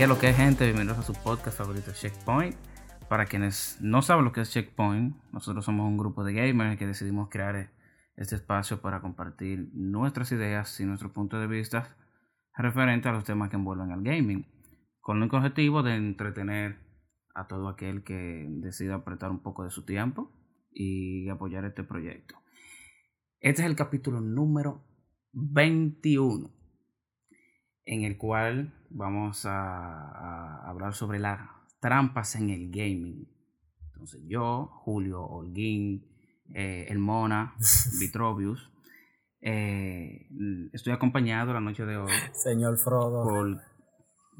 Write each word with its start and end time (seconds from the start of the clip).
¿Qué 0.00 0.06
lo 0.06 0.18
que 0.18 0.30
es, 0.30 0.36
gente? 0.38 0.64
Bienvenidos 0.64 0.98
a 0.98 1.02
su 1.02 1.12
podcast 1.12 1.58
favorito, 1.58 1.92
Checkpoint. 1.92 2.56
Para 3.10 3.26
quienes 3.26 3.76
no 3.82 4.00
saben 4.00 4.24
lo 4.24 4.32
que 4.32 4.40
es 4.40 4.50
Checkpoint, 4.50 5.14
nosotros 5.30 5.62
somos 5.62 5.86
un 5.86 5.98
grupo 5.98 6.24
de 6.24 6.32
gamers 6.32 6.78
que 6.78 6.86
decidimos 6.86 7.28
crear 7.28 7.70
este 8.16 8.36
espacio 8.36 8.80
para 8.80 9.02
compartir 9.02 9.68
nuestras 9.74 10.32
ideas 10.32 10.80
y 10.80 10.86
nuestro 10.86 11.12
punto 11.12 11.38
de 11.38 11.46
vista 11.46 11.98
referente 12.56 13.10
a 13.10 13.12
los 13.12 13.24
temas 13.24 13.50
que 13.50 13.56
envuelven 13.56 13.92
al 13.92 14.02
gaming, 14.02 14.46
con 15.02 15.18
el 15.18 15.24
único 15.24 15.36
objetivo 15.36 15.82
de 15.82 15.96
entretener 15.96 16.78
a 17.34 17.46
todo 17.46 17.68
aquel 17.68 18.02
que 18.02 18.46
decida 18.48 18.94
apretar 18.94 19.30
un 19.30 19.42
poco 19.42 19.64
de 19.64 19.70
su 19.70 19.84
tiempo 19.84 20.32
y 20.72 21.28
apoyar 21.28 21.66
este 21.66 21.84
proyecto. 21.84 22.36
Este 23.38 23.60
es 23.60 23.68
el 23.68 23.76
capítulo 23.76 24.22
número 24.22 24.82
21, 25.34 26.50
en 27.84 28.04
el 28.04 28.16
cual 28.16 28.79
vamos 28.90 29.46
a, 29.46 30.68
hablar 30.68 30.94
sobre 30.94 31.18
las 31.18 31.40
trampas 31.80 32.36
en 32.36 32.50
el 32.50 32.70
gaming. 32.70 33.28
Entonces 33.92 34.22
yo, 34.26 34.66
Julio, 34.84 35.22
Holguín, 35.24 36.06
eh, 36.54 36.86
El 36.88 36.98
Mona, 36.98 37.54
Vitrovius, 38.00 38.70
eh, 39.42 40.28
estoy 40.72 40.92
acompañado 40.92 41.54
la 41.54 41.60
noche 41.60 41.86
de 41.86 41.96
hoy. 41.96 42.12
Señor 42.32 42.76
Frodo. 42.76 43.24
Por, 43.24 43.60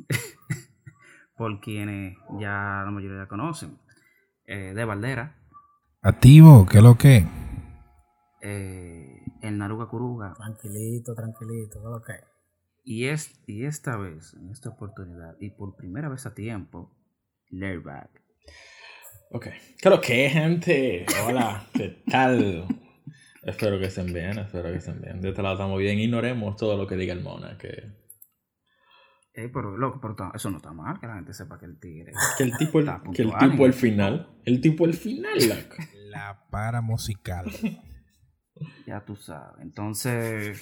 por 1.37 1.61
quienes 1.61 2.17
ya 2.39 2.83
la 2.85 2.91
mayoría 2.91 3.27
conocen. 3.27 3.79
Eh, 4.47 4.75
de 4.75 4.85
Valdera. 4.85 5.37
Activo, 6.03 6.67
¿qué 6.67 6.79
es 6.79 6.83
lo 6.83 6.97
que? 6.97 7.27
Eh, 8.43 9.23
el 9.43 9.59
Naruga 9.59 9.87
Kuruga. 9.87 10.35
Tranquilito, 10.35 11.15
tranquilito, 11.15 11.79
¿qué 11.79 11.87
es 11.87 11.91
lo 11.91 12.03
que? 12.03 12.30
Y, 12.91 13.07
es, 13.07 13.41
y 13.47 13.67
esta 13.67 13.97
vez, 13.97 14.35
en 14.35 14.51
esta 14.51 14.71
oportunidad, 14.71 15.37
y 15.39 15.51
por 15.51 15.77
primera 15.77 16.09
vez 16.09 16.27
a 16.27 16.35
tiempo, 16.35 16.93
Layback. 17.49 18.11
Ok. 19.31 19.45
¿Qué 19.45 19.77
es 19.81 19.91
lo 19.91 20.01
que, 20.01 20.29
gente? 20.29 21.07
Hola, 21.25 21.69
¿qué 21.73 22.03
tal? 22.11 22.67
espero 23.45 23.79
que 23.79 23.85
estén 23.85 24.13
bien, 24.13 24.41
espero 24.41 24.73
que 24.73 24.79
estén 24.79 25.01
bien. 25.01 25.21
De 25.21 25.29
este 25.29 25.41
lado 25.41 25.55
estamos 25.55 25.79
bien. 25.79 26.01
Ignoremos 26.01 26.57
todo 26.57 26.77
lo 26.77 26.89
que 26.89 26.97
diga 26.97 27.13
el 27.13 27.23
Mona, 27.23 27.57
que 27.57 27.93
eh, 29.35 29.49
pero 29.55 29.77
loco, 29.77 30.01
pero 30.01 30.33
eso 30.35 30.51
no 30.51 30.57
está 30.57 30.73
mal, 30.73 30.99
que 30.99 31.07
la 31.07 31.15
gente 31.15 31.33
sepa 31.33 31.61
que 31.61 31.67
el 31.67 31.79
tigre. 31.79 32.13
Que 32.37 32.43
el 32.43 32.57
tipo, 32.57 32.81
el, 32.81 32.91
que 33.15 33.23
el 33.23 33.33
tipo 33.39 33.67
el 33.67 33.73
final. 33.73 34.37
El 34.45 34.61
tipo 34.61 34.85
el 34.85 34.95
final, 34.95 35.39
loco. 35.49 35.77
La 36.09 36.45
para 36.51 36.81
musical. 36.81 37.53
ya 38.85 39.05
tú 39.05 39.15
sabes. 39.15 39.63
Entonces, 39.63 40.61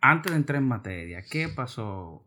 antes 0.00 0.32
de 0.32 0.38
entrar 0.38 0.58
en 0.60 0.68
materia, 0.68 1.22
¿qué 1.28 1.48
pasó 1.48 2.24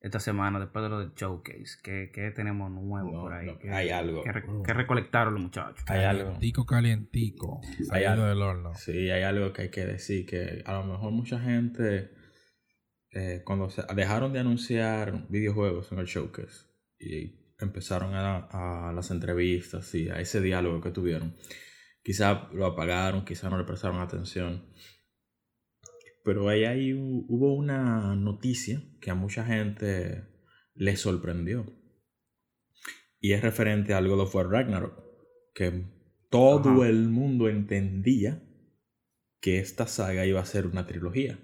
esta 0.00 0.18
semana 0.18 0.58
después 0.58 0.82
de 0.82 0.88
lo 0.88 0.98
del 0.98 1.14
showcase? 1.14 1.78
¿Qué, 1.82 2.10
qué 2.12 2.30
tenemos 2.32 2.70
nuevo 2.70 3.12
por 3.12 3.32
ahí? 3.32 3.48
hay 3.70 3.90
algo. 3.90 4.22
Que, 4.22 4.72
recolectaron 4.72 5.34
los 5.34 5.42
muchachos. 5.42 5.84
Hay 5.86 6.04
algo. 6.04 6.24
Calientico, 6.24 6.66
calientico. 6.66 7.60
Hay 7.90 8.04
algo 8.04 8.24
del 8.24 8.42
horno. 8.42 8.74
Sí, 8.74 9.10
hay 9.10 9.22
algo 9.22 9.52
que 9.52 9.62
hay 9.62 9.70
que 9.70 9.86
decir. 9.86 10.26
Que 10.26 10.62
a 10.66 10.72
lo 10.74 10.84
mejor 10.84 11.12
mucha 11.12 11.38
gente, 11.38 12.10
eh, 13.12 13.42
cuando 13.44 13.70
se 13.70 13.82
dejaron 13.94 14.32
de 14.32 14.40
anunciar 14.40 15.28
videojuegos 15.28 15.92
en 15.92 15.98
el 15.98 16.06
showcase 16.06 16.66
y 16.98 17.54
empezaron 17.60 18.14
a, 18.14 18.88
a 18.88 18.92
las 18.92 19.10
entrevistas 19.12 19.94
y 19.94 20.08
a 20.08 20.18
ese 20.18 20.40
diálogo 20.40 20.80
que 20.80 20.90
tuvieron, 20.90 21.36
quizá 22.02 22.48
lo 22.52 22.66
apagaron, 22.66 23.24
quizá 23.24 23.48
no 23.48 23.58
le 23.58 23.64
prestaron 23.64 24.00
atención. 24.00 24.66
Pero 26.24 26.48
ahí, 26.48 26.64
ahí 26.64 26.92
hubo 26.92 27.54
una 27.54 28.14
noticia 28.16 28.82
que 29.00 29.10
a 29.10 29.14
mucha 29.14 29.44
gente 29.44 30.24
le 30.74 30.96
sorprendió. 30.96 31.66
Y 33.20 33.32
es 33.32 33.42
referente 33.42 33.94
a 33.94 34.00
God 34.00 34.20
of 34.20 34.34
War 34.34 34.48
Ragnarok. 34.48 35.02
Que 35.54 35.84
todo 36.30 36.84
el 36.84 37.08
mundo 37.08 37.48
entendía 37.48 38.42
que 39.40 39.58
esta 39.58 39.86
saga 39.86 40.26
iba 40.26 40.40
a 40.40 40.46
ser 40.46 40.66
una 40.66 40.86
trilogía. 40.86 41.38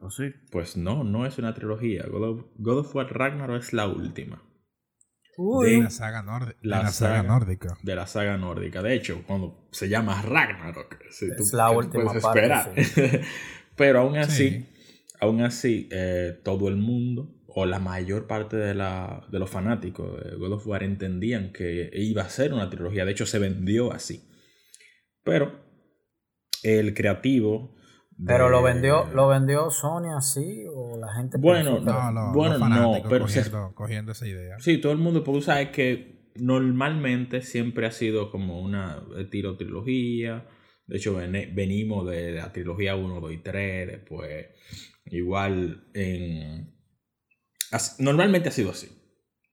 ¿O 0.00 0.10
sí? 0.10 0.30
Pues 0.50 0.76
no, 0.76 1.04
no 1.04 1.26
es 1.26 1.38
una 1.38 1.54
trilogía. 1.54 2.04
God 2.06 2.78
of 2.78 2.94
War 2.94 3.12
Ragnarok 3.12 3.58
es 3.58 3.72
la 3.72 3.88
última 3.88 4.47
de 5.38 5.82
la 5.82 5.90
saga, 5.90 6.24
la, 6.62 6.90
saga, 6.90 7.22
nórdica. 7.22 7.78
De 7.82 7.94
la 7.94 8.06
saga 8.06 8.36
nórdica. 8.36 8.82
De 8.82 8.94
hecho, 8.94 9.22
cuando 9.24 9.68
se 9.70 9.88
llama 9.88 10.20
Ragnarok, 10.20 10.96
es 11.08 11.52
la 11.52 11.70
última 11.70 12.12
parte. 12.14 13.22
Pero 13.76 14.00
aún 14.00 14.16
así, 14.16 14.66
aún 15.20 15.42
así, 15.42 15.88
eh, 15.92 16.40
todo 16.42 16.68
el 16.68 16.76
mundo 16.76 17.32
o 17.46 17.66
la 17.66 17.78
mayor 17.78 18.26
parte 18.26 18.56
de, 18.56 18.74
la, 18.74 19.26
de 19.30 19.38
los 19.38 19.48
fanáticos 19.48 20.24
de 20.24 20.36
God 20.36 20.54
of 20.54 20.66
War 20.66 20.82
entendían 20.82 21.52
que 21.52 21.88
iba 21.92 22.22
a 22.22 22.28
ser 22.28 22.52
una 22.52 22.68
trilogía. 22.68 23.04
De 23.04 23.12
hecho, 23.12 23.24
se 23.24 23.38
vendió 23.38 23.92
así. 23.92 24.28
Pero 25.22 25.60
el 26.64 26.94
creativo 26.94 27.76
pero 28.26 28.48
lo 28.48 28.62
vendió, 28.62 29.06
lo 29.14 29.28
vendió 29.28 29.70
Sony 29.70 30.16
así 30.16 30.64
o 30.74 30.98
la 30.98 31.12
gente. 31.14 31.38
Bueno, 31.38 31.78
no, 31.78 32.32
bueno, 32.32 32.58
no, 32.68 32.94
pero 33.08 33.26
cogiendo, 33.74 34.12
esa 34.12 34.26
idea. 34.26 34.58
Sí, 34.58 34.78
todo 34.78 34.92
el 34.92 34.98
mundo, 34.98 35.22
porque 35.22 35.42
sabes 35.42 35.68
que 35.68 36.32
normalmente 36.34 37.42
siempre 37.42 37.86
ha 37.86 37.92
sido 37.92 38.30
como 38.30 38.60
una 38.60 39.04
tiro 39.30 39.56
trilogía. 39.56 40.48
De 40.86 40.96
hecho, 40.96 41.14
venimos 41.14 42.08
de, 42.08 42.32
la 42.32 42.52
trilogía 42.52 42.96
1, 42.96 43.20
2 43.20 43.32
y 43.32 43.38
3. 43.38 43.86
Después, 43.86 44.46
igual 45.06 45.88
en. 45.94 46.74
Normalmente 48.00 48.48
ha 48.48 48.52
sido 48.52 48.70
así. 48.70 48.88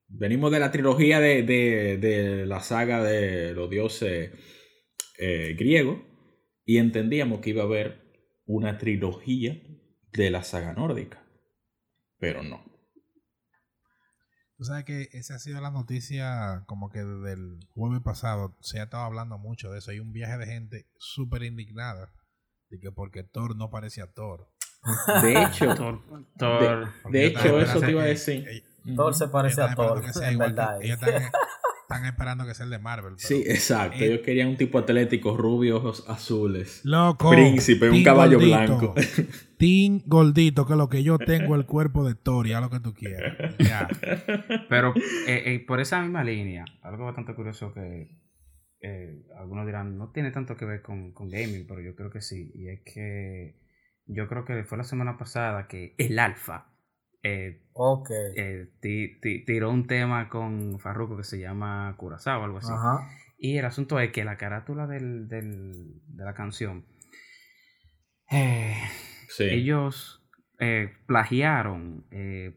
Venimos 0.07 0.51
de 0.51 0.59
la 0.59 0.71
trilogía 0.71 1.19
de, 1.19 1.43
de, 1.43 2.45
la 2.47 2.61
saga 2.61 3.03
de 3.03 3.53
los 3.53 3.69
dioses 3.69 4.31
eh, 5.19 5.55
griegos 5.57 5.99
y 6.63 6.77
entendíamos 6.77 7.41
que 7.41 7.51
iba 7.51 7.63
a 7.63 7.65
haber 7.65 8.04
una 8.45 8.77
trilogía 8.77 9.61
de 10.11 10.29
la 10.31 10.43
saga 10.43 10.73
nórdica. 10.73 11.23
Pero 12.17 12.43
no. 12.43 12.63
Tú 14.57 14.63
sabes 14.63 14.85
que 14.85 15.09
esa 15.11 15.35
ha 15.35 15.39
sido 15.39 15.59
la 15.59 15.69
noticia 15.69 16.63
como 16.65 16.89
que 16.89 17.03
desde 17.03 17.33
el 17.33 17.59
jueves 17.73 18.01
pasado 18.01 18.55
se 18.61 18.79
ha 18.79 18.83
estado 18.83 19.03
hablando 19.03 19.37
mucho 19.37 19.69
de 19.69 19.79
eso. 19.79 19.91
Hay 19.91 19.99
un 19.99 20.13
viaje 20.13 20.37
de 20.37 20.45
gente 20.45 20.87
súper 20.97 21.43
indignada 21.43 22.13
de 22.69 22.79
que 22.79 22.91
porque 22.91 23.23
Thor 23.23 23.57
no 23.57 23.69
parecía 23.69 24.07
Thor. 24.13 24.49
De 25.21 25.43
hecho, 25.43 25.75
Thor, 25.75 26.93
de, 27.11 27.25
hecho 27.25 27.59
eso 27.59 27.81
te 27.81 27.91
iba 27.91 28.03
a 28.03 28.05
decir. 28.05 28.63
Thor 28.95 29.13
se 29.13 29.27
parece 29.27 29.61
a 29.61 29.75
Thor, 29.75 30.01
en 30.23 30.37
verdad. 30.37 30.81
Están 30.81 31.23
esperando 32.05 32.45
que 32.45 32.53
sea 32.53 32.65
el 32.65 32.71
de 32.71 32.79
Marvel. 32.79 33.13
Sí, 33.17 33.43
exacto. 33.45 34.03
Ellos 34.03 34.21
querían 34.23 34.49
un 34.49 34.57
tipo 34.57 34.77
atlético, 34.77 35.35
rubio, 35.37 35.77
ojos 35.77 36.05
azules. 36.07 36.81
Loco. 36.83 37.29
Príncipe, 37.29 37.89
un 37.89 38.03
caballo 38.03 38.39
blanco. 38.39 38.93
Team 39.57 40.01
Goldito, 40.05 40.65
que 40.65 40.75
lo 40.75 40.89
que 40.89 41.03
yo 41.03 41.17
tengo 41.17 41.55
el 41.55 41.65
cuerpo 41.65 42.05
de 42.05 42.15
Thor, 42.15 42.47
ya 42.47 42.59
lo 42.59 42.69
que 42.69 42.79
tú 42.79 42.93
quieras. 42.93 43.55
Ya. 43.59 43.87
Pero 44.69 44.93
eh, 45.27 45.43
eh, 45.45 45.63
por 45.65 45.79
esa 45.79 46.01
misma 46.01 46.23
línea, 46.23 46.65
algo 46.81 47.05
bastante 47.05 47.33
curioso 47.35 47.73
que 47.73 48.09
eh, 48.81 49.23
algunos 49.39 49.65
dirán, 49.65 49.97
no 49.97 50.11
tiene 50.11 50.31
tanto 50.31 50.57
que 50.57 50.65
ver 50.65 50.81
con, 50.81 51.13
con 51.13 51.29
gaming, 51.29 51.65
pero 51.65 51.81
yo 51.81 51.95
creo 51.95 52.11
que 52.11 52.21
sí. 52.21 52.51
Y 52.53 52.69
es 52.69 52.81
que 52.85 53.55
yo 54.05 54.27
creo 54.27 54.45
que 54.45 54.63
fue 54.63 54.77
la 54.77 54.83
semana 54.83 55.17
pasada 55.17 55.67
que 55.67 55.95
el 55.97 56.19
Alfa 56.19 56.74
eh, 57.25 57.59
eh 58.35 58.67
tiró 59.45 59.71
un 59.71 59.87
tema 59.87 60.29
con 60.29 60.79
Farruko 60.79 61.17
que 61.17 61.23
se 61.23 61.39
llama 61.39 61.95
Curazao 61.97 62.41
o 62.41 62.43
algo 62.43 62.59
así. 62.59 62.71
Y 63.39 63.57
el 63.57 63.65
asunto 63.65 63.99
es 63.99 64.11
que 64.11 64.23
la 64.23 64.37
carátula 64.37 64.85
del, 64.85 65.27
del, 65.27 66.01
de 66.07 66.23
la 66.23 66.35
canción, 66.35 66.85
eh, 68.29 68.75
ellos 69.39 70.23
eh, 70.59 70.93
plagiaron, 71.07 72.05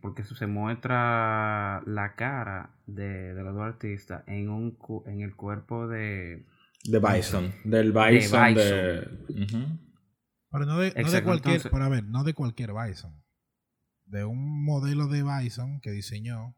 porque 0.03 0.23
se 0.23 0.47
muestra 0.47 1.82
la 1.87 2.15
cara 2.15 2.75
de, 2.87 3.35
de 3.35 3.43
los 3.43 3.55
dos 3.55 3.65
artistas 3.65 4.23
en, 4.26 4.50
un, 4.50 4.79
en 5.06 5.23
el 5.23 5.35
cuerpo 5.35 5.88
de... 5.88 6.44
De 6.85 7.00
Bison, 7.00 7.53
del 7.65 7.93
Bison. 7.93 8.55
De 8.55 9.09
Pero 10.50 10.67
no 10.67 10.79
de, 10.79 10.93
no 10.94 11.11
de 11.11 11.23
cualquier, 11.23 11.70
para 11.70 11.88
ver, 11.88 12.05
no 12.05 12.23
de 12.23 12.35
cualquier 12.35 12.73
Bison 12.73 13.28
de 14.08 14.25
un 14.25 14.64
modelo 14.64 15.06
de 15.08 15.22
Bison 15.22 15.81
que 15.81 15.90
diseñó 15.90 16.56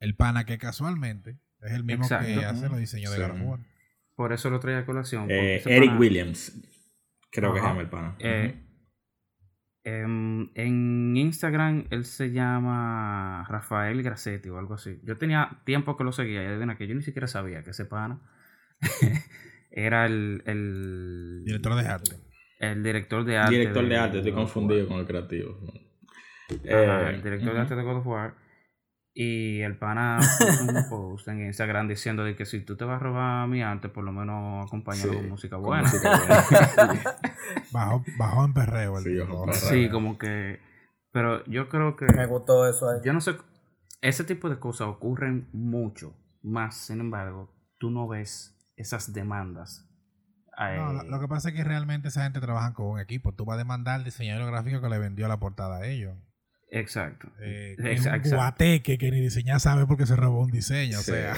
el 0.00 0.16
pana 0.16 0.44
que 0.44 0.58
casualmente 0.58 1.38
es 1.60 1.72
el 1.72 1.84
mismo 1.84 2.08
que 2.08 2.44
hace 2.44 2.68
los 2.68 2.78
diseños 2.78 3.12
de 3.16 3.26
God 3.26 3.60
Por 4.14 4.32
eso 4.32 4.50
lo 4.50 4.60
trae 4.60 4.76
a 4.76 4.86
colación. 4.86 5.30
Eh, 5.30 5.62
Eric 5.66 5.98
Williams, 5.98 6.58
creo 7.30 7.52
que 7.52 7.60
se 7.60 7.66
llama 7.66 7.82
el 7.82 7.88
pana. 7.88 8.16
Eh, 8.18 8.66
em, 9.84 10.50
en, 10.54 11.16
Instagram 11.16 11.86
él 11.90 12.04
se 12.04 12.32
llama 12.32 13.46
Rafael 13.48 14.02
Grassetti 14.02 14.48
o 14.48 14.58
algo 14.58 14.74
así. 14.74 15.00
Yo 15.04 15.18
tenía 15.18 15.62
tiempo 15.64 15.96
que 15.96 16.04
lo 16.04 16.12
seguía 16.12 16.42
y 16.42 16.46
adivina 16.46 16.76
que 16.76 16.86
yo 16.86 16.94
ni 16.94 17.02
siquiera 17.02 17.26
sabía 17.26 17.62
que 17.62 17.70
ese 17.70 17.84
pana 17.84 18.20
era 19.70 20.06
el, 20.06 20.42
el, 20.46 21.42
director 21.44 21.74
de 21.74 21.88
arte. 21.88 22.16
El 22.58 22.82
director 22.82 23.24
de 23.24 23.36
arte. 23.36 23.54
Director 23.54 23.88
de, 23.88 23.96
arte, 23.96 24.18
estoy 24.18 24.32
confundido 24.32 24.88
con 24.88 24.98
el 24.98 25.06
creativo. 25.06 25.58
Eh, 26.64 27.10
el 27.14 27.22
director 27.22 27.54
de 27.54 27.60
arte 27.60 27.74
de 27.76 27.82
God 27.82 27.96
of 27.98 28.06
War. 28.06 28.34
Y 29.12 29.60
el 29.62 29.76
pana 29.76 30.18
puso 30.38 30.62
un 30.62 30.88
post 30.88 31.28
en 31.28 31.44
Instagram 31.46 31.88
diciendo 31.88 32.22
de 32.24 32.36
que 32.36 32.46
si 32.46 32.60
tú 32.60 32.76
te 32.76 32.84
vas 32.84 33.00
a 33.00 33.04
robar 33.04 33.48
mi 33.48 33.60
arte, 33.60 33.88
por 33.88 34.04
lo 34.04 34.12
menos 34.12 34.66
acompañalo 34.66 35.12
Sí, 35.12 35.18
con 35.18 35.28
música 35.30 35.56
con 35.56 35.64
buena. 35.64 35.82
música 35.82 36.16
buena. 36.16 37.02
Bajó, 37.72 38.04
bajó 38.18 38.44
en 38.44 38.54
perreo 38.54 38.98
el 38.98 39.04
Sí, 39.04 39.10
perreo. 39.18 39.52
Sí, 39.52 39.88
como 39.90 40.16
que. 40.18 40.60
Pero 41.12 41.44
yo 41.46 41.68
creo 41.68 41.96
que. 41.96 42.06
Me 42.06 42.26
gustó 42.26 42.68
eso 42.68 42.88
ahí. 42.88 43.00
Yo 43.04 43.12
no 43.12 43.20
sé. 43.20 43.36
Ese 44.00 44.22
tipo 44.24 44.48
de 44.48 44.58
cosas 44.60 44.86
ocurren 44.88 45.48
mucho. 45.52 46.14
Más, 46.42 46.76
sin 46.76 47.00
embargo, 47.00 47.52
tú 47.78 47.90
no 47.90 48.06
ves 48.08 48.56
esas 48.76 49.12
demandas. 49.12 49.90
eh, 50.58 50.76
No, 50.78 50.92
lo, 50.92 51.02
lo 51.02 51.20
que 51.20 51.26
pasa 51.28 51.48
es 51.50 51.54
que 51.56 51.64
realmente 51.64 52.08
esa 52.08 52.22
gente 52.22 52.40
trabaja 52.40 52.72
con 52.74 52.86
un 52.86 53.00
equipo. 53.00 53.34
Tú 53.34 53.44
vas 53.44 53.56
a 53.56 53.58
demandar 53.58 53.96
al 53.96 54.04
diseñador 54.04 54.46
gráfico 54.50 54.80
que 54.80 54.88
le 54.88 54.98
vendió 54.98 55.26
la 55.28 55.38
portada 55.40 55.78
a 55.78 55.86
ellos. 55.86 56.14
Exacto. 56.70 57.28
Eh, 57.42 57.76
exacto. 57.84 58.30
guateque 58.30 58.96
que 58.96 59.10
ni 59.10 59.20
diseñar 59.20 59.60
sabe 59.60 59.86
porque 59.86 60.06
se 60.06 60.14
robó 60.16 60.42
un 60.42 60.50
diseño. 60.50 60.98
O 60.98 61.02
sea, 61.02 61.34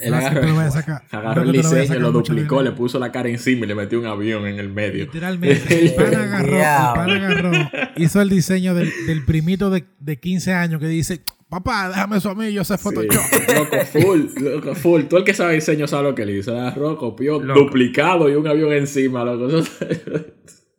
Él 0.00 0.14
agarró, 0.14 0.54
vayas 0.54 0.76
a 0.76 0.80
sacar- 0.80 1.02
agarró 1.10 1.42
el 1.42 1.52
diseño, 1.52 1.98
lo 2.00 2.12
duplicó, 2.12 2.62
le 2.62 2.72
puso 2.72 2.98
la 2.98 3.10
cara 3.12 3.28
encima 3.28 3.64
y 3.64 3.68
le 3.68 3.74
metió 3.74 3.98
un 4.00 4.06
avión 4.06 4.46
en 4.46 4.58
el 4.58 4.68
medio. 4.68 5.04
literalmente, 5.04 5.84
el 5.86 5.94
pan 5.96 6.14
agarró, 6.14 6.56
el 6.56 6.94
pan 6.94 7.10
agarró, 7.10 7.52
hizo 7.96 8.20
el 8.22 8.28
diseño 8.30 8.74
del, 8.74 8.90
del 9.06 9.24
primito 9.24 9.68
de, 9.70 9.84
de 9.98 10.16
15 10.18 10.52
años 10.54 10.80
que 10.80 10.86
dice, 10.88 11.20
papá, 11.48 11.88
déjame 11.88 12.18
eso 12.18 12.30
a 12.30 12.34
mí, 12.34 12.52
yo 12.52 12.62
sé 12.64 12.76
Sí, 12.76 12.82
Photoshop. 12.84 13.22
loco, 13.56 13.76
full, 13.86 14.20
loco, 14.42 14.74
full. 14.74 15.02
Tú 15.04 15.16
el 15.16 15.24
que 15.24 15.34
sabe 15.34 15.54
diseño 15.54 15.86
sabe 15.88 16.04
lo 16.04 16.14
que 16.14 16.24
le 16.24 16.34
hizo. 16.38 16.52
Agarró, 16.58 16.96
copió, 16.96 17.40
Loco. 17.40 17.60
duplicado 17.60 18.28
y 18.28 18.34
un 18.36 18.46
avión 18.46 18.72
encima, 18.72 19.24
loco. 19.24 19.62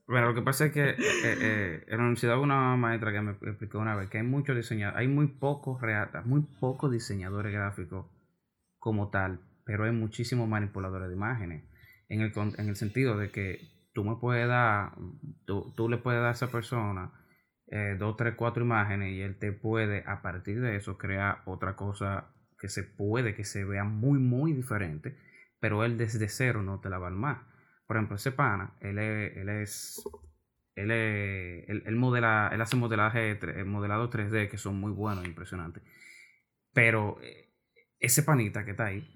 Bueno, 0.10 0.30
lo 0.30 0.34
que 0.34 0.42
pasa 0.42 0.66
es 0.66 0.72
que 0.72 0.90
eh, 0.90 0.98
eh, 1.24 1.84
en 1.86 1.98
la 1.98 2.04
universidad 2.04 2.40
una 2.40 2.76
maestra 2.76 3.12
que 3.12 3.22
me 3.22 3.34
explicó 3.34 3.78
una 3.78 3.96
vez 3.96 4.10
que 4.10 4.18
hay 4.18 4.24
muchos 4.24 4.56
diseñadores, 4.56 5.00
hay 5.00 5.08
muy 5.08 5.28
pocos 5.28 5.80
reata, 5.80 6.24
muy 6.24 6.42
pocos 6.60 6.92
diseñadores 6.92 7.54
gráficos 7.54 8.08
como 8.80 9.12
tal, 9.12 9.40
pero 9.66 9.84
hay 9.84 9.92
muchísimos 9.92 10.50
manipuladores 10.50 11.10
de 11.10 11.14
imágenes. 11.14 11.64
En 12.08 12.22
el, 12.22 12.34
en 12.36 12.70
el 12.70 12.76
sentido 12.76 13.20
de 13.20 13.30
que 13.30 13.60
tú 13.94 14.04
me 14.04 14.16
puedes 14.16 14.48
dar, 14.48 14.94
tú, 15.46 15.76
tú 15.78 15.88
le 15.88 16.00
puedes 16.00 16.20
dar 16.22 16.30
a 16.30 16.34
esa 16.34 16.50
persona 16.50 17.12
eh, 17.68 17.96
dos, 18.00 18.18
tres, 18.18 18.34
cuatro 18.36 18.64
imágenes 18.64 19.14
y 19.14 19.22
él 19.22 19.38
te 19.38 19.52
puede 19.52 20.04
a 20.08 20.24
partir 20.24 20.60
de 20.60 20.76
eso 20.76 20.98
crear 20.98 21.44
otra 21.46 21.76
cosa 21.76 22.34
que 22.60 22.68
se 22.68 22.82
puede, 22.82 23.36
que 23.36 23.44
se 23.44 23.64
vea 23.64 23.84
muy, 23.84 24.18
muy 24.18 24.54
diferente, 24.54 25.20
pero 25.60 25.86
él 25.86 26.00
desde 26.00 26.30
cero 26.30 26.64
no 26.64 26.80
te 26.80 26.90
la 26.90 26.98
va 26.98 27.06
a 27.06 27.12
armar. 27.12 27.49
Por 27.90 27.98
ejemplo, 27.98 28.18
ese 28.18 28.32
pana, 28.32 28.76
él 28.82 29.00
es, 29.00 29.36
él 29.38 29.50
es, 29.50 30.04
él 30.76 30.92
es- 30.92 31.68
él, 31.70 31.82
él 31.88 31.96
modela, 31.96 32.52
él 32.54 32.62
hace 32.62 32.76
modelaje, 32.76 33.40
modelado 33.66 34.12
3D 34.12 34.48
que 34.48 34.60
son 34.60 34.80
muy 34.80 34.92
buenos, 34.92 35.26
impresionantes. 35.26 35.82
Pero 36.72 37.18
eh, 37.24 37.50
ese 38.00 38.22
panita 38.22 38.64
que 38.64 38.72
está 38.72 38.86
ahí 38.86 39.16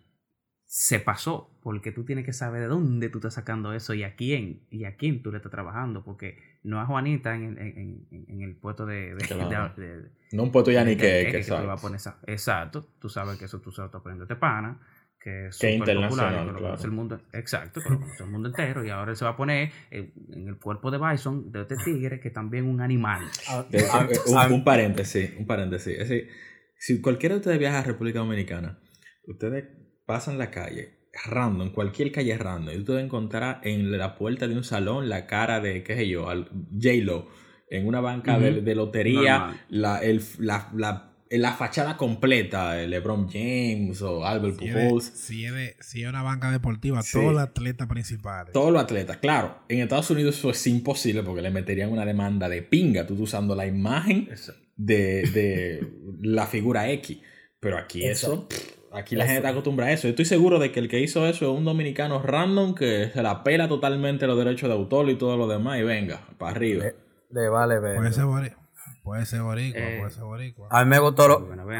se 0.65 0.99
pasó, 0.99 1.55
porque 1.61 1.91
tú 1.91 2.03
tienes 2.03 2.25
que 2.25 2.33
saber 2.33 2.61
de 2.61 2.67
dónde 2.67 3.09
tú 3.09 3.19
estás 3.19 3.35
sacando 3.35 3.73
eso 3.73 3.93
y 3.93 4.01
a 4.01 4.15
quién, 4.15 4.65
y 4.71 4.85
a 4.85 4.95
quién 4.95 5.21
tú 5.21 5.29
le 5.29 5.37
estás 5.37 5.51
trabajando, 5.51 6.03
porque 6.03 6.39
no 6.63 6.81
a 6.81 6.87
Juanita 6.87 7.35
en, 7.35 7.43
el- 7.43 7.57
en, 7.59 8.07
en- 8.09 8.25
en 8.27 8.41
el 8.41 8.55
puesto 8.55 8.87
de, 8.87 9.13
de- 9.13 9.23
Claro. 9.27 9.71
de- 9.77 10.01
de- 10.01 10.09
No 10.31 10.41
un 10.41 10.51
puesto 10.51 10.71
ya 10.71 10.83
ni 10.83 10.95
que, 10.97 11.05
de- 11.05 11.25
que 11.27 11.31
que 11.31 11.43
tú 11.43 11.53
vas 11.53 11.77
a 11.77 11.81
poner 11.81 11.97
esa- 11.97 12.17
Exacto, 12.25 12.87
tú 12.99 13.07
sabes 13.07 13.37
que 13.37 13.45
eso 13.45 13.61
tú 13.61 13.71
se 13.71 13.81
lo 13.81 13.85
estás 13.85 14.01
poniendo 14.01 14.23
este 14.23 14.35
pana, 14.35 14.79
que 15.23 15.47
es 15.47 15.57
Que 15.57 15.71
súper 15.73 15.79
popular, 15.79 15.95
internacional, 16.03 16.31
que 16.45 16.51
lo 16.51 16.57
claro. 16.59 16.61
conoce 16.65 16.85
el 16.87 16.91
mundo, 16.91 17.21
exacto, 17.33 17.81
que 17.81 17.89
lo 17.89 17.99
conoce 17.99 18.23
el 18.23 18.29
mundo 18.29 18.49
entero, 18.49 18.83
y 18.85 18.89
ahora 18.89 19.11
él 19.11 19.17
se 19.17 19.23
va 19.25 19.31
a 19.31 19.37
poner 19.37 19.69
eh, 19.91 20.11
en 20.33 20.47
el 20.47 20.57
cuerpo 20.57 20.91
de 20.91 20.97
Bison, 20.97 21.51
de 21.51 21.61
este 21.61 21.75
tigre, 21.83 22.19
que 22.19 22.29
también 22.29 22.65
es 22.65 22.69
un 22.71 22.81
animal. 22.81 23.21
Ah, 23.47 23.65
De- 23.69 23.85
ah, 23.91 24.07
ah, 24.37 24.47
un, 24.47 24.53
un 24.53 24.63
paréntesis, 24.63 25.31
un 25.39 25.45
paréntesis. 25.47 25.93
Es 25.97 26.09
decir, 26.09 26.29
si 26.77 26.99
cualquiera 27.01 27.35
de 27.35 27.39
ustedes 27.39 27.59
viaja 27.59 27.79
a 27.79 27.83
República 27.83 28.19
Dominicana, 28.19 28.79
ustedes 29.25 29.65
pasan 30.05 30.37
la 30.37 30.51
calle, 30.51 31.07
random, 31.25 31.71
cualquier 31.71 32.11
calle 32.11 32.37
random, 32.37 32.73
y 32.75 32.79
ustedes 32.79 33.03
encontrarán 33.05 33.59
en 33.63 33.97
la 33.97 34.15
puerta 34.15 34.47
de 34.47 34.55
un 34.55 34.63
salón 34.65 35.07
la 35.07 35.25
cara 35.27 35.61
de, 35.61 35.83
qué 35.83 35.95
sé 35.95 36.09
yo, 36.09 36.27
al- 36.29 36.49
J-Lo, 36.71 37.27
en 37.69 37.87
una 37.87 38.01
banca 38.01 38.37
de, 38.37 38.61
de 38.61 38.75
lotería, 38.75 39.37
Normal. 39.39 39.61
la, 39.69 39.97
el, 39.99 40.21
la, 40.39 40.69
la, 40.75 41.12
la 41.41 41.53
fachada 41.53 41.97
completa, 41.97 42.73
de 42.73 42.87
LeBron 42.87 43.27
James 43.29 44.01
o 44.01 44.25
Albert 44.25 44.59
Si 44.59 44.67
es, 44.67 44.73
de, 44.75 44.83
Pujols, 44.85 45.05
si, 45.05 45.45
es 45.45 45.53
de- 45.53 45.75
si 45.79 46.03
es 46.03 46.09
una 46.09 46.21
banca 46.21 46.51
deportiva, 46.51 47.01
Sí. 47.01 47.19
todos 47.19 47.33
los 47.33 47.41
atletas 47.41 47.87
principales. 47.87 48.53
todos 48.53 48.71
los 48.71 48.81
atletas. 48.83 49.17
Claro, 49.17 49.57
en 49.69 49.79
Estados 49.79 50.09
Unidos 50.11 50.37
eso 50.37 50.49
es 50.51 50.67
imposible 50.67 51.23
porque 51.23 51.41
le 51.41 51.49
meterían 51.51 51.91
una 51.91 52.05
demanda 52.05 52.49
de 52.49 52.61
pinga, 52.61 53.07
tú 53.07 53.15
usando 53.21 53.55
la 53.55 53.65
imagen 53.65 54.27
Eso. 54.31 54.53
de, 54.75 55.23
de 55.33 55.87
la 56.21 56.45
figura 56.47 56.89
X. 56.91 57.19
Pero 57.59 57.77
aquí 57.77 58.03
eso, 58.03 58.47
pff, 58.49 58.57
aquí 58.93 59.15
la 59.15 59.23
Eso. 59.23 59.29
gente 59.33 59.37
está 59.37 59.49
acostumbrada 59.49 59.91
a 59.91 59.93
eso. 59.93 60.03
Yo 60.03 60.09
estoy 60.09 60.25
seguro 60.25 60.59
de 60.59 60.71
que 60.73 60.81
el 60.81 60.89
que 60.89 60.99
hizo 60.99 61.25
eso 61.25 61.49
es 61.49 61.57
un 61.57 61.63
dominicano 61.63 62.21
random 62.21 62.75
que 62.75 63.09
se 63.13 63.23
la 63.23 63.41
pela 63.43 63.69
totalmente 63.69 64.27
los 64.27 64.37
derechos 64.37 64.67
de 64.69 64.75
autor 64.75 65.09
y 65.09 65.15
todo 65.15 65.37
lo 65.37 65.47
demás 65.47 65.79
y 65.79 65.83
venga, 65.83 66.27
para 66.37 66.51
arriba. 66.51 66.83
le, 66.85 66.95
le 67.41 67.47
vale 67.49 67.79
ver. 67.79 67.95
Puede 67.95 68.11
ser 68.11 68.25
boricua, 68.25 68.62
puede 69.03 69.25
ser 69.25 69.41
boricua, 69.41 69.79
Eh. 69.81 69.99
puede 69.99 70.11
ser 70.11 70.23
boricua. 70.23 70.67
A 70.71 70.83
mí 70.83 70.89
me 70.89 70.99
gustó 70.99 71.27
lo- 71.27 71.45
Bueno, 71.45 71.63
a 71.63 71.65
me, 71.65 71.79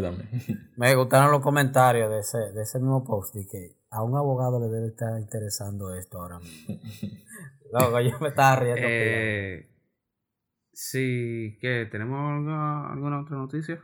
también. 0.00 0.30
me 0.76 0.94
gustaron 0.94 1.30
los 1.30 1.40
comentarios 1.42 2.10
de 2.10 2.20
ese, 2.20 2.38
de 2.52 2.62
ese 2.62 2.78
mismo 2.78 3.04
post 3.04 3.36
y 3.36 3.46
que 3.46 3.76
a 3.90 4.02
un 4.02 4.16
abogado 4.16 4.58
le 4.60 4.66
debe 4.74 4.88
estar 4.88 5.20
interesando 5.20 5.94
esto 5.94 6.20
ahora 6.20 6.38
mismo. 6.40 6.74
Loco, 7.72 8.00
yo 8.00 8.18
me 8.20 8.28
estaba 8.28 8.56
riendo. 8.60 8.80
Eh, 8.84 9.68
sí, 10.72 11.58
¿qué? 11.60 11.86
¿Tenemos 11.90 12.18
alguna, 12.32 12.90
alguna 12.92 13.20
otra 13.20 13.36
noticia? 13.36 13.80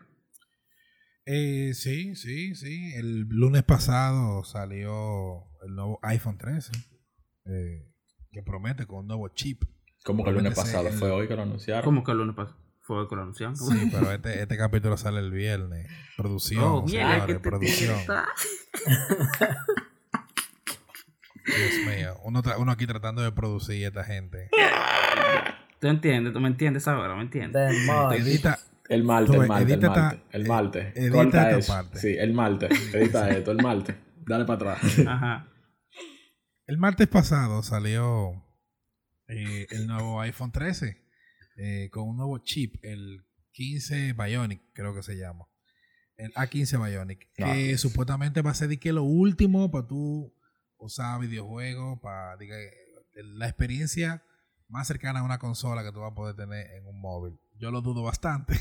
Eh, 1.25 1.73
sí, 1.75 2.15
sí, 2.17 2.55
sí. 2.55 2.95
El 2.97 3.29
lunes 3.29 3.63
pasado 3.65 4.43
salió 4.45 5.45
el 5.67 5.75
nuevo 5.75 5.99
iPhone 6.03 6.39
13. 6.39 6.73
eh, 7.45 7.89
que 8.31 8.41
promete 8.43 8.87
con 8.87 9.01
un 9.01 9.07
nuevo 9.09 9.29
chip. 9.31 9.63
Como 10.05 10.23
que 10.25 10.31
el 10.31 10.37
lunes 10.37 10.55
pasado 10.55 10.87
el- 10.89 10.95
fue 10.95 11.11
hoy 11.11 11.27
que 11.29 11.35
lo 11.37 11.43
anunciaron. 11.43 11.85
¿Cómo 11.85 12.03
que 12.05 12.13
el 12.13 12.19
lunes 12.19 12.35
pasado? 12.37 12.57
Fue 12.95 13.09
que 13.09 13.17
lo 13.17 13.23
anunciaron. 13.23 13.57
Sí, 13.57 13.89
pero 13.93 14.13
este, 14.13 14.43
este 14.43 14.57
capítulo 14.57 14.97
sale 14.97 15.21
el 15.21 15.31
viernes. 15.31 15.87
Producción, 16.17 16.63
Oh, 16.65 16.89
señores, 16.89 17.25
que 17.25 17.35
te 17.35 17.41
producción. 17.41 17.97
Dios 21.45 21.73
mío. 21.97 22.17
Uno, 22.25 22.43
uno 22.59 22.73
aquí 22.73 22.87
tratando 22.87 23.23
de 23.23 23.33
producir 23.33 23.85
a 23.85 23.89
esta 23.89 24.05
gente. 24.05 24.49
¿Tú 25.81 25.89
entiendes? 25.89 26.33
¿Tú 26.33 26.41
me 26.41 26.49
entiendes 26.49 26.87
ahora? 26.87 27.15
¿Me 27.17 27.23
entiendes? 27.23 27.73
Edita, 28.15 28.59
El 28.89 29.03
martes, 29.05 29.35
Tú 29.35 29.43
el 29.43 29.49
martes, 29.49 29.73
el 29.73 29.81
martes. 29.89 30.21
El 30.33 30.47
martes. 30.47 30.85
eh, 30.97 31.07
edita 31.07 31.25
esta 31.25 31.59
eso. 31.59 31.73
parte. 31.73 31.99
Sí, 31.99 32.17
el 32.19 32.33
martes. 32.33 32.95
Edita 32.95 33.31
esto, 33.31 33.51
el 33.51 33.63
martes. 33.63 33.97
Dale 34.27 34.45
para 34.45 34.73
atrás. 34.75 34.99
Ajá. 35.07 35.49
El 36.67 36.79
martes 36.79 37.09
pasado 37.09 37.63
salió 37.65 38.45
eh, 39.27 39.67
el 39.71 39.89
nuevo 39.89 40.21
iPhone 40.21 40.53
13 40.53 41.02
eh, 41.65 41.91
con 41.91 42.09
un 42.09 42.17
nuevo 42.17 42.39
chip, 42.39 42.75
el 42.83 43.25
15 43.53 44.15
Bionic, 44.15 44.61
creo 44.73 44.95
que 44.95 45.03
se 45.03 45.17
llama. 45.17 45.47
El 46.17 46.33
A15 46.35 46.79
Bionic, 46.85 47.33
que 47.35 47.75
Ah. 47.75 47.79
supuestamente 47.79 48.43
va 48.43 48.51
a 48.51 48.55
ser 48.55 48.69
de 48.69 48.79
que 48.81 48.93
lo 48.93 49.05
último 49.05 49.71
para 49.71 49.87
tú 49.87 50.35
usar 50.79 51.21
videojuegos, 51.21 52.01
para 52.01 52.37
diga, 52.37 52.57
la 53.15 53.47
experiencia 53.49 54.25
más 54.69 54.89
cercana 54.89 55.21
a 55.21 55.23
una 55.23 55.39
consola 55.39 55.85
que 55.85 55.93
tú 55.93 56.01
vas 56.01 56.13
a 56.13 56.15
poder 56.15 56.35
tener 56.35 56.71
en 56.73 56.87
un 56.87 57.01
móvil. 57.01 57.39
Yo 57.59 57.71
lo 57.71 57.81
dudo 57.83 58.03
bastante, 58.03 58.55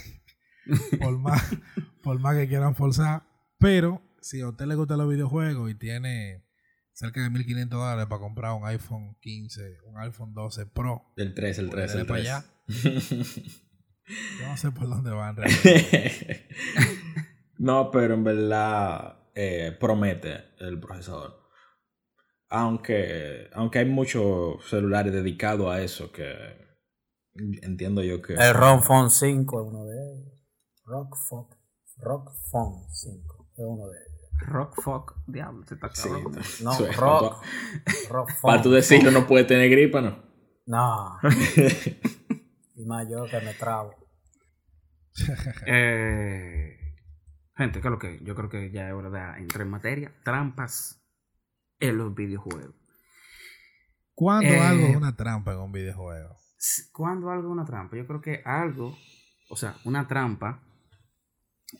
por 1.01 1.17
más, 1.17 1.41
por 2.03 2.19
más 2.19 2.35
que 2.35 2.47
quieran 2.47 2.75
forzar, 2.75 3.23
pero 3.57 4.01
si 4.21 4.41
a 4.41 4.49
usted 4.49 4.65
le 4.65 4.75
gustan 4.75 4.99
los 4.99 5.09
videojuegos 5.09 5.71
y 5.71 5.75
tiene 5.75 6.43
cerca 7.01 7.19
de 7.19 7.31
1500 7.31 7.79
dólares 7.79 8.05
para 8.05 8.21
comprar 8.21 8.53
un 8.53 8.65
iPhone 8.67 9.17
15, 9.21 9.79
un 9.85 9.97
iPhone 9.99 10.33
12 10.35 10.67
Pro, 10.67 11.11
El 11.15 11.33
3, 11.33 11.57
el 11.57 11.69
3, 11.71 11.95
el 11.95 12.07
Dale 12.07 12.25
pa' 12.25 12.45
3. 12.67 13.35
yo 14.39 14.47
no 14.47 14.57
sé 14.57 14.71
por 14.71 14.87
dónde 14.87 15.09
van 15.09 15.35
realmente. 15.35 16.47
no, 17.57 17.89
pero 17.89 18.13
en 18.13 18.23
verdad 18.23 19.17
eh, 19.33 19.75
promete 19.79 20.53
el 20.59 20.79
procesador. 20.79 21.41
Aunque, 22.49 23.49
aunque 23.53 23.79
hay 23.79 23.85
muchos 23.85 24.63
celulares 24.69 25.11
dedicados 25.11 25.73
a 25.73 25.81
eso 25.81 26.11
que 26.11 26.35
entiendo 27.63 28.03
yo 28.03 28.21
que... 28.21 28.33
El 28.33 28.53
ROM 28.53 28.83
Phone 28.83 29.09
5 29.09 29.61
es 29.61 29.67
uno 29.67 29.85
de 29.85 29.95
ellos. 29.95 30.33
Rock 30.85 31.17
Phone, 31.29 31.47
Rock 31.97 32.31
Phone 32.51 32.85
5 32.91 33.49
es 33.53 33.65
uno 33.65 33.87
de 33.87 33.97
ellos. 33.97 34.10
Rock 34.47 34.81
fuck, 34.81 35.15
diablo, 35.27 35.63
se 35.65 35.75
está 35.75 35.89
Sí. 35.93 36.09
No, 36.63 36.71
rock. 36.97 37.41
para 37.41 38.09
Rock 38.09 38.29
tú- 38.29 38.35
Phone. 38.41 38.51
para 38.51 38.61
tú 38.61 38.71
decirlo 38.71 39.11
no 39.11 39.27
puede 39.27 39.43
tener 39.45 39.69
gripa, 39.69 40.01
¿no? 40.01 40.17
No. 40.65 41.17
y 42.75 42.85
más 42.85 43.07
yo 43.09 43.25
que 43.25 43.41
me 43.41 43.53
trabo. 43.53 43.95
Eh, 45.65 46.77
gente, 47.55 47.81
¿qué 47.81 47.87
es 47.87 47.91
lo 47.91 47.99
que? 47.99 48.19
Yo 48.23 48.35
creo 48.35 48.49
que 48.49 48.71
ya 48.71 48.87
es 48.87 48.93
hora 48.93 49.09
de 49.09 49.41
entrar 49.41 49.61
en 49.63 49.69
materia. 49.69 50.11
Trampas 50.23 51.01
en 51.79 51.97
los 51.97 52.13
videojuegos. 52.15 52.75
¿Cuándo 54.13 54.47
Eh, 54.49 54.59
algo 54.59 54.85
es 54.87 54.95
una 54.95 55.15
trampa 55.15 55.53
en 55.53 55.59
un 55.59 55.71
videojuego? 55.71 56.35
¿Cuándo 56.93 57.29
algo 57.31 57.47
es 57.49 57.51
una 57.51 57.65
trampa? 57.65 57.97
Yo 57.97 58.05
creo 58.07 58.21
que 58.21 58.41
algo, 58.45 58.95
o 59.49 59.55
sea, 59.55 59.75
una 59.83 60.07
trampa 60.07 60.61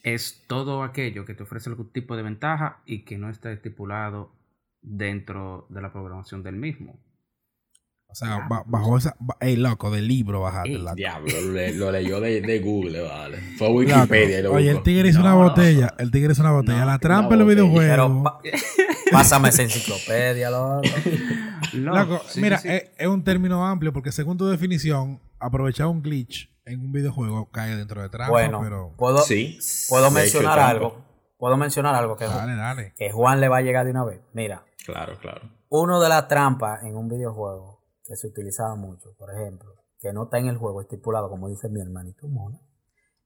es 0.03 0.43
todo 0.48 0.83
aquello 0.83 1.25
que 1.25 1.33
te 1.33 1.43
ofrece 1.43 1.69
algún 1.69 1.91
tipo 1.91 2.15
de 2.15 2.24
ventaja 2.24 2.81
y 2.86 3.03
que 3.03 3.17
no 3.17 3.29
está 3.29 3.51
estipulado 3.51 4.31
dentro 4.81 5.67
de 5.69 5.81
la 5.81 5.91
programación 5.91 6.43
del 6.43 6.55
mismo. 6.55 7.00
O 8.12 8.15
sea, 8.15 8.45
bajo 8.65 8.98
esa. 8.98 9.15
Ey, 9.39 9.55
loco, 9.55 9.89
del 9.89 10.05
libro 10.05 10.41
bajaste 10.41 10.77
la. 10.79 10.93
Diablo, 10.93 11.31
lo, 11.75 11.91
leyó 11.93 12.19
de, 12.19 12.41
de, 12.41 12.60
Google, 12.60 13.01
vale. 13.01 13.38
Fue 13.57 13.69
Wikipedia. 13.69 14.41
Lo 14.41 14.51
Oye, 14.51 14.69
el 14.69 14.83
tigre 14.83 15.07
hizo 15.07 15.21
una 15.21 15.33
botella. 15.33 15.95
El 15.98 16.12
tigre 16.12 16.33
hizo 16.33 16.41
una 16.41 16.51
botella. 16.51 16.83
la 16.83 17.00
trampa 17.00 17.36
en 17.36 17.39
los 17.39 17.48
videojuegos. 17.48 18.33
pásame 19.12 19.48
esa 19.50 19.62
enciclopedia, 19.63 20.50
loco. 20.50 20.81
loco, 21.74 22.21
mira, 22.36 22.57
es, 22.57 23.07
un 23.07 23.24
término 23.24 23.65
amplio 23.65 23.93
porque 23.93 24.12
según 24.12 24.38
tu 24.38 24.45
definición, 24.45 25.21
aprovechar 25.39 25.88
un 25.88 26.01
glitch 26.01 26.50
en 26.74 26.82
un 26.82 26.92
videojuego 26.92 27.50
cae 27.51 27.75
dentro 27.75 28.01
de 28.01 28.10
trampa. 28.10 28.32
Bueno, 28.32 28.60
pero... 28.62 28.94
puedo, 28.98 29.24
puedo 29.90 30.12
mencionar 30.12 30.60
algo. 30.60 31.06
Puedo 31.38 31.58
mencionar 31.58 31.96
algo 31.96 32.16
que, 32.18 32.25
dale, 32.25 32.56
dale. 32.56 32.94
que 32.96 33.12
Juan 33.12 33.42
le 33.42 33.50
va 33.50 33.58
a 33.58 33.62
llegar 33.62 33.86
de 33.86 33.92
una 33.92 34.04
vez. 34.04 34.22
Mira. 34.34 34.63
Claro, 34.86 35.18
claro. 35.20 35.42
Uno 35.70 36.00
de 36.00 36.10
las 36.10 36.28
trampas 36.28 36.84
en 36.84 36.96
un 36.96 37.08
videojuego 37.08 37.84
que 38.04 38.16
se 38.16 38.28
utilizaba 38.28 38.75
mucho, 38.75 39.16
por 39.18 39.34
ejemplo, 39.34 39.74
que 40.00 40.13
no 40.13 40.25
está 40.25 40.38
en 40.38 40.48
el 40.48 40.58
juego 40.58 40.82
estipulado, 40.82 41.30
como 41.30 41.50
dice 41.50 41.70
mi 41.70 41.82
hermanito 41.82 42.28
Mona, 42.28 42.60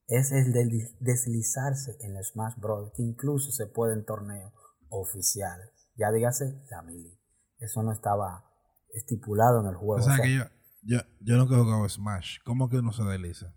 es 0.08 0.32
el 0.32 0.54
de 0.54 0.94
deslizarse 1.00 1.98
en 2.02 2.16
el 2.16 2.24
Smash 2.24 2.56
Bros. 2.58 2.92
que 2.96 3.02
incluso 3.02 3.52
se 3.52 3.66
puede 3.68 3.94
en 3.94 4.06
torneos 4.06 4.54
oficiales. 4.90 5.72
Ya 5.96 6.12
dígase 6.12 6.62
la 6.70 6.82
mili. 6.84 7.20
Eso 7.58 7.82
no 7.82 7.92
estaba 7.92 8.46
estipulado 8.94 9.62
en 9.62 9.68
el 9.68 9.76
juego. 9.76 10.02
O 10.02 10.02
sea, 10.02 10.22
que 10.22 10.36
yo, 10.36 10.44
yo, 10.86 11.00
yo 11.20 11.38
nunca 11.38 11.56
he 11.56 11.58
jugado 11.58 11.90
Smash. 11.90 12.38
¿Cómo 12.44 12.70
que 12.70 12.78
uno 12.78 12.94
se 12.94 13.04
desliza? 13.04 13.54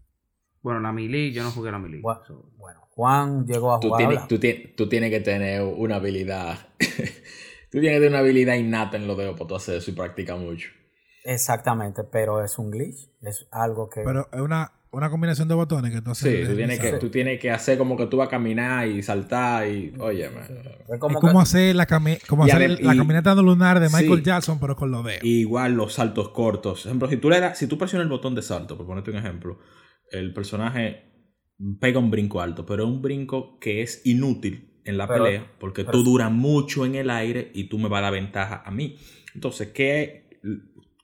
Bueno, 0.62 0.80
la 0.80 0.92
mili, 0.92 1.32
yo 1.32 1.42
no 1.44 1.50
jugué 1.50 1.70
la 1.70 1.78
mili. 1.78 2.00
Bueno, 2.00 2.88
Juan 2.90 3.46
llegó 3.46 3.72
a 3.72 3.78
jugar. 3.78 4.26
Tú 4.26 4.38
tienes, 4.38 4.74
tú, 4.74 4.88
tienes 4.88 5.10
que 5.10 5.20
tener 5.20 5.62
una 5.62 5.96
habilidad. 5.96 6.58
tú 6.78 7.80
tienes 7.80 7.90
que 7.90 7.96
tener 7.96 8.08
una 8.08 8.18
habilidad 8.18 8.54
innata 8.54 8.96
en 8.96 9.06
los 9.06 9.16
dedos 9.16 9.38
para 9.38 9.46
tú 9.46 9.56
hacer 9.56 9.76
eso 9.76 9.90
y 9.90 9.94
practicar 9.94 10.38
mucho. 10.38 10.70
Exactamente, 11.24 12.04
pero 12.04 12.42
es 12.42 12.58
un 12.58 12.70
glitch, 12.70 13.10
es 13.20 13.46
algo 13.50 13.88
que... 13.90 14.00
Pero 14.02 14.28
es 14.32 14.40
una, 14.40 14.72
una 14.90 15.10
combinación 15.10 15.48
de 15.48 15.54
botones 15.54 15.92
que 15.92 16.00
tú 16.00 16.10
haces. 16.10 16.40
Sí, 16.40 16.48
tú 16.48 16.56
tienes, 16.56 16.78
que, 16.78 16.92
tú 16.92 17.10
tienes 17.10 17.40
que 17.40 17.50
hacer 17.50 17.76
como 17.76 17.96
que 17.96 18.06
tú 18.06 18.16
vas 18.16 18.28
a 18.28 18.30
caminar 18.30 18.88
y 18.88 19.02
saltar 19.02 19.68
y... 19.68 19.92
Oye, 19.98 20.26
es 20.26 20.98
como, 20.98 21.40
hacer 21.40 21.76
la, 21.76 21.86
como 22.26 22.44
hacer 22.44 22.82
la 22.82 22.96
caminata 22.96 23.34
lunar 23.34 23.80
de 23.80 23.88
Michael 23.88 24.22
Jackson, 24.22 24.58
pero 24.58 24.76
con 24.76 24.90
los 24.90 25.04
dedos. 25.04 25.24
Igual 25.24 25.74
los 25.74 25.94
saltos 25.94 26.30
cortos. 26.30 26.82
Por 26.82 26.88
ejemplo, 26.88 27.08
si 27.08 27.16
tú, 27.18 27.30
le 27.30 27.40
das, 27.40 27.58
si 27.58 27.66
tú 27.66 27.76
presionas 27.76 28.04
el 28.04 28.10
botón 28.10 28.34
de 28.34 28.42
salto, 28.42 28.76
por 28.76 28.86
ponerte 28.86 29.10
un 29.10 29.18
ejemplo, 29.18 29.58
el 30.10 30.32
personaje 30.32 31.04
pega 31.80 31.98
un 31.98 32.10
brinco 32.10 32.40
alto, 32.40 32.64
pero 32.64 32.84
es 32.84 32.88
un 32.88 33.02
brinco 33.02 33.58
que 33.58 33.82
es 33.82 34.02
inútil 34.04 34.80
en 34.84 34.96
la 34.96 35.06
pelea 35.06 35.52
porque 35.58 35.84
tú 35.84 36.02
duras 36.02 36.32
mucho 36.32 36.86
en 36.86 36.94
el 36.94 37.10
aire 37.10 37.50
y 37.54 37.64
tú 37.64 37.78
me 37.78 37.88
vas 37.88 37.98
a 37.98 38.02
dar 38.02 38.12
ventaja 38.12 38.62
a 38.64 38.70
mí. 38.70 38.96
Entonces, 39.34 39.68
¿qué 39.68 40.28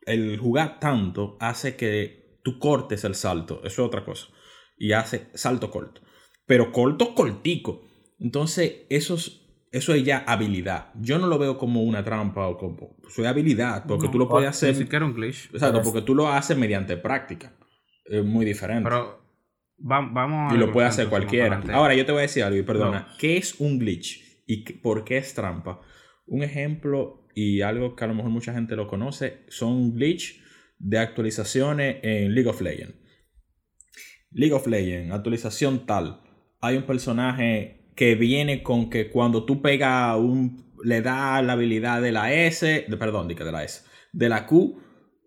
el 0.06 0.38
jugar 0.38 0.80
tanto 0.80 1.36
hace 1.40 1.76
que 1.76 2.23
tú 2.44 2.58
cortes 2.60 3.02
el 3.02 3.16
salto. 3.16 3.60
Eso 3.64 3.82
es 3.82 3.88
otra 3.88 4.04
cosa. 4.04 4.28
Y 4.76 4.92
hace 4.92 5.30
salto 5.34 5.70
corto. 5.70 6.02
Pero 6.46 6.70
corto, 6.70 7.14
cortico. 7.14 7.88
Entonces, 8.20 8.82
eso 8.90 9.14
es, 9.14 9.40
eso 9.72 9.94
es 9.94 10.04
ya 10.04 10.18
habilidad. 10.18 10.92
Yo 11.00 11.18
no 11.18 11.26
lo 11.26 11.38
veo 11.38 11.58
como 11.58 11.82
una 11.82 12.04
trampa 12.04 12.46
o 12.46 12.58
como. 12.58 12.96
Soy 13.08 13.24
habilidad. 13.24 13.86
Porque 13.88 14.08
tú 14.08 14.18
lo 14.18 14.28
puedes 14.28 14.50
hacer. 14.50 14.76
un 15.02 15.14
glitch. 15.14 15.50
Exacto, 15.52 15.82
porque 15.82 16.02
tú 16.02 16.14
lo 16.14 16.28
haces 16.28 16.56
mediante 16.56 16.96
práctica. 16.96 17.56
Es 18.04 18.24
muy 18.24 18.44
diferente. 18.44 18.84
Pero. 18.84 19.20
vamos 19.78 20.52
a. 20.52 20.54
Y 20.54 20.58
lo 20.58 20.70
puede 20.70 20.86
hacer 20.86 21.08
cualquiera. 21.08 21.62
Ahora, 21.72 21.94
yo 21.94 22.04
te 22.04 22.12
voy 22.12 22.20
a 22.20 22.22
decir 22.22 22.44
algo 22.44 22.58
y 22.58 22.62
perdona. 22.62 23.08
¿Qué 23.18 23.38
es 23.38 23.58
un 23.58 23.78
glitch? 23.78 24.22
¿Y 24.46 24.74
por 24.74 25.04
qué 25.04 25.16
es 25.16 25.32
trampa? 25.32 25.80
Un 26.26 26.42
ejemplo 26.42 27.26
y 27.34 27.62
algo 27.62 27.96
que 27.96 28.04
a 28.04 28.06
lo 28.06 28.14
mejor 28.14 28.30
mucha 28.30 28.52
gente 28.52 28.76
lo 28.76 28.86
conoce, 28.86 29.44
son 29.48 29.94
glitch 29.94 30.43
de 30.78 30.98
actualizaciones 30.98 31.96
en 32.02 32.34
League 32.34 32.48
of 32.48 32.60
Legends. 32.60 32.96
League 34.30 34.52
of 34.52 34.66
Legends, 34.66 35.12
actualización 35.12 35.86
tal. 35.86 36.20
Hay 36.60 36.76
un 36.76 36.84
personaje 36.84 37.84
que 37.94 38.14
viene 38.14 38.62
con 38.62 38.90
que 38.90 39.10
cuando 39.10 39.44
tú 39.44 39.62
pegas 39.62 40.16
un. 40.16 40.72
le 40.82 41.00
da 41.00 41.40
la 41.42 41.54
habilidad 41.54 42.02
de 42.02 42.12
la 42.12 42.32
S. 42.32 42.84
De, 42.88 42.96
perdón, 42.96 43.28
de, 43.28 43.34
la 43.52 43.64
S. 43.64 43.84
De 44.12 44.28
la 44.28 44.46
Q. 44.46 44.80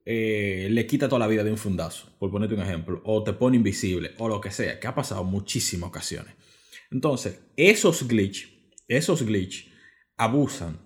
Eh, 0.10 0.70
le 0.72 0.88
quita 0.88 1.10
toda 1.10 1.20
la 1.20 1.28
vida 1.28 1.44
de 1.44 1.52
un 1.52 1.58
fundazo. 1.58 2.16
Por 2.20 2.32
ponerte 2.32 2.56
un 2.56 2.62
ejemplo. 2.62 3.02
O 3.06 3.24
te 3.24 3.34
pone 3.34 3.58
invisible. 3.58 4.12
O 4.18 4.28
lo 4.28 4.42
que 4.42 4.52
sea. 4.52 4.80
Que 4.80 4.88
ha 4.88 4.96
pasado 4.96 5.24
muchísimas 5.24 5.90
ocasiones. 5.90 6.34
Entonces, 6.92 7.42
esos 7.56 8.08
glitch. 8.08 8.54
Esos 8.88 9.24
glitch 9.24 9.72
abusan 10.18 10.80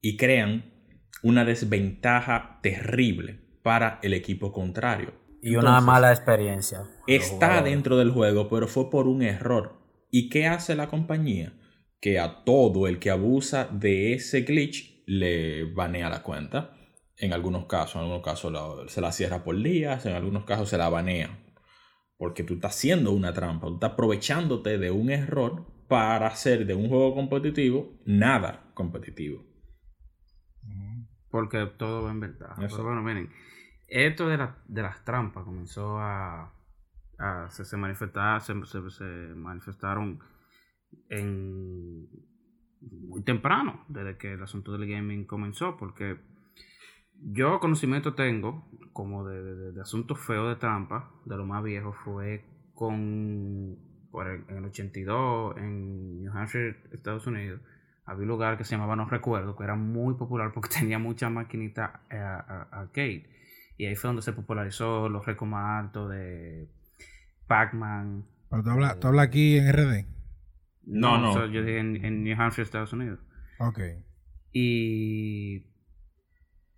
y 0.00 0.16
crean 0.16 0.69
una 1.22 1.44
desventaja 1.44 2.58
terrible 2.62 3.40
para 3.62 3.98
el 4.02 4.14
equipo 4.14 4.52
contrario. 4.52 5.12
Y 5.42 5.56
una 5.56 5.80
mala 5.80 6.10
experiencia. 6.10 6.82
Está 7.06 7.62
dentro 7.62 7.96
del 7.96 8.10
juego, 8.10 8.48
pero 8.48 8.68
fue 8.68 8.90
por 8.90 9.08
un 9.08 9.22
error. 9.22 9.80
¿Y 10.10 10.28
qué 10.28 10.46
hace 10.46 10.74
la 10.74 10.88
compañía? 10.88 11.54
Que 12.00 12.18
a 12.18 12.44
todo 12.44 12.86
el 12.86 12.98
que 12.98 13.10
abusa 13.10 13.68
de 13.70 14.14
ese 14.14 14.42
glitch 14.42 15.02
le 15.06 15.64
banea 15.64 16.10
la 16.10 16.22
cuenta. 16.22 16.76
En 17.16 17.32
algunos 17.32 17.66
casos, 17.66 17.96
en 17.96 18.02
algunos 18.02 18.22
casos 18.22 18.92
se 18.92 19.00
la 19.00 19.12
cierra 19.12 19.44
por 19.44 19.60
días, 19.62 20.04
en 20.06 20.14
algunos 20.14 20.44
casos 20.44 20.68
se 20.68 20.78
la 20.78 20.88
banea. 20.88 21.38
Porque 22.16 22.42
tú 22.42 22.54
estás 22.54 22.76
haciendo 22.76 23.12
una 23.12 23.32
trampa, 23.32 23.66
tú 23.66 23.74
estás 23.74 23.92
aprovechándote 23.92 24.78
de 24.78 24.90
un 24.90 25.10
error 25.10 25.66
para 25.88 26.28
hacer 26.28 26.66
de 26.66 26.74
un 26.74 26.88
juego 26.88 27.14
competitivo 27.14 27.98
nada 28.04 28.70
competitivo. 28.74 29.49
Porque 31.30 31.66
todo 31.78 32.04
va 32.04 32.10
en 32.10 32.20
verdad. 32.20 32.54
Pero 32.58 32.82
bueno, 32.82 33.02
miren, 33.02 33.30
esto 33.86 34.28
de, 34.28 34.48
de 34.66 34.82
las 34.82 35.04
trampas 35.04 35.44
comenzó 35.44 35.98
a, 35.98 36.52
se, 37.50 37.76
manifestar, 37.76 38.40
se, 38.40 38.54
manifestaron 38.54 40.20
en 41.08 42.08
muy 42.80 43.22
temprano, 43.22 43.84
desde 43.88 44.16
que 44.16 44.32
el 44.32 44.42
asunto 44.42 44.72
del 44.72 44.88
gaming 44.88 45.24
comenzó, 45.24 45.76
porque 45.76 46.18
yo 47.20 47.60
conocimiento 47.60 48.14
tengo 48.14 48.66
como 48.92 49.26
de, 49.26 49.72
de, 49.72 49.80
asuntos 49.80 50.18
feos 50.18 50.48
de 50.48 50.56
trampa, 50.56 51.12
de 51.26 51.36
lo 51.36 51.44
más 51.44 51.62
viejo 51.62 51.92
fue 51.92 52.44
con, 52.74 53.76
por 54.10 54.28
en 54.28 54.56
el 54.56 54.64
82 54.64 55.58
en 55.58 56.22
New 56.22 56.32
Hampshire, 56.32 56.76
Estados 56.92 57.26
Unidos, 57.26 57.60
había 58.10 58.22
un 58.22 58.28
lugar 58.28 58.58
que 58.58 58.64
se 58.64 58.72
llamaba 58.72 58.96
No 58.96 59.08
Recuerdo, 59.08 59.56
que 59.56 59.62
era 59.62 59.76
muy 59.76 60.14
popular 60.14 60.50
porque 60.52 60.68
tenía 60.80 60.98
muchas 60.98 61.30
maquinitas 61.30 61.90
eh, 62.10 62.16
arcade. 62.18 63.30
Y 63.78 63.86
ahí 63.86 63.94
fue 63.94 64.08
donde 64.08 64.22
se 64.22 64.32
popularizó 64.32 65.08
los 65.08 65.24
récords 65.24 65.50
más 65.50 65.84
altos 65.84 66.10
de 66.10 66.68
Pac-Man. 67.46 68.26
¿Pero 68.50 68.62
tú 68.62 68.70
hablas, 68.70 68.98
habla 69.02 69.22
aquí 69.22 69.56
en 69.56 69.72
RD? 69.72 70.06
No, 70.82 71.18
no. 71.18 71.46
yo 71.46 71.62
dije 71.62 71.78
en, 71.78 72.24
New 72.24 72.36
Hampshire, 72.38 72.64
Estados 72.64 72.92
Unidos. 72.92 73.20
Ok. 73.58 73.78
Y. 74.52 75.66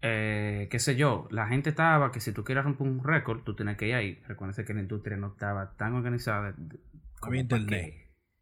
Eh, 0.04 0.68
qué 0.70 0.78
sé 0.80 0.96
yo, 0.96 1.28
la 1.30 1.46
gente 1.46 1.70
estaba 1.70 2.10
que 2.10 2.20
si 2.20 2.32
tú 2.32 2.42
quieres 2.44 2.64
romper 2.64 2.86
un 2.86 3.02
récord, 3.02 3.42
tú 3.42 3.54
tienes 3.54 3.76
que 3.76 3.88
ir 3.88 3.94
ahí. 3.94 4.22
Recuerda 4.26 4.64
que 4.64 4.74
la 4.74 4.80
industria 4.80 5.16
no 5.16 5.28
estaba 5.28 5.76
tan 5.76 5.94
organizada. 5.94 6.54
Como 7.20 7.36
internet. 7.36 7.94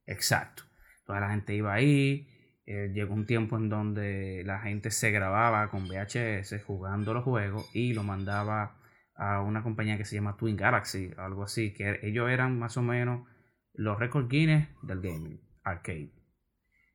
Exacto. 0.06 0.64
Toda 1.06 1.20
la 1.20 1.30
gente 1.30 1.54
iba 1.54 1.72
ahí 1.72 2.26
eh, 2.66 2.90
llegó 2.92 3.14
un 3.14 3.26
tiempo 3.26 3.56
en 3.56 3.68
donde 3.68 4.42
la 4.44 4.60
gente 4.60 4.90
se 4.90 5.10
grababa 5.10 5.68
con 5.70 5.88
VHS 5.88 6.62
jugando 6.64 7.14
los 7.14 7.24
juegos 7.24 7.68
y 7.74 7.94
lo 7.94 8.02
mandaba 8.02 8.78
a 9.16 9.42
una 9.42 9.62
compañía 9.62 9.98
que 9.98 10.04
se 10.04 10.16
llama 10.16 10.36
Twin 10.36 10.56
Galaxy, 10.56 11.10
algo 11.18 11.44
así, 11.44 11.72
que 11.72 12.00
ellos 12.02 12.30
eran 12.30 12.58
más 12.58 12.76
o 12.76 12.82
menos 12.82 13.28
los 13.74 13.98
record 13.98 14.28
Guinness 14.28 14.68
del 14.82 15.00
gaming, 15.00 15.40
arcade. 15.62 16.12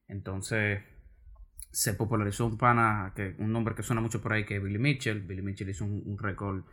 Entonces 0.08 0.82
se 1.72 1.94
popularizó 1.94 2.46
un 2.46 2.58
pana, 2.58 3.14
que, 3.16 3.36
un 3.38 3.52
nombre 3.52 3.76
que 3.76 3.84
suena 3.84 4.02
mucho 4.02 4.22
por 4.22 4.34
ahí, 4.34 4.46
que 4.46 4.56
es 4.56 4.64
Billy 4.64 4.80
Mitchell. 4.80 5.22
Billy 5.22 5.42
Mitchell 5.42 5.70
hizo 5.70 5.86
un, 5.86 6.02
un 6.06 6.18
récord 6.18 6.64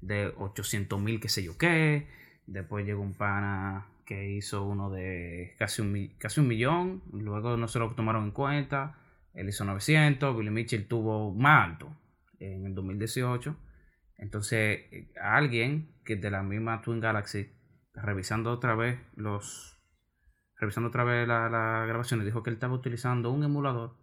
de 0.00 0.32
800 0.36 1.00
mil, 1.00 1.20
qué 1.20 1.28
sé 1.28 1.42
yo 1.42 1.58
qué. 1.58 2.06
Después 2.46 2.86
llegó 2.86 3.02
un 3.02 3.14
pana 3.14 3.88
que 4.12 4.30
hizo 4.30 4.64
uno 4.64 4.90
de 4.90 5.54
casi 5.58 5.80
un, 5.80 6.14
casi 6.18 6.40
un 6.40 6.48
millón, 6.48 7.02
luego 7.12 7.56
no 7.56 7.66
se 7.66 7.78
lo 7.78 7.94
tomaron 7.94 8.24
en 8.24 8.30
cuenta, 8.32 8.98
él 9.32 9.48
hizo 9.48 9.64
900, 9.64 10.36
Billy 10.36 10.50
Mitchell 10.50 10.86
tuvo 10.86 11.34
más 11.34 11.70
alto 11.70 11.96
en 12.38 12.66
el 12.66 12.74
2018. 12.74 13.56
Entonces, 14.18 14.80
alguien 15.20 15.94
que 16.04 16.16
de 16.16 16.30
la 16.30 16.42
misma 16.42 16.82
Twin 16.82 17.00
Galaxy, 17.00 17.50
revisando 17.94 18.52
otra 18.52 18.74
vez 18.74 18.98
los 19.16 19.78
revisando 20.58 20.90
otra 20.90 21.04
vez 21.04 21.26
la, 21.26 21.48
la 21.48 21.86
grabación, 21.86 22.24
dijo 22.24 22.42
que 22.42 22.50
él 22.50 22.54
estaba 22.54 22.74
utilizando 22.74 23.30
un 23.30 23.42
emulador 23.42 23.96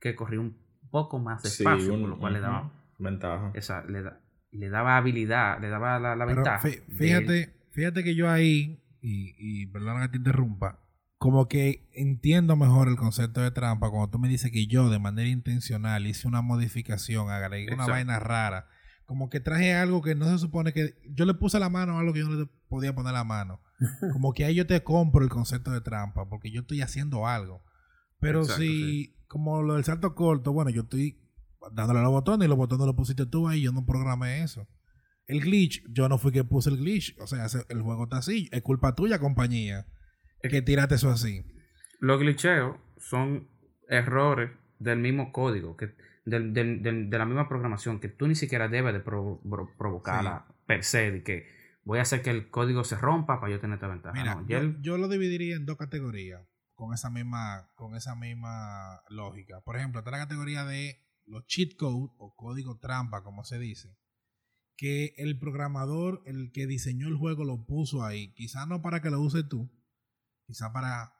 que 0.00 0.16
corría 0.16 0.40
un 0.40 0.58
poco 0.90 1.18
más 1.18 1.42
despacio, 1.42 1.98
por 1.98 2.08
lo 2.08 2.18
cual 2.18 2.34
le 2.34 2.40
daba 2.40 2.72
ventaja. 2.98 3.52
Esa, 3.54 3.84
le, 3.84 4.02
le 4.50 4.68
daba 4.68 4.96
habilidad, 4.96 5.60
le 5.60 5.68
daba 5.68 5.98
la, 5.98 6.16
la 6.16 6.24
ventaja. 6.24 6.68
Fíjate, 6.98 7.54
fíjate 7.70 8.04
que 8.04 8.14
yo 8.14 8.28
ahí, 8.28 8.83
y, 9.04 9.34
y 9.38 9.66
perdona 9.66 10.00
que 10.02 10.08
te 10.08 10.16
interrumpa, 10.16 10.80
como 11.18 11.46
que 11.46 11.90
entiendo 11.92 12.56
mejor 12.56 12.88
el 12.88 12.96
concepto 12.96 13.42
de 13.42 13.50
trampa 13.50 13.90
cuando 13.90 14.08
tú 14.08 14.18
me 14.18 14.28
dices 14.28 14.50
que 14.50 14.66
yo 14.66 14.88
de 14.88 14.98
manera 14.98 15.28
intencional 15.28 16.06
hice 16.06 16.26
una 16.26 16.40
modificación, 16.40 17.30
agregué 17.30 17.74
una 17.74 17.86
vaina 17.86 18.18
rara, 18.18 18.66
como 19.04 19.28
que 19.28 19.40
traje 19.40 19.74
algo 19.74 20.00
que 20.00 20.14
no 20.14 20.26
se 20.30 20.38
supone 20.38 20.72
que 20.72 20.94
yo 21.06 21.26
le 21.26 21.34
puse 21.34 21.58
la 21.58 21.68
mano 21.68 21.96
a 21.96 22.00
algo 22.00 22.14
que 22.14 22.20
yo 22.20 22.28
no 22.30 22.36
le 22.40 22.46
podía 22.68 22.94
poner 22.94 23.12
la 23.12 23.24
mano. 23.24 23.60
Como 24.12 24.32
que 24.32 24.44
ahí 24.44 24.54
yo 24.54 24.66
te 24.66 24.82
compro 24.82 25.22
el 25.22 25.28
concepto 25.28 25.72
de 25.72 25.80
trampa 25.80 26.28
porque 26.28 26.50
yo 26.50 26.62
estoy 26.62 26.80
haciendo 26.80 27.26
algo. 27.26 27.62
Pero 28.20 28.44
si, 28.44 29.16
como 29.28 29.62
lo 29.62 29.74
del 29.74 29.84
salto 29.84 30.14
corto, 30.14 30.52
bueno, 30.52 30.70
yo 30.70 30.82
estoy 30.82 31.20
dándole 31.72 32.00
los 32.00 32.12
botones 32.12 32.46
y 32.46 32.48
los 32.48 32.56
botones 32.56 32.86
los 32.86 32.94
pusiste 32.94 33.26
tú 33.26 33.48
ahí, 33.48 33.60
yo 33.60 33.72
no 33.72 33.84
programé 33.84 34.42
eso. 34.42 34.66
El 35.26 35.40
glitch, 35.40 35.82
yo 35.88 36.08
no 36.08 36.18
fui 36.18 36.32
que 36.32 36.44
puse 36.44 36.70
el 36.70 36.76
glitch. 36.76 37.16
O 37.20 37.26
sea, 37.26 37.46
el 37.68 37.82
juego 37.82 38.04
está 38.04 38.18
así. 38.18 38.48
Es 38.52 38.62
culpa 38.62 38.94
tuya, 38.94 39.18
compañía, 39.18 39.86
que 40.42 40.62
tírate 40.62 40.96
eso 40.96 41.10
así. 41.10 41.44
Los 42.00 42.20
glitcheos 42.20 42.76
son 42.98 43.48
errores 43.88 44.50
del 44.78 44.98
mismo 44.98 45.32
código, 45.32 45.76
que 45.76 45.94
de 46.24 47.18
la 47.18 47.26
misma 47.26 47.48
programación, 47.48 48.00
que 48.00 48.08
tú 48.08 48.26
ni 48.26 48.34
siquiera 48.34 48.68
debes 48.68 48.94
de 48.94 49.00
provocarla 49.00 50.46
per 50.66 50.84
se, 50.84 51.10
de 51.10 51.22
que 51.22 51.46
voy 51.84 51.98
a 51.98 52.02
hacer 52.02 52.22
que 52.22 52.30
el 52.30 52.50
código 52.50 52.84
se 52.84 52.96
rompa 52.96 53.40
para 53.40 53.52
yo 53.52 53.60
tener 53.60 53.74
esta 53.74 53.88
ventaja. 53.88 54.14
Mira, 54.14 54.42
yo, 54.48 54.74
yo, 54.80 54.98
lo 54.98 55.08
dividiría 55.08 55.56
en 55.56 55.66
dos 55.66 55.76
categorías 55.76 56.42
con 56.74 56.94
esa 56.94 57.10
misma, 57.10 57.70
con 57.74 57.94
esa 57.94 58.14
misma 58.16 59.02
lógica. 59.08 59.60
Por 59.64 59.76
ejemplo, 59.76 60.00
está 60.00 60.10
la 60.10 60.18
categoría 60.18 60.64
de 60.64 60.98
los 61.26 61.46
cheat 61.46 61.76
code 61.76 62.10
o 62.18 62.34
código 62.36 62.78
trampa, 62.78 63.22
como 63.22 63.44
se 63.44 63.58
dice, 63.58 63.96
que 64.76 65.14
el 65.16 65.38
programador, 65.38 66.22
el 66.26 66.52
que 66.52 66.66
diseñó 66.66 67.08
el 67.08 67.16
juego, 67.16 67.44
lo 67.44 67.64
puso 67.64 68.04
ahí. 68.04 68.32
Quizás 68.34 68.66
no 68.66 68.82
para 68.82 69.00
que 69.00 69.10
lo 69.10 69.20
uses 69.20 69.48
tú, 69.48 69.70
quizás 70.46 70.70
para 70.70 71.14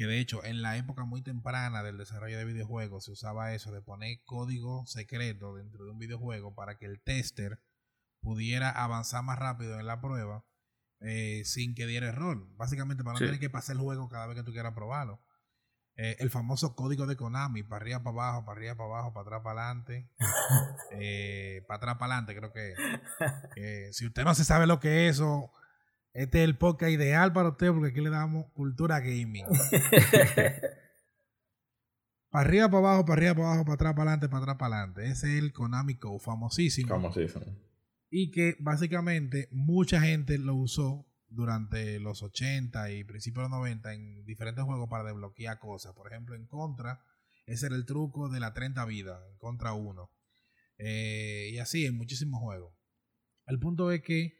que 0.00 0.06
de 0.06 0.18
hecho 0.18 0.42
en 0.44 0.62
la 0.62 0.78
época 0.78 1.04
muy 1.04 1.22
temprana 1.22 1.82
del 1.82 1.98
desarrollo 1.98 2.38
de 2.38 2.46
videojuegos 2.46 3.04
se 3.04 3.12
usaba 3.12 3.54
eso 3.54 3.70
de 3.70 3.82
poner 3.82 4.22
código 4.24 4.86
secreto 4.86 5.54
dentro 5.54 5.84
de 5.84 5.90
un 5.90 5.98
videojuego 5.98 6.54
para 6.54 6.78
que 6.78 6.86
el 6.86 7.02
tester 7.02 7.60
pudiera 8.20 8.70
avanzar 8.70 9.22
más 9.24 9.38
rápido 9.38 9.78
en 9.78 9.86
la 9.86 10.00
prueba 10.00 10.46
eh, 11.00 11.42
sin 11.44 11.74
que 11.74 11.86
diera 11.86 12.08
error. 12.08 12.46
Básicamente 12.56 13.04
para 13.04 13.14
no 13.14 13.18
tener 13.18 13.40
que 13.40 13.50
pasar 13.50 13.76
el 13.76 13.82
juego 13.82 14.08
cada 14.08 14.26
vez 14.26 14.36
que 14.36 14.42
tú 14.42 14.52
quieras 14.52 14.72
probarlo. 14.74 15.20
Eh, 15.96 16.16
el 16.20 16.30
famoso 16.30 16.74
código 16.74 17.06
de 17.06 17.16
Konami, 17.16 17.62
para 17.62 17.82
arriba, 17.82 18.02
para 18.02 18.10
abajo, 18.10 18.46
para 18.46 18.58
arriba, 18.58 18.74
para 18.74 18.88
abajo, 18.88 19.12
para 19.12 19.22
atrás, 19.22 19.42
para 19.42 19.66
adelante. 19.66 20.08
Eh, 20.92 21.62
para 21.68 21.76
atrás, 21.76 21.96
para 21.98 22.16
adelante, 22.16 22.34
creo 22.34 22.52
que. 22.52 22.74
si 23.92 24.06
usted 24.06 24.24
no 24.24 24.34
se 24.34 24.44
sabe 24.44 24.66
lo 24.66 24.80
que 24.80 25.06
es 25.06 25.16
eso, 25.16 25.52
este 26.12 26.38
es 26.38 26.44
el 26.44 26.58
podcast 26.58 26.90
ideal 26.90 27.32
para 27.32 27.50
usted 27.50 27.70
porque 27.70 27.90
aquí 27.90 28.00
le 28.00 28.10
damos 28.10 28.46
cultura 28.52 28.98
gaming. 28.98 29.46
para 32.30 32.44
arriba, 32.44 32.68
para 32.68 32.78
abajo, 32.78 33.04
para 33.04 33.14
arriba, 33.14 33.34
para 33.34 33.46
abajo, 33.46 33.64
para 33.64 33.74
atrás, 33.74 33.94
para 33.94 34.10
adelante, 34.10 34.28
para 34.28 34.42
atrás, 34.42 34.56
para 34.58 34.76
adelante. 34.76 35.06
Ese 35.06 35.36
es 35.36 35.42
el 35.42 35.52
Konami 35.52 35.98
Code, 35.98 36.18
famosísimo. 36.18 36.88
Famosísimo. 36.88 37.46
Y 38.10 38.32
que 38.32 38.56
básicamente 38.58 39.48
mucha 39.52 40.00
gente 40.00 40.36
lo 40.38 40.56
usó 40.56 41.06
durante 41.30 41.98
los 42.00 42.22
80 42.22 42.92
y 42.92 43.04
principios 43.04 43.44
de 43.44 43.50
los 43.50 43.58
90 43.58 43.94
en 43.94 44.24
diferentes 44.24 44.64
juegos 44.64 44.88
para 44.88 45.04
desbloquear 45.04 45.58
cosas. 45.58 45.94
Por 45.94 46.08
ejemplo, 46.08 46.34
en 46.34 46.46
Contra, 46.46 47.00
ese 47.46 47.66
era 47.66 47.76
el 47.76 47.86
truco 47.86 48.28
de 48.28 48.40
la 48.40 48.52
30 48.52 48.84
vidas, 48.84 49.20
en 49.30 49.38
Contra 49.38 49.72
1. 49.72 50.10
Eh, 50.78 51.50
y 51.52 51.58
así 51.58 51.86
en 51.86 51.96
muchísimos 51.96 52.40
juegos. 52.40 52.74
El 53.46 53.58
punto 53.58 53.90
es 53.90 54.02
que 54.02 54.38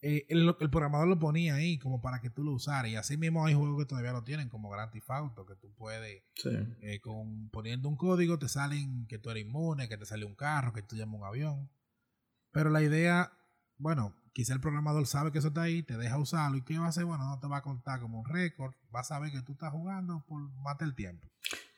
eh, 0.00 0.26
el, 0.28 0.54
programador 0.70 1.08
lo 1.08 1.18
ponía 1.18 1.54
ahí 1.54 1.78
como 1.78 2.02
para 2.02 2.20
que 2.20 2.30
tú 2.30 2.42
lo 2.44 2.52
usaras. 2.52 2.90
Y 2.90 2.96
así 2.96 3.16
mismo 3.16 3.46
hay 3.46 3.54
juegos 3.54 3.78
que 3.78 3.88
todavía 3.88 4.12
lo 4.12 4.24
tienen, 4.24 4.48
como 4.48 4.68
Grand 4.70 4.92
Theft 4.92 5.10
Auto, 5.10 5.46
que 5.46 5.56
tú 5.56 5.72
puedes, 5.74 6.22
eh, 6.44 7.00
con, 7.00 7.48
poniendo 7.50 7.88
un 7.88 7.96
código, 7.96 8.38
te 8.38 8.48
salen 8.48 9.06
que 9.06 9.18
tú 9.18 9.30
eres 9.30 9.44
inmune, 9.44 9.88
que 9.88 9.96
te 9.96 10.04
sale 10.04 10.24
un 10.24 10.34
carro, 10.34 10.72
que 10.72 10.82
tú 10.82 10.96
llamas 10.96 11.20
un 11.20 11.26
avión. 11.26 11.70
Pero 12.50 12.70
la 12.70 12.82
idea, 12.82 13.32
bueno, 13.78 14.14
quizá 14.34 14.52
el 14.52 14.60
programador 14.60 15.06
sabe 15.06 15.30
que 15.30 15.38
eso 15.38 15.48
está 15.48 15.62
ahí, 15.62 15.82
te 15.82 15.96
deja 15.96 16.18
usarlo 16.18 16.58
y 16.58 16.62
¿qué 16.62 16.76
va 16.76 16.86
a 16.86 16.88
hacer? 16.88 17.04
Bueno, 17.04 17.24
no 17.24 17.38
te 17.38 17.46
va 17.46 17.58
a 17.58 17.62
contar 17.62 18.00
como 18.00 18.18
un 18.18 18.26
récord, 18.26 18.74
va 18.94 19.00
a 19.00 19.04
saber 19.04 19.30
que 19.30 19.40
tú 19.42 19.52
estás 19.52 19.70
jugando 19.70 20.24
por 20.26 20.42
mate 20.62 20.84
el 20.84 20.94
tiempo. 20.94 21.26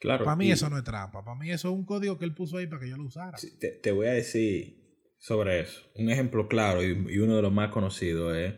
Claro. 0.00 0.24
Para 0.24 0.36
mí 0.36 0.50
eso 0.50 0.68
no 0.70 0.78
es 0.78 0.84
trampa, 0.84 1.22
para 1.22 1.38
mí 1.38 1.50
eso 1.50 1.68
es 1.68 1.74
un 1.74 1.84
código 1.84 2.18
que 2.18 2.24
él 2.24 2.34
puso 2.34 2.56
ahí 2.56 2.66
para 2.66 2.80
que 2.80 2.88
yo 2.88 2.96
lo 2.96 3.04
usara. 3.04 3.36
te, 3.82 3.92
voy 3.92 4.06
a 4.06 4.12
decir 4.12 5.04
sobre 5.18 5.60
eso. 5.60 5.80
Un 5.96 6.10
ejemplo 6.10 6.48
claro 6.48 6.82
y, 6.82 7.18
uno 7.18 7.36
de 7.36 7.42
los 7.42 7.52
más 7.52 7.70
conocidos 7.70 8.34
es 8.36 8.54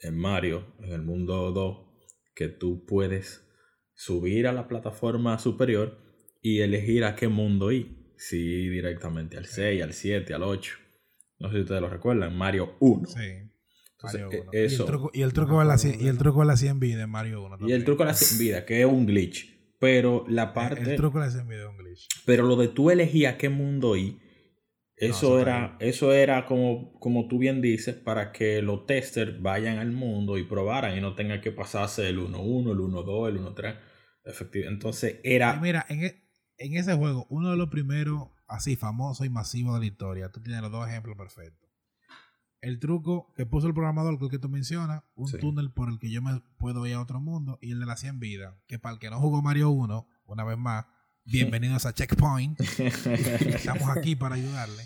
en 0.00 0.18
Mario, 0.18 0.74
en 0.80 0.92
el 0.92 1.02
mundo 1.02 1.52
2, 1.52 1.78
que 2.34 2.48
tú 2.48 2.84
puedes 2.86 3.44
subir 3.94 4.48
a 4.48 4.52
la 4.52 4.66
plataforma 4.66 5.38
superior 5.38 5.98
y 6.42 6.60
elegir 6.60 7.04
a 7.04 7.14
qué 7.14 7.28
mundo 7.28 7.70
ir. 7.70 8.14
Si 8.16 8.68
directamente 8.68 9.36
al 9.36 9.46
6, 9.46 9.80
al 9.80 9.92
7, 9.92 10.34
al 10.34 10.42
8. 10.42 10.87
No 11.38 11.48
sé 11.48 11.56
si 11.56 11.60
ustedes 11.62 11.80
lo 11.80 11.88
recuerdan, 11.88 12.36
Mario 12.36 12.76
1. 12.80 13.06
Sí. 13.08 13.20
E, 13.20 14.64
eso. 14.64 15.10
Y 15.12 15.22
el 15.22 15.32
truco, 15.32 15.58
de 15.58 15.64
la, 15.64 15.76
y 15.82 16.06
el 16.06 16.18
truco 16.18 16.40
de 16.40 16.46
la 16.46 16.56
100 16.56 16.78
vidas 16.78 17.04
en 17.04 17.10
Mario 17.10 17.42
1. 17.44 17.68
Y 17.68 17.72
el 17.72 17.84
truco 17.84 18.04
de 18.04 18.10
la 18.10 18.14
100 18.14 18.38
vidas, 18.38 18.64
que 18.64 18.80
es 18.80 18.86
un 18.86 19.06
glitch. 19.06 19.56
Pero 19.80 20.24
la 20.28 20.54
parte. 20.54 20.82
El, 20.82 20.96
truco 20.96 21.18
de 21.18 21.26
la 21.26 21.32
100 21.32 21.48
vidas 21.48 21.64
es 21.64 21.70
un 21.70 21.76
glitch. 21.78 22.08
Pero 22.24 22.44
lo 22.44 22.56
de 22.56 22.68
tú 22.68 22.90
elegías 22.90 23.36
qué 23.36 23.48
mundo 23.48 23.96
ir, 23.96 24.18
eso, 24.96 25.40
era, 25.40 25.76
eso 25.80 26.12
era 26.12 26.46
como, 26.46 26.92
como 26.98 27.28
tú 27.28 27.38
bien 27.38 27.60
dices, 27.60 27.94
para 27.94 28.32
que 28.32 28.62
los 28.62 28.86
testers 28.86 29.40
vayan 29.40 29.78
al 29.78 29.92
mundo 29.92 30.38
y 30.38 30.44
probaran 30.44 30.96
y 30.96 31.00
no 31.00 31.14
tengan 31.14 31.40
que 31.40 31.52
pasarse 31.52 32.08
el 32.08 32.18
1-1, 32.18 32.72
el 32.72 32.78
1-2, 32.78 33.28
el 33.28 33.40
1-3. 33.40 33.78
Efectivamente. 34.24 34.74
Entonces 34.74 35.20
era. 35.22 35.58
mira, 35.60 35.86
en, 35.88 36.04
e, 36.04 36.24
en 36.58 36.76
ese 36.76 36.94
juego, 36.94 37.26
uno 37.30 37.50
de 37.50 37.56
los 37.56 37.68
primeros 37.68 38.28
así 38.48 38.76
famoso 38.76 39.24
y 39.24 39.30
masivo 39.30 39.74
de 39.74 39.80
la 39.80 39.86
historia. 39.86 40.30
Tú 40.30 40.40
tienes 40.40 40.62
los 40.62 40.72
dos 40.72 40.88
ejemplos 40.88 41.16
perfectos. 41.16 41.68
El 42.60 42.80
truco 42.80 43.32
que 43.36 43.46
puso 43.46 43.68
el 43.68 43.74
programador, 43.74 44.18
que 44.28 44.38
tú 44.38 44.48
mencionas, 44.48 45.04
un 45.14 45.30
túnel 45.30 45.70
por 45.70 45.88
el 45.88 46.00
que 46.00 46.10
yo 46.10 46.20
me 46.20 46.42
puedo 46.58 46.84
ir 46.86 46.94
a 46.94 47.00
otro 47.00 47.20
mundo, 47.20 47.58
y 47.62 47.70
el 47.70 47.78
de 47.78 47.86
la 47.86 47.96
100 47.96 48.18
vidas, 48.18 48.54
que 48.66 48.80
para 48.80 48.94
el 48.94 48.98
que 48.98 49.10
no 49.10 49.20
jugó 49.20 49.42
Mario 49.42 49.70
1, 49.70 50.08
una 50.26 50.44
vez 50.44 50.58
más, 50.58 50.86
bienvenidos 51.24 51.86
a 51.86 51.92
Checkpoint. 51.92 52.60
Estamos 52.60 53.96
aquí 53.96 54.16
para 54.16 54.34
ayudarle. 54.34 54.82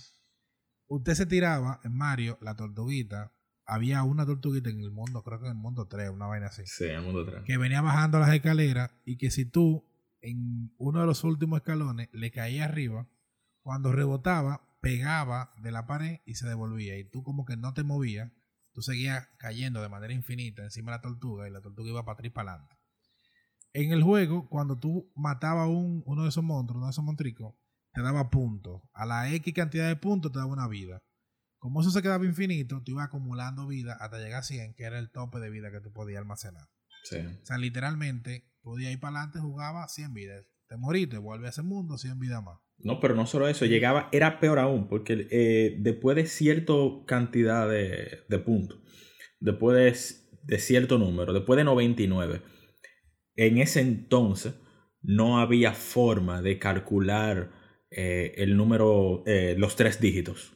Usted 0.86 1.14
se 1.14 1.24
tiraba 1.24 1.80
en 1.82 1.96
Mario, 1.96 2.36
la 2.42 2.54
tortuguita, 2.56 3.32
había 3.64 4.02
una 4.02 4.26
tortuguita 4.26 4.68
en 4.68 4.80
el 4.80 4.90
mundo, 4.90 5.22
creo 5.22 5.38
que 5.38 5.46
en 5.46 5.52
el 5.52 5.58
mundo 5.58 5.86
3, 5.86 6.10
una 6.10 6.26
vaina 6.26 6.48
así. 6.48 6.64
Sí, 6.66 6.84
en 6.84 6.96
el 6.96 7.02
mundo 7.02 7.24
3. 7.24 7.44
Que 7.44 7.56
venía 7.56 7.80
bajando 7.80 8.18
las 8.18 8.34
escaleras 8.34 8.90
y 9.06 9.16
que 9.16 9.30
si 9.30 9.46
tú 9.46 9.88
en 10.20 10.74
uno 10.76 11.00
de 11.00 11.06
los 11.06 11.24
últimos 11.24 11.60
escalones 11.60 12.10
le 12.12 12.30
caía 12.30 12.66
arriba, 12.66 13.08
cuando 13.62 13.92
rebotaba, 13.92 14.68
pegaba 14.80 15.54
de 15.62 15.72
la 15.72 15.86
pared 15.86 16.20
y 16.26 16.34
se 16.34 16.46
devolvía. 16.46 16.98
Y 16.98 17.08
tú 17.08 17.22
como 17.22 17.44
que 17.44 17.56
no 17.56 17.72
te 17.72 17.84
movías, 17.84 18.30
tú 18.72 18.82
seguías 18.82 19.28
cayendo 19.38 19.80
de 19.80 19.88
manera 19.88 20.12
infinita 20.12 20.62
encima 20.62 20.92
de 20.92 20.98
la 20.98 21.02
tortuga 21.02 21.48
y 21.48 21.52
la 21.52 21.60
tortuga 21.60 21.90
iba 21.90 22.04
para 22.04 22.14
atrás 22.14 22.32
para 22.32 22.52
adelante. 22.52 22.76
En 23.72 23.92
el 23.92 24.02
juego, 24.02 24.48
cuando 24.48 24.78
tú 24.78 25.10
matabas 25.14 25.68
un, 25.68 26.02
uno 26.04 26.24
de 26.24 26.28
esos 26.28 26.44
monstruos, 26.44 26.78
uno 26.78 26.86
de 26.86 26.90
esos 26.90 27.04
montricos, 27.04 27.54
te 27.92 28.02
daba 28.02 28.30
puntos. 28.30 28.82
A 28.92 29.06
la 29.06 29.32
X 29.32 29.54
cantidad 29.54 29.88
de 29.88 29.96
puntos 29.96 30.32
te 30.32 30.38
daba 30.38 30.52
una 30.52 30.68
vida. 30.68 31.02
Como 31.58 31.80
eso 31.80 31.90
se 31.90 32.02
quedaba 32.02 32.24
infinito, 32.26 32.82
tú 32.82 32.92
ibas 32.92 33.06
acumulando 33.06 33.66
vida 33.66 33.96
hasta 34.00 34.18
llegar 34.18 34.40
a 34.40 34.42
100, 34.42 34.74
que 34.74 34.82
era 34.82 34.98
el 34.98 35.10
tope 35.10 35.38
de 35.38 35.48
vida 35.48 35.70
que 35.70 35.80
tú 35.80 35.92
podías 35.92 36.18
almacenar. 36.18 36.68
O 37.42 37.46
sea, 37.46 37.58
literalmente, 37.58 38.52
podías 38.62 38.92
ir 38.92 39.00
para 39.00 39.18
adelante, 39.18 39.38
jugaba 39.40 39.86
100 39.88 40.12
vidas. 40.12 40.46
Te 40.68 40.76
moriste, 40.76 41.18
vuelve 41.18 41.46
a 41.46 41.50
ese 41.50 41.62
mundo, 41.62 41.98
100 41.98 42.18
vidas 42.18 42.42
más. 42.42 42.58
No, 42.82 42.98
pero 42.98 43.14
no 43.14 43.26
solo 43.26 43.48
eso, 43.48 43.64
llegaba, 43.64 44.08
era 44.12 44.40
peor 44.40 44.58
aún, 44.58 44.88
porque 44.88 45.28
eh, 45.30 45.76
después 45.78 46.16
de 46.16 46.26
cierta 46.26 46.72
cantidad 47.06 47.68
de, 47.68 48.38
puntos, 48.44 48.78
después 49.38 50.28
de, 50.42 50.58
cierto 50.58 50.98
número, 50.98 51.32
después 51.32 51.56
de 51.56 51.64
99, 51.64 52.42
en 53.36 53.58
ese 53.58 53.80
entonces 53.80 54.54
no 55.00 55.38
había 55.38 55.74
forma 55.74 56.42
de 56.42 56.58
calcular 56.58 57.52
eh, 57.90 58.34
el 58.38 58.56
número, 58.56 59.22
eh, 59.26 59.54
los 59.56 59.76
tres 59.76 60.00
dígitos. 60.00 60.52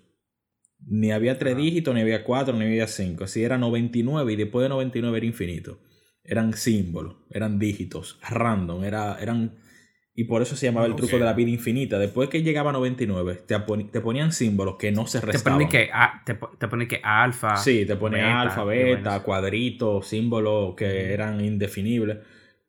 Ni 0.84 1.12
había 1.12 1.38
tres 1.38 1.56
dígitos, 1.56 1.94
ni 1.94 2.00
había 2.00 2.24
cuatro, 2.24 2.56
ni 2.56 2.64
había 2.64 2.86
cinco. 2.86 3.24
Así 3.24 3.42
era 3.42 3.56
99 3.56 4.32
y 4.32 4.36
después 4.36 4.64
de 4.64 4.68
99 4.68 5.16
era 5.16 5.26
infinito. 5.26 5.80
Eran 6.22 6.52
símbolos, 6.54 7.16
eran 7.30 7.58
dígitos, 7.58 8.18
random, 8.28 8.84
era, 8.84 9.16
eran 9.20 9.58
y 10.18 10.24
por 10.24 10.40
eso 10.40 10.56
se 10.56 10.64
llamaba 10.66 10.86
el 10.86 10.96
truco 10.96 11.18
de 11.18 11.24
la 11.24 11.34
vida 11.34 11.50
infinita. 11.50 11.98
Después 11.98 12.30
que 12.30 12.42
llegaba 12.42 12.70
a 12.70 12.72
99, 12.72 13.34
te, 13.46 13.54
te 13.92 14.00
ponían 14.00 14.32
símbolos 14.32 14.76
que 14.78 14.90
no 14.90 15.06
se 15.06 15.20
restaban. 15.20 15.58
Te 15.58 15.66
ponen 15.66 15.68
que, 15.68 15.90
a, 15.92 16.22
te, 16.24 16.34
te 16.34 16.88
que 16.88 17.00
alfa. 17.04 17.56
Sí, 17.58 17.84
te 17.84 17.96
ponía 17.96 18.40
alfa, 18.40 18.64
beta, 18.64 19.22
cuadritos, 19.22 20.08
símbolos 20.08 20.74
que 20.74 21.12
eran 21.12 21.44
indefinibles. 21.44 22.18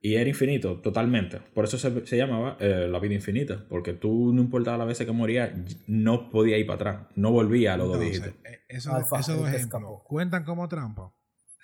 Y 0.01 0.15
era 0.15 0.29
infinito, 0.29 0.79
totalmente. 0.81 1.39
Por 1.53 1.63
eso 1.65 1.77
se, 1.77 2.05
se 2.05 2.17
llamaba 2.17 2.57
eh, 2.59 2.87
la 2.89 2.99
vida 2.99 3.15
infinita. 3.15 3.65
Porque 3.69 3.93
tú, 3.93 4.33
no 4.33 4.41
importaba 4.41 4.77
las 4.77 4.87
veces 4.87 5.05
que 5.07 5.13
morías, 5.13 5.51
no 5.87 6.29
podía 6.29 6.57
ir 6.57 6.67
para 6.67 6.75
atrás. 6.75 7.07
No 7.15 7.31
volvía 7.31 7.73
a 7.73 7.77
los 7.77 7.87
dos 7.87 7.99
dígitos. 8.01 8.29
eh, 8.43 8.59
eso- 8.67 8.93
Alfa, 8.93 9.19
esos 9.21 9.35
el 9.35 9.41
dos 9.41 9.49
ejemplos 9.53 10.01
cuentan 10.03 10.43
como 10.43 10.67
trampa. 10.67 11.13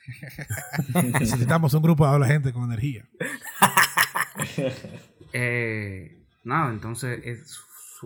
Necesitamos 1.19 1.73
un 1.73 1.81
grupo 1.83 2.09
de 2.11 2.19
la 2.19 2.27
gente 2.27 2.53
con 2.53 2.63
energía. 2.63 3.05
Eh, 5.33 6.25
nada, 6.43 6.71
entonces 6.71 7.21
es, 7.25 7.59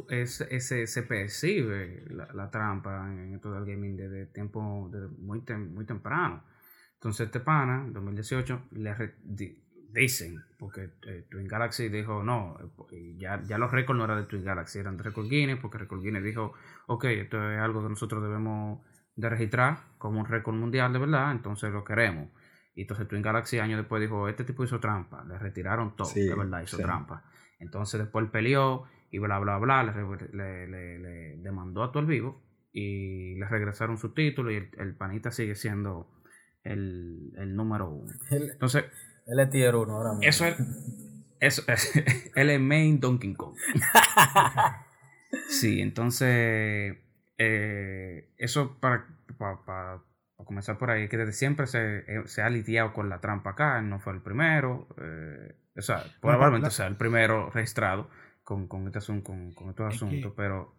es, 0.09 0.41
ese- 0.41 0.87
se 0.87 1.03
percibe 1.03 2.05
la, 2.09 2.27
la 2.33 2.49
trampa 2.51 3.07
en 3.11 3.35
esto 3.35 3.51
del 3.53 3.65
gaming 3.65 3.97
desde 3.97 4.27
tiempo 4.27 4.89
desde 4.91 5.07
muy, 5.09 5.41
tem- 5.41 5.69
muy 5.71 5.85
temprano. 5.85 6.43
Entonces 6.95 7.27
este 7.27 7.39
pana, 7.41 7.83
en 7.85 7.93
2018, 7.93 8.63
le 8.71 8.95
dicen, 9.91 10.43
porque 10.57 10.91
eh, 11.07 11.27
Twin 11.29 11.47
Galaxy 11.47 11.89
dijo, 11.89 12.23
no, 12.23 12.57
eh, 12.91 13.15
ya, 13.17 13.41
ya 13.43 13.57
los 13.57 13.71
récords 13.71 13.97
no 13.97 14.05
eran 14.05 14.19
de 14.21 14.25
Twin 14.27 14.43
Galaxy, 14.43 14.79
eran 14.79 14.97
de 14.97 15.03
Record 15.03 15.27
Guinness, 15.29 15.59
porque 15.59 15.77
Record 15.79 16.01
Guinness 16.01 16.23
dijo, 16.23 16.53
ok, 16.87 17.05
esto 17.05 17.51
es 17.51 17.59
algo 17.59 17.83
que 17.83 17.89
nosotros 17.89 18.21
debemos 18.23 18.81
de 19.15 19.29
registrar 19.29 19.79
como 19.97 20.19
un 20.19 20.25
récord 20.25 20.55
mundial 20.55 20.93
de 20.93 20.99
verdad, 20.99 21.31
entonces 21.31 21.71
lo 21.71 21.83
queremos. 21.83 22.29
Y 22.77 22.81
entonces 22.83 23.07
Twin 23.07 23.21
Galaxy 23.23 23.57
años 23.59 23.77
después 23.79 23.99
dijo, 24.01 24.29
este 24.29 24.43
tipo 24.45 24.63
hizo 24.63 24.79
trampa, 24.79 25.23
le 25.25 25.37
retiraron 25.39 25.95
todo, 25.95 26.07
Sí, 26.07 26.21
de 26.25 26.35
verdad 26.35 26.61
hizo 26.61 26.77
sí. 26.77 26.83
trampa. 26.83 27.23
Entonces 27.59 27.99
después 27.99 28.23
él 28.23 28.31
peleó 28.31 28.83
y 29.11 29.17
bla, 29.17 29.39
bla, 29.39 29.57
bla, 29.57 29.83
le, 29.83 29.93
le- 30.31 30.67
le- 30.67 30.99
le 30.99 31.37
demandó 31.37 31.83
a 31.83 31.91
todo 31.91 32.01
el 32.01 32.05
vivo 32.05 32.41
y 32.71 33.33
le 33.35 33.47
regresaron 33.47 33.97
su 33.97 34.13
título 34.13 34.51
y 34.51 34.57
el, 34.57 34.69
el 34.77 34.95
panita 34.95 35.31
sigue 35.31 35.55
siendo 35.55 36.09
el, 36.63 37.33
el 37.37 37.55
número 37.55 37.89
uno. 37.89 38.13
Entonces, 38.29 38.85
él 39.25 39.39
es 39.39 39.49
tier 39.49 39.75
1 39.75 39.91
ahora 39.93 40.09
mismo. 40.11 40.23
eso 40.29 40.45
es, 40.45 40.55
eso 41.39 41.63
es, 41.67 42.31
él 42.35 42.49
es 42.51 42.59
main 42.61 42.99
Donkey 42.99 43.33
Kong. 43.33 43.55
Sí, 45.49 45.81
entonces, 45.81 46.97
eh, 47.37 48.29
eso 48.37 48.77
para, 48.79 49.05
para, 49.37 49.65
para- 49.65 50.03
para 50.37 50.45
comenzar 50.45 50.77
por 50.77 50.91
ahí, 50.91 51.09
que 51.09 51.17
desde 51.17 51.33
siempre 51.33 51.67
se, 51.67 51.99
eh, 52.07 52.23
se 52.27 52.41
ha 52.43 52.49
lidiado 52.49 52.93
con 52.93 53.09
la 53.09 53.19
trampa 53.19 53.49
acá, 53.51 53.81
no 53.81 53.99
fue 53.99 54.13
el 54.13 54.21
primero, 54.21 54.87
eh, 55.01 55.55
o 55.75 55.81
sea, 55.81 56.03
probablemente 56.21 56.69
sea 56.71 56.87
el 56.87 56.95
primero 56.95 57.49
registrado 57.49 58.09
con, 58.43 58.67
con, 58.67 58.85
este 58.85 58.99
asunto, 58.99 59.25
con, 59.31 59.51
con 59.53 59.69
estos 59.69 59.93
Es 59.93 59.99
que- 59.99 60.05
asuntos, 60.05 60.33
pero 60.37 60.75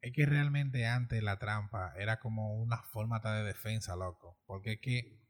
Es 0.00 0.12
que 0.12 0.24
realmente 0.26 0.86
antes 0.86 1.22
la 1.22 1.38
trampa 1.38 1.92
era 1.98 2.18
como 2.20 2.54
una 2.60 2.78
forma 2.82 3.20
de 3.20 3.44
defensa, 3.44 3.96
loco. 3.96 4.38
Porque 4.46 4.72
es 4.74 4.80
que 4.80 5.20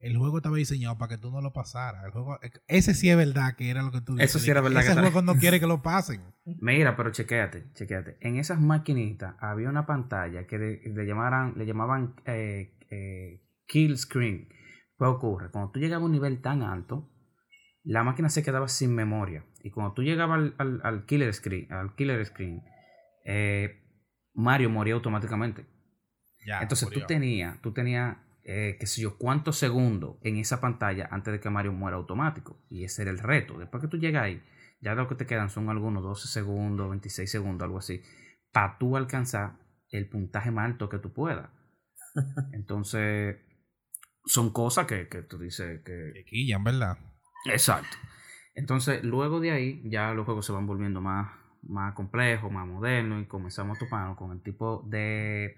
el 0.00 0.16
juego 0.18 0.38
estaba 0.38 0.56
diseñado 0.56 0.98
para 0.98 1.10
que 1.10 1.18
tú 1.18 1.30
no 1.30 1.40
lo 1.40 1.52
pasaras. 1.52 2.04
El 2.04 2.10
juego, 2.10 2.38
ese 2.66 2.92
sí 2.94 3.08
es 3.08 3.16
verdad 3.16 3.54
que 3.56 3.70
era 3.70 3.82
lo 3.82 3.90
que 3.92 4.00
tú 4.00 4.14
Eso 4.18 4.38
dices, 4.38 4.42
sí 4.42 4.46
de 4.46 4.50
era 4.52 4.60
que 4.60 4.64
verdad 4.68 4.80
que 4.80 4.86
Ese 4.88 4.98
está- 5.00 5.02
juego 5.10 5.22
no 5.22 5.34
quiere 5.40 5.60
que 5.60 5.66
lo 5.66 5.80
pasen. 5.82 6.20
Mira, 6.44 6.96
pero 6.96 7.10
chequéate, 7.10 7.72
chequéate. 7.72 8.16
En 8.20 8.36
esas 8.36 8.60
maquinitas 8.60 9.34
había 9.38 9.68
una 9.70 9.86
pantalla 9.86 10.46
que 10.46 10.58
le, 10.58 10.80
le 10.92 11.06
llamaran, 11.06 11.54
le 11.56 11.64
llamaban 11.64 12.14
eh, 12.26 12.73
eh, 12.90 13.42
kill 13.66 13.96
screen. 13.98 14.48
¿Qué 14.98 15.04
ocurre? 15.04 15.50
Cuando 15.50 15.70
tú 15.72 15.80
llegabas 15.80 16.02
a 16.02 16.06
un 16.06 16.12
nivel 16.12 16.40
tan 16.40 16.62
alto, 16.62 17.10
la 17.82 18.02
máquina 18.04 18.28
se 18.28 18.42
quedaba 18.42 18.68
sin 18.68 18.94
memoria. 18.94 19.44
Y 19.62 19.70
cuando 19.70 19.92
tú 19.94 20.02
llegabas 20.02 20.38
al, 20.38 20.54
al- 20.58 20.80
al 20.84 21.06
killer 21.06 21.32
screen, 21.34 21.72
al 21.72 21.94
killer 21.94 22.24
screen, 22.24 22.62
eh, 23.24 23.82
Mario 24.34 24.70
moría 24.70 24.94
automáticamente. 24.94 25.66
Ya, 26.46 26.60
Entonces 26.60 26.88
tú 26.90 27.00
tenías, 27.06 27.60
tú 27.62 27.72
tenías, 27.72 28.16
eh, 28.44 28.76
qué 28.78 28.86
sé 28.86 29.00
yo, 29.00 29.16
cuántos 29.16 29.56
segundos 29.56 30.16
en 30.22 30.36
esa 30.36 30.60
pantalla 30.60 31.08
antes 31.10 31.32
de 31.32 31.40
que 31.40 31.50
Mario 31.50 31.72
muera 31.72 31.96
automático. 31.96 32.58
Y 32.68 32.84
ese 32.84 33.02
era 33.02 33.10
el 33.10 33.18
reto. 33.18 33.58
Después 33.58 33.80
que 33.82 33.88
tú 33.88 33.96
llegas 33.98 34.24
ahí, 34.24 34.42
ya 34.80 34.94
lo 34.94 35.08
que 35.08 35.14
te 35.14 35.26
quedan 35.26 35.48
son 35.50 35.70
algunos 35.70 36.02
12 36.02 36.28
segundos, 36.28 36.90
26 36.90 37.30
segundos, 37.30 37.64
algo 37.64 37.78
así, 37.78 38.02
para 38.52 38.76
tú 38.78 38.96
alcanzar 38.96 39.56
el 39.90 40.08
puntaje 40.08 40.50
más 40.50 40.66
alto 40.66 40.88
que 40.88 40.98
tú 40.98 41.12
puedas. 41.12 41.48
Entonces, 42.52 43.36
son 44.24 44.50
cosas 44.52 44.86
que, 44.86 45.08
que 45.08 45.22
tú 45.22 45.38
dices 45.38 45.82
que, 45.84 46.12
Que 46.14 46.24
quillan, 46.24 46.64
¿verdad? 46.64 46.98
Exacto. 47.46 47.96
Entonces, 48.54 49.02
luego 49.02 49.40
de 49.40 49.50
ahí, 49.50 49.82
ya 49.84 50.14
los 50.14 50.24
juegos 50.24 50.46
se 50.46 50.52
van 50.52 50.66
volviendo 50.66 51.00
más, 51.00 51.32
más 51.62 51.94
complejos, 51.94 52.50
más 52.50 52.66
modernos, 52.66 53.22
y 53.22 53.26
comenzamos 53.26 53.76
a 53.76 53.80
toparnos 53.80 54.16
con 54.16 54.32
el 54.32 54.42
tipo 54.42 54.82
de, 54.88 55.56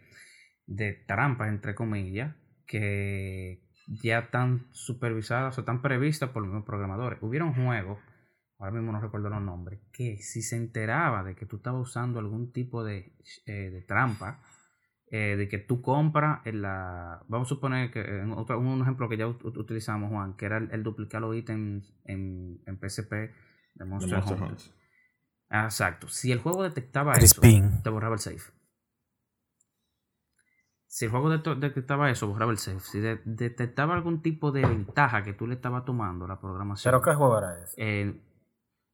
de 0.67 0.93
trampas, 1.07 1.49
entre 1.49 1.75
comillas, 1.75 2.35
que 2.67 3.63
ya 4.03 4.21
están 4.21 4.67
supervisadas 4.73 5.57
o 5.57 5.61
están 5.61 5.83
previstas 5.83 6.31
por 6.31 6.43
los 6.43 6.51
mismos 6.51 6.67
programadores. 6.67 7.19
Hubieron 7.23 7.55
juegos, 7.55 7.99
ahora 8.59 8.73
mismo 8.73 8.93
no 8.93 9.01
recuerdo 9.01 9.29
los 9.29 9.43
nombres, 9.43 9.81
que 9.93 10.17
si 10.17 10.43
se 10.43 10.57
enteraba 10.57 11.23
de 11.23 11.37
que 11.37 11.47
tú 11.47 11.57
estabas 11.57 11.83
usando 11.83 12.19
algún 12.19 12.51
tipo 12.53 12.83
de, 12.83 13.15
eh, 13.45 13.71
de 13.71 13.83
trampa, 13.83 14.41
eh, 15.09 15.37
de 15.37 15.49
que 15.49 15.59
tú 15.59 15.83
compras 15.83 16.41
en 16.47 16.63
la. 16.63 17.23
Vamos 17.29 17.47
a 17.49 17.51
suponer 17.51 17.91
que 17.91 18.01
en 18.01 18.33
otro, 18.33 18.59
un 18.59 18.81
ejemplo 18.83 19.09
que 19.09 19.17
ya 19.17 19.27
ut- 19.27 19.41
ut- 19.43 19.57
utilizamos, 19.59 20.11
Juan, 20.11 20.35
que 20.37 20.47
era 20.47 20.59
el, 20.59 20.71
el 20.73 20.83
duplicar 20.83 21.21
los 21.21 21.35
ítems 21.37 21.95
en, 22.05 22.61
en 22.67 22.77
PSP 22.79 23.13
de 23.75 23.85
Monster, 23.85 24.15
Monster 24.19 24.35
Hunter. 24.39 24.51
Hunter. 24.51 24.73
Ah, 25.49 25.65
exacto. 25.67 26.09
Si 26.09 26.33
el 26.33 26.41
juego 26.41 26.63
detectaba 26.65 27.13
eso, 27.13 27.41
te 27.85 27.91
borraba 27.91 28.15
el 28.17 28.21
save. 28.21 28.41
Si 30.89 31.05
el 31.05 31.11
juego 31.11 31.31
det- 31.31 31.55
detectaba 31.61 32.11
eso, 32.11 32.27
borraba 32.29 32.53
el 32.53 32.59
save. 32.59 32.81
Si 32.81 32.99
de- 33.01 33.21
detectaba 33.25 33.95
algún 33.95 34.23
tipo 34.23 34.51
de 34.51 34.63
ventaja 34.63 35.23
que 35.23 35.35
tú 35.35 35.47
le 35.47 35.55
estabas 35.55 35.85
tomando 35.85 36.27
la 36.27 36.41
programación. 36.41 36.91
¿Pero 36.91 37.03
qué 37.03 37.15
juego 37.15 37.39
era 37.39 37.63
ese? 37.63 37.75
eh, 37.77 38.21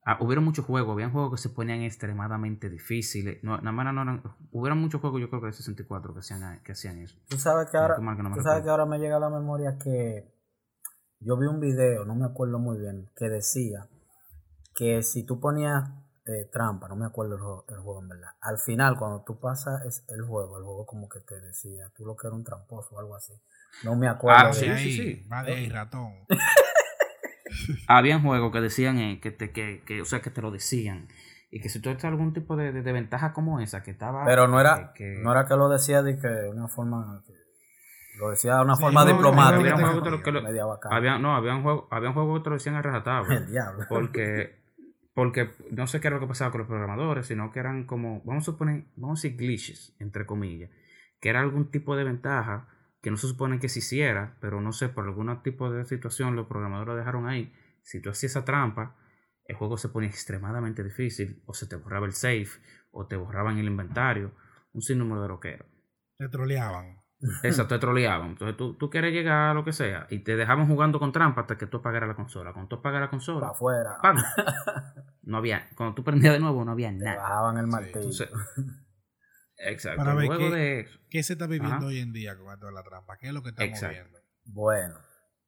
ah, 0.05 0.17
hubieron 0.21 0.43
muchos 0.43 0.65
juegos, 0.65 0.93
habían 0.93 1.11
juegos 1.11 1.31
que 1.31 1.37
se 1.37 1.49
ponían 1.49 1.81
extremadamente 1.81 2.69
difíciles. 2.69 3.43
No, 3.43 3.57
nada 3.57 3.71
más 3.71 3.93
no 3.93 4.01
eran, 4.01 4.23
hubieron 4.51 4.79
muchos 4.79 5.01
juegos, 5.01 5.21
yo 5.21 5.29
creo 5.29 5.41
que 5.41 5.47
de 5.47 5.53
64 5.53 6.13
que 6.13 6.19
hacían, 6.19 6.61
que 6.63 6.71
hacían 6.73 6.99
eso. 6.99 7.17
Tú 7.27 7.37
sabes 7.37 7.69
que 7.69 7.77
ahora, 7.77 7.95
que 7.95 8.01
tú 8.33 8.41
sabes 8.41 8.63
que 8.63 8.69
ahora 8.69 8.85
me 8.85 8.99
llega 8.99 9.17
a 9.17 9.19
la 9.19 9.29
memoria 9.29 9.77
que 9.77 10.31
yo 11.19 11.37
vi 11.37 11.47
un 11.47 11.59
video, 11.59 12.05
no 12.05 12.15
me 12.15 12.25
acuerdo 12.25 12.59
muy 12.59 12.77
bien, 12.77 13.09
que 13.15 13.29
decía 13.29 13.87
que 14.75 15.03
si 15.03 15.23
tú 15.25 15.39
ponías 15.39 15.89
eh, 16.25 16.49
trampa, 16.51 16.87
no 16.87 16.95
me 16.95 17.05
acuerdo 17.05 17.35
el 17.35 17.41
juego, 17.41 17.65
el 17.69 17.77
juego 17.79 18.01
en 18.01 18.07
verdad, 18.09 18.29
al 18.41 18.57
final 18.57 18.97
cuando 18.97 19.23
tú 19.23 19.39
pasas 19.39 19.85
es- 19.85 20.05
el 20.09 20.21
juego, 20.23 20.57
el 20.57 20.63
juego 20.63 20.85
como 20.85 21.09
que 21.09 21.19
te 21.19 21.39
decía, 21.41 21.91
tú 21.95 22.05
lo 22.05 22.15
que 22.15 22.27
era 22.27 22.35
un 22.35 22.43
tramposo 22.45 22.95
o 22.95 22.99
algo 22.99 23.15
así. 23.15 23.33
No 23.83 23.95
me 23.95 24.07
acuerdo. 24.07 24.39
Ah, 24.39 24.47
de- 24.47 24.53
sí, 24.53 24.77
sí, 24.77 24.91
sí. 25.23 25.27
Va 25.29 25.43
de 25.43 25.53
ahí, 25.53 25.67
ratón. 25.69 26.13
Habían 27.87 28.21
juegos 28.21 28.51
que 28.51 28.61
decían 28.61 28.97
eh, 28.97 29.19
que, 29.21 29.31
te, 29.31 29.51
que, 29.51 29.81
que, 29.85 30.01
o 30.01 30.05
sea, 30.05 30.21
que 30.21 30.29
te 30.29 30.41
lo 30.41 30.51
decían. 30.51 31.07
Y 31.51 31.59
que 31.61 31.69
si 31.69 31.79
tú 31.79 31.83
tienes 31.89 32.03
algún 32.05 32.33
tipo 32.33 32.55
de, 32.55 32.71
de- 32.71 32.81
de 32.81 32.91
ventaja 32.91 33.31
como 33.33 33.59
esa, 33.59 33.83
que 33.83 33.91
estaba. 33.91 34.25
Pero 34.25 34.47
no 34.47 34.59
era, 34.59 34.91
que- 34.95 35.03
que- 35.15 35.19
no 35.23 35.31
era 35.31 35.45
que 35.45 35.55
lo 35.55 35.69
decía 35.69 36.01
de 36.01 36.17
que 36.17 36.27
de 36.27 36.49
una 36.49 36.67
forma, 36.67 37.21
que- 37.27 37.33
lo 38.19 38.29
decía 38.31 38.55
de 38.57 38.63
una 38.63 38.75
Sí, 38.75 38.81
forma 38.81 39.01
no, 39.01 39.09
no, 39.09 39.13
diplomática. 39.13 39.59
había 39.59 39.73
juegos 39.75 40.01
juegos 40.01 40.21
que 40.23 40.31
lo- 40.31 40.41
media 40.41 40.65
bacana. 40.65 40.95
había, 40.95 41.17
no, 41.19 41.35
habían 41.35 41.61
juegos, 41.63 41.85
habían 41.91 42.13
juegos 42.13 42.39
que 42.39 42.43
te 42.43 42.49
lo 42.49 42.55
decían 42.55 42.75
a 42.75 42.81
rajatabla. 42.81 43.35
El 43.37 43.47
diablo. 43.51 43.85
Porque, 43.87 44.55
porque 45.13 45.51
no 45.71 45.85
sé 45.87 45.99
qué 46.01 46.07
era 46.07 46.15
lo 46.17 46.21
que 46.21 46.27
pasaba 46.27 46.49
con 46.51 46.59
los 46.59 46.67
programadores, 46.67 47.27
sino 47.27 47.51
que 47.51 47.59
eran 47.59 47.85
como, 47.85 48.21
vamos 48.25 48.43
a 48.43 48.45
suponer, 48.45 48.85
vamos 48.95 49.19
a 49.19 49.21
decir 49.21 49.37
glitches, 49.37 49.95
entre 49.99 50.25
comillas, 50.25 50.71
que 51.21 51.29
era 51.29 51.41
algún 51.41 51.69
tipo 51.69 51.95
de 51.95 52.03
ventaja 52.03 52.67
que 53.03 53.11
no 53.11 53.17
se 53.17 53.27
supone 53.27 53.59
que 53.59 53.67
se 53.69 53.79
hiciera, 53.79 54.37
pero 54.39 54.61
no 54.61 54.71
sé, 54.71 54.87
por 54.89 55.03
algún 55.05 55.43
tipo 55.43 55.69
de 55.69 55.83
situación 55.85 56.35
los 56.37 56.47
programadores 56.47 56.87
lo 56.87 56.95
dejaron 56.95 57.27
ahí. 57.27 57.53
Si 57.81 58.01
tú 58.01 58.09
hacías 58.09 58.31
esa 58.31 58.45
trampa, 58.45 58.95
el 59.45 59.57
juego 59.57 59.77
se 59.77 59.89
ponía 59.89 60.09
extremadamente 60.09 60.83
difícil, 60.85 61.43
o 61.45 61.53
se 61.53 61.67
te 61.67 61.75
borraba 61.75 62.05
el 62.05 62.13
save, 62.13 62.47
o 62.91 63.05
te 63.05 63.17
borraban 63.17 63.57
el 63.57 63.65
inventario, 63.67 64.31
un 64.71 64.81
sinnúmero 64.81 65.21
de 65.21 65.27
loqueros. 65.27 65.67
Te 66.17 66.29
troleaban. 66.29 67.03
Exacto, 67.43 67.75
te 67.75 67.79
troleaban. 67.79 68.29
Entonces 68.29 68.55
tú, 68.55 68.75
tú 68.77 68.89
quieres 68.89 69.11
llegar 69.13 69.49
a 69.49 69.53
lo 69.53 69.65
que 69.65 69.73
sea 69.73 70.07
y 70.09 70.19
te 70.19 70.37
dejaban 70.37 70.67
jugando 70.67 70.97
con 70.97 71.11
trampa 71.11 71.41
hasta 71.41 71.57
que 71.57 71.67
tú 71.67 71.77
apagaras 71.77 72.07
la 72.07 72.15
consola. 72.15 72.53
Cuando 72.53 72.69
tú 72.69 72.75
apagaras 72.77 73.01
la 73.01 73.07
Para 73.07 73.11
consola, 73.11 73.47
afuera. 73.49 73.97
¡pam! 74.01 74.17
No 75.23 75.37
había, 75.37 75.69
cuando 75.75 75.95
tú 75.95 76.03
prendías 76.03 76.33
de 76.33 76.39
nuevo, 76.41 76.65
no 76.65 76.71
había 76.73 76.89
Te 76.89 76.95
nada. 76.95 77.17
bajaban 77.17 77.57
el 77.57 77.67
martillo. 77.67 77.99
Entonces, 77.99 78.29
exacto. 79.71 79.97
Para 80.03 80.13
ver 80.15 80.27
Luego 80.27 80.49
qué- 80.49 80.55
de 80.55 80.87
¿Qué 81.09 81.23
se 81.23 81.33
está 81.33 81.47
viviendo 81.47 81.75
Ajá. 81.77 81.85
hoy 81.85 81.99
en 81.99 82.13
día 82.13 82.37
con 82.37 82.51
esto 82.53 82.65
de 82.67 82.71
la 82.73 82.83
trampa? 82.83 83.17
¿Qué 83.17 83.27
es 83.27 83.33
lo 83.33 83.41
que 83.43 83.49
estamos 83.49 83.69
Exacto. 83.71 83.93
viendo? 83.95 84.19
Bueno, 84.45 84.95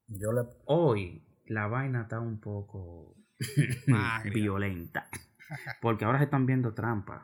yo 0.08 0.32
le 0.32 0.42
hoy, 0.66 1.26
la 1.46 1.66
vaina 1.66 2.02
está 2.02 2.20
un 2.20 2.40
poco 2.40 3.14
violenta. 4.32 5.08
Porque 5.80 6.04
ahora 6.04 6.18
se 6.18 6.24
están 6.24 6.46
viendo 6.46 6.74
trampas 6.74 7.22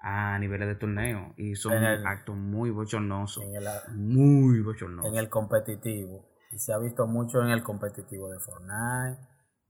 a 0.00 0.36
niveles 0.40 0.66
de 0.68 0.74
torneo 0.74 1.32
y 1.36 1.54
son 1.54 1.74
el- 1.74 2.04
actos 2.06 2.36
muy 2.36 2.70
bochornosos. 2.70 3.44
en 3.44 3.54
el, 3.56 3.64
Muy 3.94 4.60
bochornosos. 4.60 5.12
en 5.12 5.18
el 5.18 5.28
competitivo. 5.28 6.28
Y 6.50 6.58
se 6.58 6.72
ha 6.72 6.78
visto 6.78 7.06
mucho 7.06 7.40
en 7.42 7.48
el 7.50 7.62
competitivo 7.62 8.28
de 8.30 8.38
Fortnite, 8.40 9.20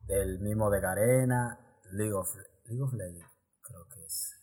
del 0.06 0.40
mismo 0.40 0.70
de 0.70 0.80
Garena, 0.80 1.58
League 1.92 2.12
of, 2.14 2.28
League 2.66 2.82
of 2.82 2.92
Legends, 2.94 3.26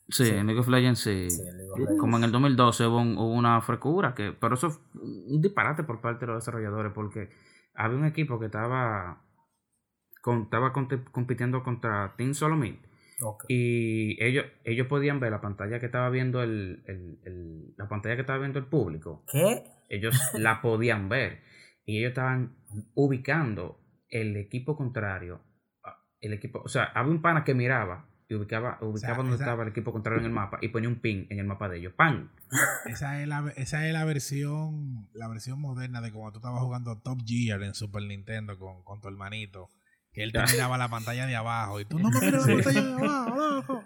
es. 0.10 0.16
Sí, 0.16 0.28
en 0.30 0.48
League 0.48 0.60
of 0.60 0.68
Legends 0.68 1.00
sí. 1.00 1.30
Sí, 1.30 1.42
en 1.48 1.58
League 1.58 1.72
of 1.72 1.80
Legends. 1.80 2.00
Como 2.00 2.18
en 2.18 2.24
el 2.24 2.32
2012 2.32 2.86
hubo, 2.88 3.02
un- 3.02 3.18
hubo 3.18 3.34
una 3.34 3.62
frescura, 3.62 4.14
que, 4.16 4.32
pero 4.34 4.56
eso 4.56 4.70
fue 4.72 4.82
un 5.02 5.42
disparate 5.42 5.84
por 5.84 6.02
parte 6.02 6.26
de 6.26 6.32
los 6.34 6.44
desarrolladores, 6.44 6.92
porque 6.94 7.30
había 7.76 7.98
un 7.98 8.06
equipo 8.06 8.40
que 8.40 8.48
estaba 8.48 9.24
con- 10.22 10.44
estaba 10.44 10.74
compitiendo 10.74 11.64
contra 11.64 12.16
Team 12.18 12.34
Solomon. 12.34 12.80
Y 13.50 14.22
ellos, 14.24 14.46
ellos 14.64 14.88
podían 14.88 15.20
ver 15.20 15.32
la 15.32 15.42
pantalla 15.42 15.80
que 15.80 15.88
estaba 15.88 16.10
viendo 16.10 16.42
el, 16.42 16.84
el- 16.88 17.20
el- 17.26 17.74
la 17.78 17.88
pantalla 17.90 18.16
que 18.16 18.22
estaba 18.22 18.40
viendo 18.40 18.60
el 18.60 18.66
público. 18.66 19.24
¿Qué? 19.32 19.64
Ellos 19.90 20.14
la 20.38 20.62
podían 20.62 21.10
ver. 21.10 21.42
Y 21.86 22.00
ellos 22.00 22.10
estaban 22.10 22.56
ubicando 22.96 23.80
el 24.10 24.36
equipo 24.38 24.76
contrario. 24.78 25.42
El 26.22 26.34
equipo, 26.34 26.62
o 26.64 26.68
sea, 26.68 26.84
había 26.96 27.12
un 27.12 27.22
pana 27.22 27.44
que 27.44 27.54
miraba 27.54 28.09
y 28.30 28.36
ubicaba, 28.36 28.78
ubicaba 28.82 29.18
donde 29.18 29.36
esa- 29.36 29.44
estaba 29.46 29.64
el 29.64 29.70
equipo 29.70 29.92
contrario 29.92 30.20
en 30.20 30.26
el 30.28 30.32
mapa 30.32 30.60
y 30.62 30.68
ponía 30.70 30.88
un 30.88 31.02
pin 31.02 31.26
en 31.32 31.40
el 31.40 31.46
mapa 31.48 31.68
de 31.68 31.80
ellos. 31.80 31.94
¡Pam! 31.98 32.30
Esa 32.86 33.22
es 33.22 33.28
la, 33.28 33.52
esa 33.58 33.88
es 33.88 33.92
la 33.94 34.06
versión 34.06 35.10
la 35.14 35.28
versión 35.28 35.60
moderna 35.60 36.00
de 36.00 36.12
cuando 36.12 36.34
tú 36.34 36.38
estabas 36.38 36.62
jugando 36.62 37.00
Top 37.00 37.20
Gear 37.26 37.64
en 37.64 37.74
Super 37.74 38.04
Nintendo 38.04 38.58
con, 38.60 38.84
con 38.84 39.02
tu 39.02 39.08
hermanito. 39.08 39.70
Que 40.12 40.24
él 40.24 40.32
te 40.32 40.42
miraba 40.52 40.78
la 40.78 40.90
pantalla 40.90 41.28
de 41.28 41.36
abajo 41.36 41.80
y 41.80 41.86
tú 41.86 42.00
no 42.00 42.10
me 42.12 42.20
miras 42.20 42.46
la 42.48 42.54
pantalla 42.56 42.82
de 42.82 42.94
abajo, 42.94 43.36
loco. 43.36 43.84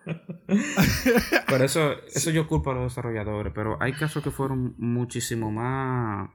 Pero 1.48 1.64
eso, 1.64 1.94
eso 2.14 2.32
yo 2.32 2.48
culpo 2.48 2.72
a 2.72 2.76
los 2.76 2.84
desarrolladores, 2.92 3.54
pero 3.54 3.78
hay 3.82 3.94
casos 3.94 4.24
que 4.24 4.32
fueron 4.32 4.76
muchísimo 4.78 5.52
más, 5.52 6.30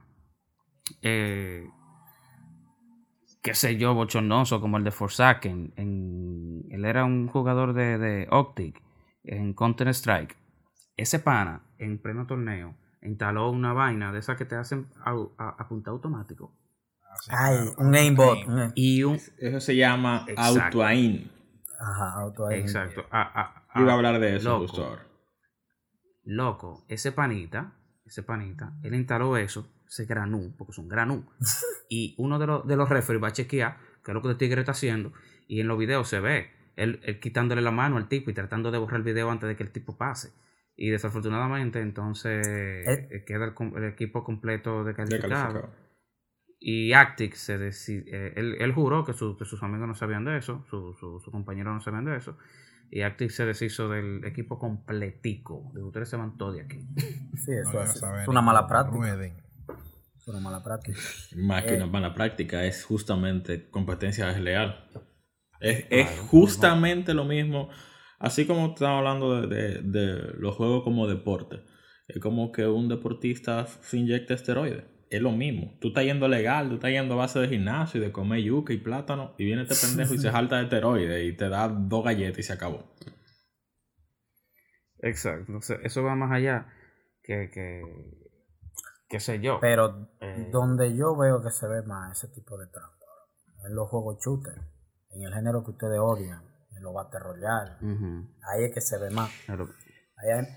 eh, 1.01 1.65
qué 3.41 3.53
sé 3.53 3.77
yo, 3.77 3.93
bochornoso, 3.93 4.59
como 4.61 4.77
el 4.77 4.83
de 4.83 4.91
Forsaken. 4.91 5.73
En, 5.75 6.63
él 6.71 6.85
era 6.85 7.05
un 7.05 7.27
jugador 7.27 7.73
de, 7.73 7.97
de 7.97 8.27
Optic 8.31 8.81
en 9.23 9.53
Counter 9.53 9.87
Strike. 9.89 10.35
Ese 10.97 11.19
pana, 11.19 11.61
en 11.77 11.97
pleno 11.99 12.25
torneo, 12.27 12.75
instaló 13.01 13.49
una 13.51 13.73
vaina 13.73 14.11
de 14.11 14.19
esas 14.19 14.37
que 14.37 14.45
te 14.45 14.55
hacen 14.55 14.87
a- 15.05 15.55
apuntar 15.57 15.91
automático. 15.93 16.53
Ay, 17.29 17.55
claro, 17.57 17.73
un 17.89 17.95
aimbot. 17.95 18.37
Y 18.75 19.03
un... 19.03 19.15
Eso 19.37 19.59
se 19.59 19.75
llama 19.75 20.25
auto-aim. 20.37 21.27
Ajá, 21.79 22.13
auto 22.21 22.47
aim. 22.47 22.59
Exacto. 22.61 23.05
a- 23.11 23.41
a- 23.41 23.63
Yo 23.75 23.81
iba 23.83 23.93
a 23.93 23.95
hablar 23.95 24.19
de 24.19 24.35
eso 24.35 24.59
loco. 24.59 24.97
Loco, 26.23 26.83
ese 26.87 27.11
panita, 27.11 27.73
ese 28.05 28.23
panita, 28.23 28.73
él 28.83 28.93
instaló 28.95 29.37
eso, 29.37 29.67
ese 29.89 30.05
granú, 30.05 30.53
porque 30.57 30.71
es 30.71 30.77
un 30.77 30.87
granú. 30.87 31.25
y 31.89 32.15
uno 32.17 32.39
de 32.39 32.47
los, 32.47 32.67
de 32.67 32.75
los 32.77 32.87
referees 32.87 33.21
va 33.23 33.29
a 33.29 33.33
chequear 33.33 33.77
qué 34.05 34.11
es 34.11 34.15
lo 34.15 34.21
que 34.21 34.29
el 34.29 34.37
tigre 34.37 34.61
está 34.61 34.71
haciendo. 34.71 35.11
Y 35.47 35.59
en 35.61 35.67
los 35.67 35.77
videos 35.77 36.07
se 36.07 36.19
ve 36.19 36.51
él, 36.75 36.99
él 37.03 37.19
quitándole 37.19 37.61
la 37.61 37.71
mano 37.71 37.97
al 37.97 38.07
tipo 38.07 38.29
y 38.29 38.33
tratando 38.33 38.71
de 38.71 38.77
borrar 38.77 38.97
el 38.97 39.03
video 39.03 39.29
antes 39.31 39.49
de 39.49 39.55
que 39.57 39.63
el 39.63 39.71
tipo 39.71 39.97
pase. 39.97 40.31
Y 40.77 40.89
desafortunadamente, 40.91 41.81
entonces 41.81 42.47
Eh. 42.47 43.07
eh, 43.11 43.23
queda 43.25 43.53
el, 43.75 43.83
equipo 43.83 44.23
completo 44.23 44.79
Ya 44.79 44.83
descalificado. 44.85 45.29
calificado. 45.53 45.89
Y 46.61 46.93
Actic 46.93 47.33
se 47.35 47.57
deci- 47.59 48.03
eh, 48.07 48.33
él, 48.37 48.55
él 48.59 48.73
juró 48.73 49.03
que, 49.05 49.13
su- 49.13 49.35
que 49.37 49.45
sus 49.45 49.61
amigos 49.63 49.87
no 49.87 49.95
sabían 49.95 50.23
de 50.25 50.37
eso, 50.37 50.63
su- 50.69 50.93
su- 50.93 51.19
sus 51.19 51.31
compañeros 51.31 51.73
no 51.73 51.81
sabían 51.81 52.05
de 52.05 52.15
eso. 52.17 52.37
Y 52.91 53.01
Actic 53.01 53.29
se 53.31 53.45
deshizo 53.45 53.89
del 53.89 54.23
equipo 54.25 54.57
completico. 54.59 55.71
De 55.73 55.83
ustedes 55.83 56.09
se 56.09 56.15
van 56.17 56.37
todos 56.37 56.55
de 56.55 56.61
aquí. 56.61 56.87
Sí, 57.35 57.51
eso 57.53 57.81
es, 57.83 58.27
una 58.27 58.41
mala 58.41 58.67
práctica. 58.67 58.97
rueden. 58.97 59.33
Una 60.29 60.39
mala 60.39 60.63
práctica. 60.63 60.99
Más 61.35 61.63
que 61.63 61.73
Eh. 61.73 61.77
una 61.77 61.87
mala 61.87 62.13
práctica, 62.13 62.63
es 62.65 62.83
justamente 62.85 63.69
competencia 63.69 64.27
desleal. 64.27 64.87
Es, 65.59 65.85
es 65.89 66.07
justamente 66.27 67.13
lo 67.13 67.25
mismo, 67.25 67.69
así 68.19 68.45
como 68.45 68.67
estamos 68.67 68.99
hablando 68.99 69.41
de, 69.41 69.47
de- 69.47 69.81
de 69.81 70.33
los 70.37 70.55
juegos 70.55 70.83
como 70.83 71.07
deporte. 71.07 71.57
Es 72.07 72.19
como 72.19 72.51
que 72.51 72.65
un 72.67 72.87
deportista 72.89 73.67
se 73.67 73.97
inyecta 73.97 74.33
esteroides. 74.33 74.83
Es 75.11 75.21
lo 75.21 75.31
mismo. 75.31 75.75
Tú 75.81 75.87
estás 75.89 76.03
yendo 76.05 76.27
legal, 76.27 76.69
tú 76.69 76.75
estás 76.75 76.91
yendo 76.91 77.15
a 77.15 77.17
base 77.17 77.39
de 77.39 77.47
gimnasio 77.47 77.99
y 77.99 78.03
de 78.03 78.11
comer 78.11 78.41
yuca 78.41 78.73
y 78.73 78.77
plátano, 78.77 79.33
y 79.39 79.45
viene 79.45 79.63
este 79.63 79.87
pendejo 79.87 80.13
y 80.13 80.19
se 80.19 80.29
jalta 80.31 80.57
de 80.57 80.63
esteroides 80.63 81.27
y 81.27 81.35
te 81.35 81.49
da 81.49 81.67
dos 81.67 82.03
galletas 82.05 82.39
y 82.39 82.43
se 82.43 82.53
acabó. 82.53 82.93
Exacto. 85.01 85.59
Eso 85.83 86.03
va 86.03 86.15
más 86.15 86.31
allá 86.31 86.67
que, 87.23 87.49
que 87.53 87.81
qué 89.09 89.19
sé 89.19 89.39
yo. 89.41 89.57
Pero 89.59 90.09
Eh. 90.21 90.49
donde 90.51 90.95
yo 90.95 91.15
veo 91.17 91.41
que 91.41 91.49
se 91.49 91.67
ve 91.67 91.81
más 91.83 92.17
ese 92.23 92.33
tipo 92.33 92.57
de 92.57 92.67
trampa, 92.67 93.05
en 93.67 93.75
los 93.75 93.89
juegos 93.89 94.23
shooter, 94.23 94.53
en 95.11 95.23
el 95.23 95.33
género 95.33 95.63
que 95.63 95.71
ustedes 95.71 95.99
odian, 95.99 96.41
en 96.77 96.83
los 96.83 96.93
Battle 96.93 97.19
Royale, 97.19 97.71
ahí 98.53 98.65
es 98.65 98.73
que 98.73 98.81
se 98.81 98.97
ve 98.99 99.09
más. 99.09 99.29
Pero- 99.47 99.67
Ahí, 100.17 100.29
hay- 100.31 100.47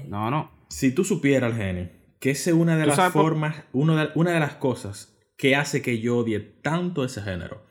ahí- 0.00 0.08
no, 0.08 0.30
no. 0.30 0.50
Si 0.70 0.94
tú 0.94 1.04
supieras, 1.04 1.54
genio, 1.56 1.90
que 2.20 2.30
esa 2.30 2.50
es 2.50 2.56
una 2.56 2.76
de 2.76 2.82
¿Tú 2.82 2.88
las 2.88 2.96
sabes 2.96 3.12
por- 3.12 3.22
formas, 3.24 3.56
uno 3.72 3.96
de- 3.96 4.10
una 4.14 4.30
de 4.32 4.40
las 4.40 4.54
cosas 4.54 5.12
que 5.36 5.54
hace 5.56 5.82
que 5.82 6.00
yo 6.00 6.18
odie 6.18 6.40
tanto 6.40 7.04
ese 7.04 7.20
género. 7.22 7.62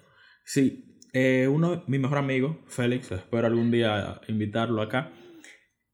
Sí, 0.43 1.00
eh, 1.13 1.48
uno, 1.48 1.84
mi 1.88 1.98
mejor 1.98 2.17
amigo, 2.19 2.60
Félix, 2.67 3.12
espero 3.12 3.48
algún 3.48 3.71
día 3.71 4.21
invitarlo 4.28 4.82
acá, 4.82 5.12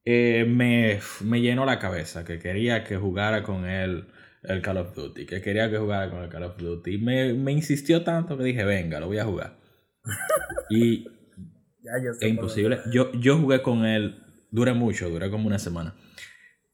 eh, 0.04 0.45
me, 0.47 0.99
me 1.21 1.41
llenó 1.41 1.63
la 1.65 1.80
cabeza 1.80 2.25
que 2.25 2.39
quería 2.39 2.84
que 2.84 2.97
jugara 2.97 3.43
con 3.43 3.65
él 3.65 4.11
el 4.43 4.62
Call 4.62 4.77
of 4.77 4.95
Duty, 4.95 5.25
que 5.25 5.41
quería 5.41 5.69
que 5.69 5.77
jugara 5.77 6.10
con 6.10 6.23
el 6.23 6.30
Call 6.30 6.43
of 6.43 6.58
Duty. 6.58 6.97
Me, 6.97 7.34
me 7.34 7.51
insistió 7.51 8.04
tanto 8.04 8.38
que 8.38 8.43
dije, 8.43 8.63
venga, 8.65 8.99
lo 8.99 9.08
voy 9.08 9.17
a 9.19 9.25
jugar. 9.25 9.60
Y 10.69 11.04
ya 11.84 11.91
yo 12.04 12.13
sé 12.13 12.25
es 12.25 12.32
imposible. 12.32 12.80
Yo, 12.93 13.12
yo 13.13 13.38
jugué 13.38 13.62
con 13.62 13.86
él, 13.86 14.23
duré 14.51 14.73
mucho, 14.73 15.10
duré 15.10 15.30
como 15.30 15.47
una 15.47 15.60
semana. 15.60 15.95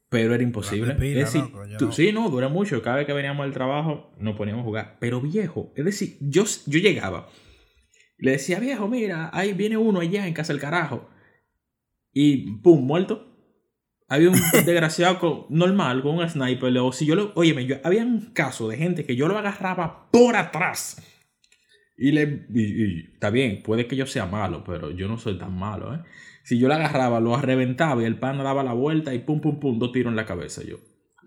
Pero 0.09 0.33
era 0.35 0.43
imposible. 0.43 0.93
Pila, 0.95 1.21
es 1.21 1.33
decir, 1.33 1.49
tú- 1.77 1.87
no. 1.87 1.91
sí, 1.91 2.11
no, 2.11 2.29
duré 2.29 2.47
mucho. 2.47 2.81
Cada 2.81 2.97
vez 2.97 3.05
que 3.07 3.13
veníamos 3.13 3.45
del 3.45 3.53
trabajo 3.53 4.13
nos 4.19 4.35
poníamos 4.37 4.61
a 4.61 4.65
jugar. 4.65 4.97
Pero 4.99 5.19
viejo, 5.19 5.73
es 5.75 5.83
decir, 5.83 6.17
yo, 6.21 6.43
yo 6.67 6.79
llegaba. 6.79 7.27
Le 8.19 8.31
decía, 8.31 8.59
viejo, 8.59 8.87
mira, 8.87 9.29
ahí 9.33 9.53
viene 9.53 9.77
uno 9.77 9.99
allá 9.99 10.27
en 10.27 10.33
casa 10.33 10.53
del 10.53 10.61
carajo. 10.61 11.09
Y 12.13 12.51
pum, 12.61 12.85
muerto. 12.85 13.36
Había 14.09 14.29
un 14.29 14.35
desgraciado 14.65 15.19
con- 15.19 15.45
normal 15.49 16.01
con 16.01 16.15
un 16.17 16.29
sniper. 16.29 16.77
O 16.79 16.91
si 16.91 17.05
yo 17.05 17.15
lo. 17.15 17.31
Óyeme, 17.35 17.65
yo, 17.65 17.75
había 17.83 18.03
un 18.03 18.31
caso 18.33 18.67
de 18.69 18.77
gente 18.77 19.05
que 19.05 19.15
yo 19.15 19.27
lo 19.27 19.37
agarraba 19.37 20.09
por 20.11 20.35
atrás. 20.35 21.01
Y 21.97 22.11
le. 22.11 22.45
y- 22.53 22.83
y 22.83 22.99
está 23.13 23.29
bien, 23.29 23.63
puede 23.63 23.87
que 23.87 23.95
yo 23.95 24.05
sea 24.05 24.25
malo, 24.25 24.63
pero 24.65 24.91
yo 24.91 25.07
no 25.07 25.17
soy 25.17 25.37
tan 25.37 25.57
malo, 25.57 25.93
¿eh? 25.95 25.99
Si 26.43 26.57
yo 26.59 26.67
lo 26.69 26.75
agarraba, 26.75 27.19
lo 27.19 27.35
reventaba 27.37 28.01
y 28.01 28.05
el 28.05 28.17
pan 28.19 28.37
daba 28.37 28.63
la 28.63 28.71
vuelta 28.73 29.13
y 29.13 29.19
pum, 29.19 29.41
pum, 29.41 29.59
pum, 29.59 29.77
dos 29.79 29.91
tiros 29.91 30.11
en 30.11 30.15
la 30.15 30.25
cabeza 30.25 30.61
yo. 30.63 30.77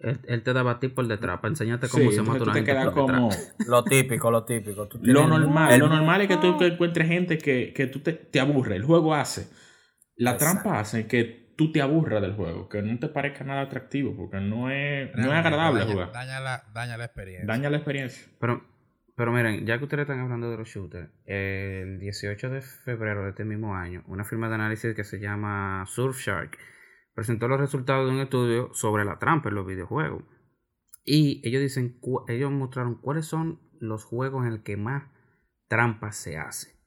Él, 0.02 0.18
él 0.28 0.42
te 0.42 0.54
daba 0.54 0.70
a 0.70 0.80
ti 0.80 0.88
por 0.88 1.06
detrás 1.06 1.40
para 1.40 1.50
enseñarte 1.50 1.86
cómo 1.90 2.08
Sí, 2.08 2.16
se 2.16 2.22
mata 2.22 2.36
una 2.36 2.38
tú 2.38 2.44
te 2.46 2.52
gente 2.60 2.70
quedas 2.72 2.84
por 2.86 2.94
como. 2.94 3.28
Lo 3.66 3.84
típico, 3.84 4.30
lo 4.30 4.44
típico. 4.46 4.88
Tú 4.88 4.98
Lo 5.02 5.28
normal, 5.28 5.74
el- 5.74 5.80
lo 5.80 5.88
normal 5.90 6.22
es 6.22 6.28
que 6.28 6.38
tú 6.38 6.56
encuentres 6.62 7.06
gente 7.06 7.36
que, 7.36 7.74
que 7.74 7.86
tú 7.86 7.98
te, 7.98 8.14
te 8.14 8.40
aburre. 8.40 8.76
El 8.76 8.84
juego 8.84 9.14
hace. 9.14 9.48
La 10.16 10.32
Exacto. 10.32 10.62
trampa 10.62 10.80
hace 10.80 11.06
que 11.06 11.39
tú 11.60 11.70
te 11.72 11.82
aburras 11.82 12.22
del 12.22 12.32
juego, 12.32 12.70
que 12.70 12.80
no 12.80 12.98
te 12.98 13.08
parezca 13.08 13.44
nada 13.44 13.60
atractivo, 13.60 14.16
porque 14.16 14.40
no 14.40 14.70
es, 14.70 15.14
no 15.14 15.30
es 15.30 15.44
agradable 15.44 15.80
daña, 15.80 15.92
jugar. 15.92 16.10
Daña 16.10 16.40
la, 16.40 16.64
daña 16.72 16.96
la 16.96 17.04
experiencia. 17.04 17.46
Daña 17.46 17.68
la 17.68 17.76
experiencia. 17.76 18.32
Pero, 18.40 18.64
pero 19.14 19.30
miren, 19.30 19.66
ya 19.66 19.76
que 19.76 19.84
ustedes 19.84 20.04
están 20.04 20.20
hablando 20.20 20.50
de 20.50 20.56
los 20.56 20.66
shooters, 20.66 21.10
el 21.26 22.00
18 22.00 22.48
de 22.48 22.62
febrero 22.62 23.24
de 23.24 23.30
este 23.30 23.44
mismo 23.44 23.76
año, 23.76 24.02
una 24.06 24.24
firma 24.24 24.48
de 24.48 24.54
análisis 24.54 24.94
que 24.94 25.04
se 25.04 25.20
llama 25.20 25.84
Surfshark 25.86 26.56
presentó 27.14 27.46
los 27.46 27.60
resultados 27.60 28.08
de 28.08 28.16
un 28.16 28.22
estudio 28.22 28.72
sobre 28.72 29.04
la 29.04 29.18
trampa 29.18 29.50
en 29.50 29.56
los 29.56 29.66
videojuegos. 29.66 30.24
Y 31.04 31.46
ellos 31.46 31.60
dicen, 31.60 32.00
ellos 32.28 32.50
mostraron 32.50 33.02
cuáles 33.02 33.26
son 33.26 33.60
los 33.80 34.06
juegos 34.06 34.46
en 34.46 34.52
el 34.54 34.62
que 34.62 34.78
más 34.78 35.10
trampa 35.68 36.10
se 36.12 36.38
hace. 36.38 36.79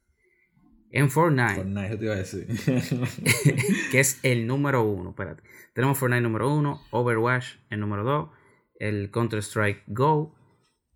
En 0.95 1.09
Fortnite, 1.09 1.55
Fortnite, 1.55 1.87
eso 1.87 1.97
te 1.97 2.05
iba 2.05 2.13
a 2.13 2.17
decir. 2.17 2.47
que 3.91 3.99
es 3.99 4.19
el 4.23 4.45
número 4.45 4.83
uno, 4.83 5.09
espérate. 5.09 5.41
Tenemos 5.73 5.97
Fortnite 5.97 6.21
número 6.21 6.53
uno, 6.53 6.83
Overwatch 6.91 7.55
el 7.71 7.79
número 7.79 8.03
dos, 8.03 8.29
el 8.75 9.09
Counter 9.09 9.39
Strike 9.39 9.81
Go 9.87 10.35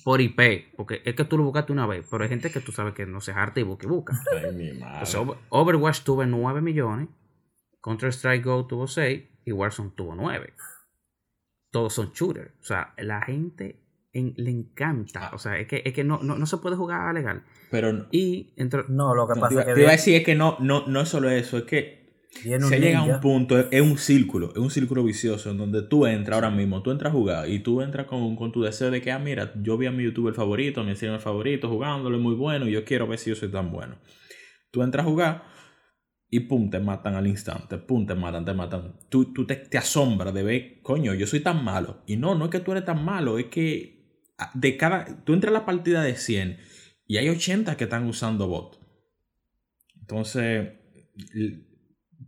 por 0.05 0.21
IP, 0.21 0.73
porque 0.77 1.03
es 1.05 1.15
que 1.15 1.25
tú 1.25 1.37
lo 1.39 1.45
buscaste 1.45 1.73
una 1.73 1.87
vez, 1.87 2.07
pero 2.11 2.23
hay 2.25 2.29
gente 2.31 2.51
que 2.51 2.61
tú 2.61 2.73
sabes 2.73 2.95
que 2.95 3.07
no 3.07 3.21
se 3.21 3.33
harta 3.33 3.61
y 3.61 3.65
busca 3.65 3.87
y 3.87 3.91
busca. 3.91 4.15
Ay, 4.45 4.53
mi 4.53 4.73
madre. 4.79 4.93
Entonces, 4.95 5.15
Over- 5.17 5.39
Overwatch 5.51 6.03
tuvo 6.03 6.25
9 6.27 6.61
millones, 6.61 7.09
Counter 7.83 8.13
Strike 8.13 8.45
Go 8.45 8.67
tuvo 8.67 8.87
6 8.87 9.25
y 9.45 9.53
Warzone 9.53 9.93
tuvo 9.97 10.15
9. 10.15 10.53
Todos 11.71 11.93
son 11.95 12.13
shooters. 12.13 12.53
O 12.61 12.65
sea, 12.65 12.95
la 12.99 13.23
gente 13.23 13.81
en- 14.13 14.35
le 14.37 14.51
encanta. 14.51 15.31
O 15.35 15.39
sea, 15.39 15.59
es 15.59 15.67
que, 15.69 15.83
es 15.85 15.93
que 15.93 16.05
no, 16.05 16.19
no, 16.23 16.37
no 16.37 16.47
se 16.47 16.57
puede 16.59 16.77
jugar 16.77 17.15
legal. 17.15 17.45
Pero 17.71 18.07
Y 18.11 18.53
entre, 18.57 18.83
No, 18.89 19.15
lo 19.15 19.27
que 19.29 19.39
pasa 19.41 19.61
es 19.61 19.67
que 19.67 19.75
te 19.75 19.81
iba 19.81 19.89
a 19.91 19.93
decir 19.93 20.17
es 20.17 20.25
que 20.25 20.35
no, 20.35 20.57
no, 20.61 20.87
no 20.89 21.01
es 21.01 21.09
solo 21.09 21.31
eso, 21.31 21.59
es 21.59 21.65
que 21.65 22.01
se 22.69 22.81
llega 22.81 22.99
a 23.01 23.03
un 23.03 23.21
punto, 23.21 23.59
es, 23.59 23.67
es 23.71 23.81
un 23.81 23.99
círculo, 23.99 24.51
es 24.51 24.59
un 24.59 24.71
círculo 24.71 25.03
vicioso 25.05 25.51
en 25.51 25.59
donde 25.59 25.83
tú 25.83 26.07
entras 26.07 26.35
ahora 26.37 26.51
mismo, 26.51 26.83
tú 26.83 26.91
entras 26.91 27.13
a 27.13 27.17
jugar 27.17 27.49
y 27.49 27.59
tú 27.61 27.83
entras 27.83 28.07
con, 28.07 28.37
con 28.37 28.51
tu 28.53 28.63
deseo 28.63 28.91
de 28.91 29.01
que, 29.01 29.11
ah, 29.13 29.19
mira, 29.19 29.53
yo 29.63 29.77
vi 29.77 29.87
a 29.87 29.91
mi 29.93 30.05
youtuber 30.05 30.35
favorito, 30.35 30.81
a 30.81 30.85
mi 30.85 30.95
streamer 30.95 31.21
favorito 31.21 31.69
jugándolo, 31.69 32.17
es 32.17 32.23
muy 32.23 32.35
bueno 32.35 32.69
y 32.69 32.73
yo 32.73 32.85
quiero 32.85 33.07
ver 33.07 33.19
si 33.19 33.31
yo 33.31 33.37
soy 33.37 33.51
tan 33.51 33.71
bueno. 33.73 33.97
Tú 34.73 34.83
entras 34.83 35.05
a 35.07 35.09
jugar 35.09 35.45
y 36.31 36.41
pum, 36.41 36.71
te 36.71 36.79
matan 36.79 37.15
al 37.17 37.27
instante, 37.27 37.77
pum, 37.79 38.07
te 38.07 38.15
matan, 38.15 38.45
te 38.45 38.55
matan. 38.55 38.95
Tú, 39.09 39.33
tú 39.33 39.47
te, 39.47 39.57
te 39.57 39.79
asombras 39.79 40.33
de 40.33 40.43
ver, 40.45 40.81
coño, 40.83 41.13
yo 41.15 41.27
soy 41.27 41.41
tan 41.41 41.65
malo. 41.65 42.03
Y 42.07 42.17
no, 42.17 42.37
no 42.37 42.45
es 42.45 42.51
que 42.51 42.61
tú 42.61 42.71
eres 42.71 42.85
tan 42.85 43.05
malo, 43.05 43.39
es 43.39 43.47
que 43.47 44.31
ah, 44.39 44.51
de 44.55 44.77
cada, 44.77 45.25
tú 45.25 45.35
entras 45.35 45.51
a 45.51 45.59
la 45.59 45.67
partida 45.67 46.03
de 46.03 46.15
100 46.15 46.59
y 47.07 47.17
hay 47.17 47.29
80 47.29 47.77
que 47.77 47.85
están 47.85 48.07
usando 48.07 48.47
bot. 48.47 48.79
Entonces, 50.01 50.69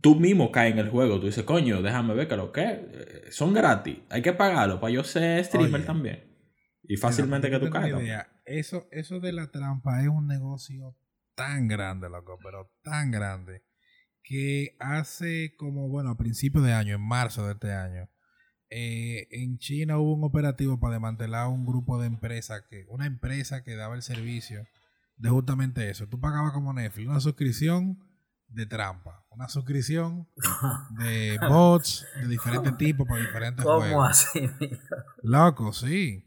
tú 0.01 0.15
mismo 0.15 0.51
caes 0.51 0.73
en 0.73 0.79
el 0.79 0.89
juego. 0.89 1.19
Tú 1.19 1.27
dices, 1.27 1.43
coño, 1.43 1.81
déjame 1.81 2.13
ver 2.13 2.27
que 2.27 2.35
lo 2.35 2.51
que 2.51 2.63
eh, 2.63 3.31
son 3.31 3.53
gratis. 3.53 3.99
Hay 4.09 4.21
que 4.21 4.33
pagarlo 4.33 4.79
para 4.79 4.93
yo 4.93 5.03
ser 5.03 5.43
streamer 5.45 5.75
Oye. 5.75 5.85
también. 5.85 6.33
Y 6.83 6.97
fácilmente 6.97 7.49
que 7.49 7.59
tú 7.59 7.67
idea, 7.67 8.27
Eso, 8.45 8.87
eso 8.91 9.21
de 9.21 9.31
la 9.31 9.49
trampa 9.49 10.01
es 10.01 10.09
un 10.09 10.27
negocio 10.27 10.97
tan 11.35 11.69
grande, 11.69 12.09
loco, 12.09 12.37
pero 12.43 12.69
tan 12.83 13.09
grande, 13.09 13.63
que 14.23 14.75
hace 14.79 15.55
como, 15.57 15.89
bueno, 15.89 16.11
a 16.11 16.17
principios 16.17 16.63
de 16.63 16.73
año, 16.73 16.95
en 16.95 17.01
marzo 17.01 17.45
de 17.45 17.53
este 17.53 17.73
año, 17.73 18.09
eh, 18.69 19.27
en 19.29 19.59
China 19.59 19.99
hubo 19.99 20.15
un 20.15 20.23
operativo 20.23 20.79
para 20.79 20.93
desmantelar 20.93 21.47
un 21.47 21.65
grupo 21.65 22.01
de 22.01 22.07
empresas, 22.07 22.63
que, 22.69 22.85
una 22.89 23.05
empresa 23.05 23.63
que 23.63 23.75
daba 23.75 23.95
el 23.95 24.01
servicio 24.01 24.65
de 25.17 25.29
justamente 25.29 25.89
eso. 25.89 26.07
Tú 26.07 26.19
pagabas 26.19 26.53
como 26.53 26.73
Netflix 26.73 27.07
una 27.07 27.19
suscripción 27.19 27.99
de 28.47 28.65
trampa, 28.65 29.25
una 29.29 29.47
suscripción 29.47 30.27
de 30.97 31.37
bots 31.47 32.05
de 32.19 32.27
diferentes 32.27 32.77
tipos 32.77 33.07
para 33.07 33.21
diferentes 33.21 33.65
¿Cómo 33.65 33.81
juegos. 33.81 34.09
así? 34.09 34.49
Loco, 35.21 35.73
sí. 35.73 36.25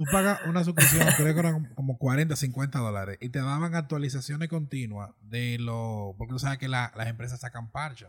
Tú 0.00 0.06
pagas 0.10 0.40
una 0.46 0.64
suscripción, 0.64 1.06
creo 1.18 1.34
que 1.34 1.40
eran 1.40 1.74
como 1.74 1.98
40, 1.98 2.34
50 2.34 2.78
dólares, 2.78 3.18
y 3.20 3.28
te 3.28 3.38
daban 3.38 3.74
actualizaciones 3.74 4.48
continuas 4.48 5.10
de 5.20 5.58
lo. 5.58 6.14
Porque 6.16 6.32
tú 6.32 6.38
sabes 6.38 6.56
que 6.56 6.68
la- 6.68 6.90
las 6.96 7.08
empresas 7.08 7.40
sacan 7.40 7.70
parchos 7.70 8.08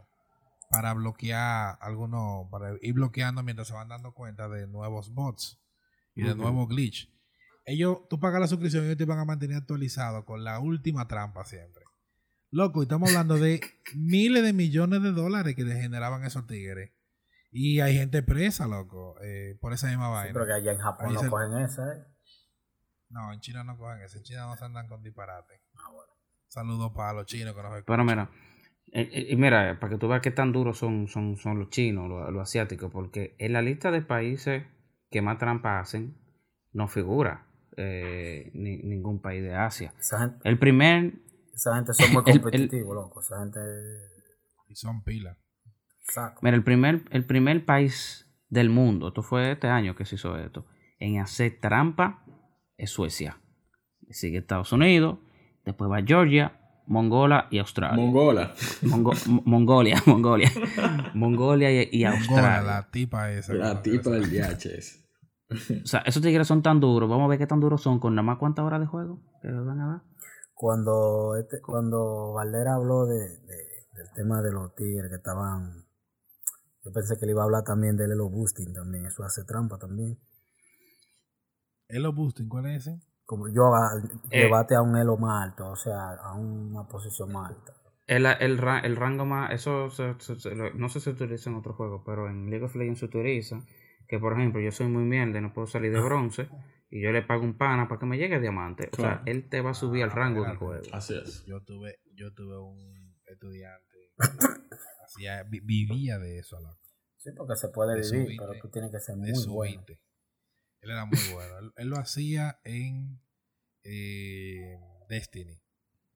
para 0.70 0.94
bloquear 0.94 1.78
algunos, 1.82 2.50
para 2.50 2.76
ir 2.82 2.94
bloqueando 2.94 3.44
mientras 3.44 3.68
se 3.68 3.74
van 3.74 3.90
dando 3.90 4.14
cuenta 4.14 4.48
de 4.48 4.68
nuevos 4.68 5.14
bots 5.14 5.60
y 6.16 6.22
de 6.22 6.34
nuevos 6.34 6.70
glitch. 6.70 7.12
Ellos, 7.66 8.08
tú 8.10 8.22
pagas 8.22 8.40
la 8.40 8.48
suscripción 8.48 8.84
y 8.84 8.88
ellos 8.88 8.98
te 8.98 9.04
van 9.04 9.20
a 9.20 9.26
mantener 9.26 9.58
actualizado 9.58 10.24
con 10.24 10.46
la 10.46 10.60
última 10.62 11.10
trampa 11.10 11.44
siempre. 11.44 11.84
Loco, 12.52 12.80
y 12.80 12.84
estamos 12.84 13.10
hablando 13.10 13.36
de 13.36 13.60
miles 13.96 14.44
de 14.44 14.54
millones 14.54 15.04
de 15.04 15.12
dólares 15.12 15.56
que 15.58 15.66
le 15.66 15.76
generaban 15.76 16.24
esos 16.24 16.48
tigres. 16.48 16.92
Y 17.52 17.82
hay 17.82 17.96
gente 17.98 18.24
presa, 18.24 18.66
loco, 18.68 19.16
eh, 19.22 19.58
por 19.60 19.74
esa 19.74 19.88
misma 19.88 20.06
Sí, 20.08 20.12
vaina. 20.14 20.34
pero 20.34 20.46
que 20.46 20.54
allá 20.54 20.72
en 20.72 20.80
Japón 20.80 21.08
Ahí 21.08 21.14
no 21.16 21.20
se- 21.20 21.30
cogen 21.30 21.58
esa, 21.60 21.94
¿eh? 21.96 22.04
No, 23.10 23.34
en 23.34 23.40
China 23.42 23.64
no 23.66 23.78
cogen 23.78 24.02
eso. 24.02 24.18
En 24.18 24.24
China 24.24 24.46
no 24.48 24.56
se 24.56 24.64
andan 24.66 24.88
con 24.88 25.04
disparate. 25.04 25.62
Ah, 25.76 25.92
bueno. 25.92 26.12
Saludos 26.48 26.92
para 26.96 27.14
los 27.14 27.26
chinos 27.26 27.54
que 27.54 27.62
nos 27.62 27.72
escuchan. 27.78 27.86
Pero 27.86 28.04
mira, 28.06 28.30
eh, 28.94 29.10
eh, 29.12 29.28
y 29.32 29.36
mira, 29.36 29.78
para 29.80 29.92
que 29.94 29.98
tú 30.00 30.08
veas 30.08 30.22
qué 30.22 30.32
tan 30.32 30.52
duros 30.54 30.78
son, 30.78 31.08
son, 31.08 31.36
son 31.38 31.60
los 31.60 31.70
chinos, 31.70 32.08
los, 32.10 32.32
los 32.32 32.42
asiáticos, 32.44 32.90
porque 32.92 33.36
en 33.38 33.52
la 33.54 33.62
lista 33.62 33.92
de 33.92 34.02
países 34.02 34.64
que 35.10 35.22
más 35.22 35.38
trampa 35.38 35.80
hacen, 35.80 36.18
no 36.72 36.88
figura 36.88 37.48
eh, 37.78 38.50
ni- 38.54 38.82
ningún 38.84 39.22
país 39.22 39.42
de 39.44 39.56
Asia. 39.56 39.94
Esa 40.00 40.20
gente, 40.20 40.40
El 40.50 40.58
primer, 40.60 41.14
esa 41.54 41.76
gente 41.76 41.94
son 41.94 42.12
muy 42.14 42.24
El- 42.28 42.36
el- 42.36 42.42
competitivos, 42.42 42.96
loco. 42.96 43.20
Esa 43.22 43.40
gente 43.40 43.60
Y 44.70 44.76
son 44.76 45.04
pilas. 45.04 45.38
Mira, 46.42 46.56
el 46.56 46.64
primer, 46.64 47.02
el 47.12 47.26
primer 47.26 47.66
país 47.66 48.28
del 48.50 48.70
mundo, 48.70 49.10
esto 49.10 49.24
fue 49.24 49.52
este 49.52 49.68
año 49.68 49.96
que 49.96 50.06
se 50.06 50.16
hizo 50.16 50.38
esto, 50.38 50.66
en 51.00 51.20
hacer 51.20 51.60
trampa 51.62 52.24
es 52.78 52.90
Suecia. 52.92 53.38
Sigue 54.10 54.40
Estados 54.40 54.72
Unidos, 54.74 55.20
después 55.66 55.90
va 55.90 56.02
Georgia, 56.06 56.58
Mongola 56.88 57.48
y 57.52 57.60
Australia. 57.60 57.96
Mongola. 57.96 58.54
Mongo- 58.82 59.14
Mo- 59.28 59.44
Mongolia, 59.46 60.02
Mongolia. 60.06 60.50
Mongolia 61.14 61.72
y, 61.72 61.90
y 61.92 62.04
Mongola, 62.04 62.18
Australia. 62.20 62.62
la 62.64 62.92
tipa 62.92 63.32
esa. 63.32 63.54
La 63.54 63.82
tipa 63.82 64.10
del 64.10 64.30
DHS. 64.30 64.98
O 65.84 65.86
sea, 65.86 66.00
esos 66.02 66.22
tigres 66.22 66.48
son 66.48 66.62
tan 66.62 66.80
duros. 66.80 67.10
Vamos 67.10 67.26
a 67.26 67.30
ver 67.30 67.38
qué 67.38 67.48
tan 67.48 67.60
duros 67.60 67.82
son 67.82 68.00
con 68.00 68.16
nada 68.16 68.24
más 68.26 68.38
cuántas 68.38 68.66
horas 68.66 68.80
de 68.82 68.86
juego 68.88 69.22
que 69.42 69.48
les 69.50 69.64
van 69.66 69.80
a 69.82 69.88
dar. 69.88 70.02
Cuando, 70.54 71.36
este, 71.40 71.62
cuando 71.62 72.34
Valera 72.34 72.76
habló 72.76 73.06
de, 73.06 73.16
de- 73.20 73.72
del 73.94 74.12
tema 74.16 74.42
de 74.42 74.52
los 74.52 74.74
tigres 74.76 75.10
que 75.10 75.16
estaban. 75.18 75.86
Yo 76.84 76.92
pensé 76.92 77.18
que 77.20 77.26
le 77.26 77.32
iba 77.34 77.42
a 77.42 77.46
hablar 77.46 77.64
también 77.64 77.96
del 77.96 78.12
Elo 78.12 78.30
Boosting 78.30 78.74
también. 78.74 79.06
Eso 79.06 79.24
hace 79.24 79.44
trampa 79.44 79.78
también. 79.78 80.18
Elo 81.88 82.14
Boosting, 82.14 82.48
¿cuál 82.50 82.68
es 82.68 82.88
ese? 82.88 83.00
Como 83.26 83.48
yo 83.50 83.74
a, 83.76 83.92
Eh. 84.30 84.44
debate 84.44 84.76
a 84.76 84.82
un 84.82 84.98
elo 84.98 85.18
más 85.18 85.44
alto, 85.50 85.70
o 85.70 85.76
sea, 85.76 86.14
a 86.16 86.34
una 86.36 86.88
posición 86.88 87.32
más 87.32 87.52
alta. 87.52 87.74
El, 88.08 88.26
el, 88.26 88.60
el 88.84 88.96
rango 88.96 89.26
más, 89.26 89.52
eso 89.52 89.90
se- 89.90 90.16
se- 90.20 90.56
no 90.76 90.90
sé 90.90 91.00
si 91.00 91.06
se 91.06 91.10
utiliza 91.12 91.50
en 91.50 91.56
otros 91.56 91.76
juegos, 91.76 92.02
pero 92.06 92.30
en 92.30 92.50
League 92.50 92.66
of 92.66 92.76
Legends 92.76 93.00
se 93.00 93.06
utiliza. 93.06 93.60
Que 94.08 94.20
por 94.20 94.34
ejemplo, 94.34 94.60
yo 94.60 94.72
soy 94.72 94.88
muy 94.88 95.04
mierda 95.06 95.40
y 95.40 95.42
no 95.42 95.54
puedo 95.54 95.68
salir 95.68 95.94
de 95.94 96.02
bronce. 96.02 96.50
Y 96.90 97.02
yo 97.02 97.12
le 97.14 97.22
pago 97.22 97.44
un 97.44 97.58
pana 97.58 97.88
para 97.88 98.00
que 98.00 98.06
me 98.06 98.18
llegue 98.18 98.36
a 98.36 98.40
diamante. 98.40 98.90
O 98.92 98.96
sea, 98.98 99.22
él 99.26 99.48
te 99.48 99.62
va 99.62 99.70
a 99.70 99.74
subir 99.74 100.04
al 100.04 100.12
rango 100.12 100.44
del 100.44 100.58
juego. 100.58 100.84
Así 100.92 101.14
es. 101.18 101.46
Yo 101.46 101.62
tuve, 101.62 102.00
yo 102.16 102.34
tuve 102.34 102.58
un 102.60 103.16
estudiante. 103.28 103.98
hacía, 105.16 105.44
vi- 105.44 105.60
vivía 105.62 106.18
de 106.20 106.40
eso, 106.40 106.60
loco. 106.60 106.78
Sí, 107.18 107.30
porque 107.38 107.56
se 107.56 107.68
puede 107.70 107.96
De 107.96 108.02
vivir, 108.02 108.38
sub-20, 108.38 108.38
pero 108.48 108.62
tú 108.62 108.70
tienes 108.70 108.92
que 108.92 109.00
ser 109.00 109.16
muy 109.16 109.32
bueno. 109.48 109.78
20. 109.78 110.00
Él 110.82 110.90
era 110.92 111.06
muy 111.06 111.20
bueno. 111.34 111.60
Él, 111.60 111.72
él 111.76 111.88
lo 111.90 111.98
hacía 111.98 112.60
en 112.64 113.20
eh, 113.84 114.80
Destiny. 115.10 115.60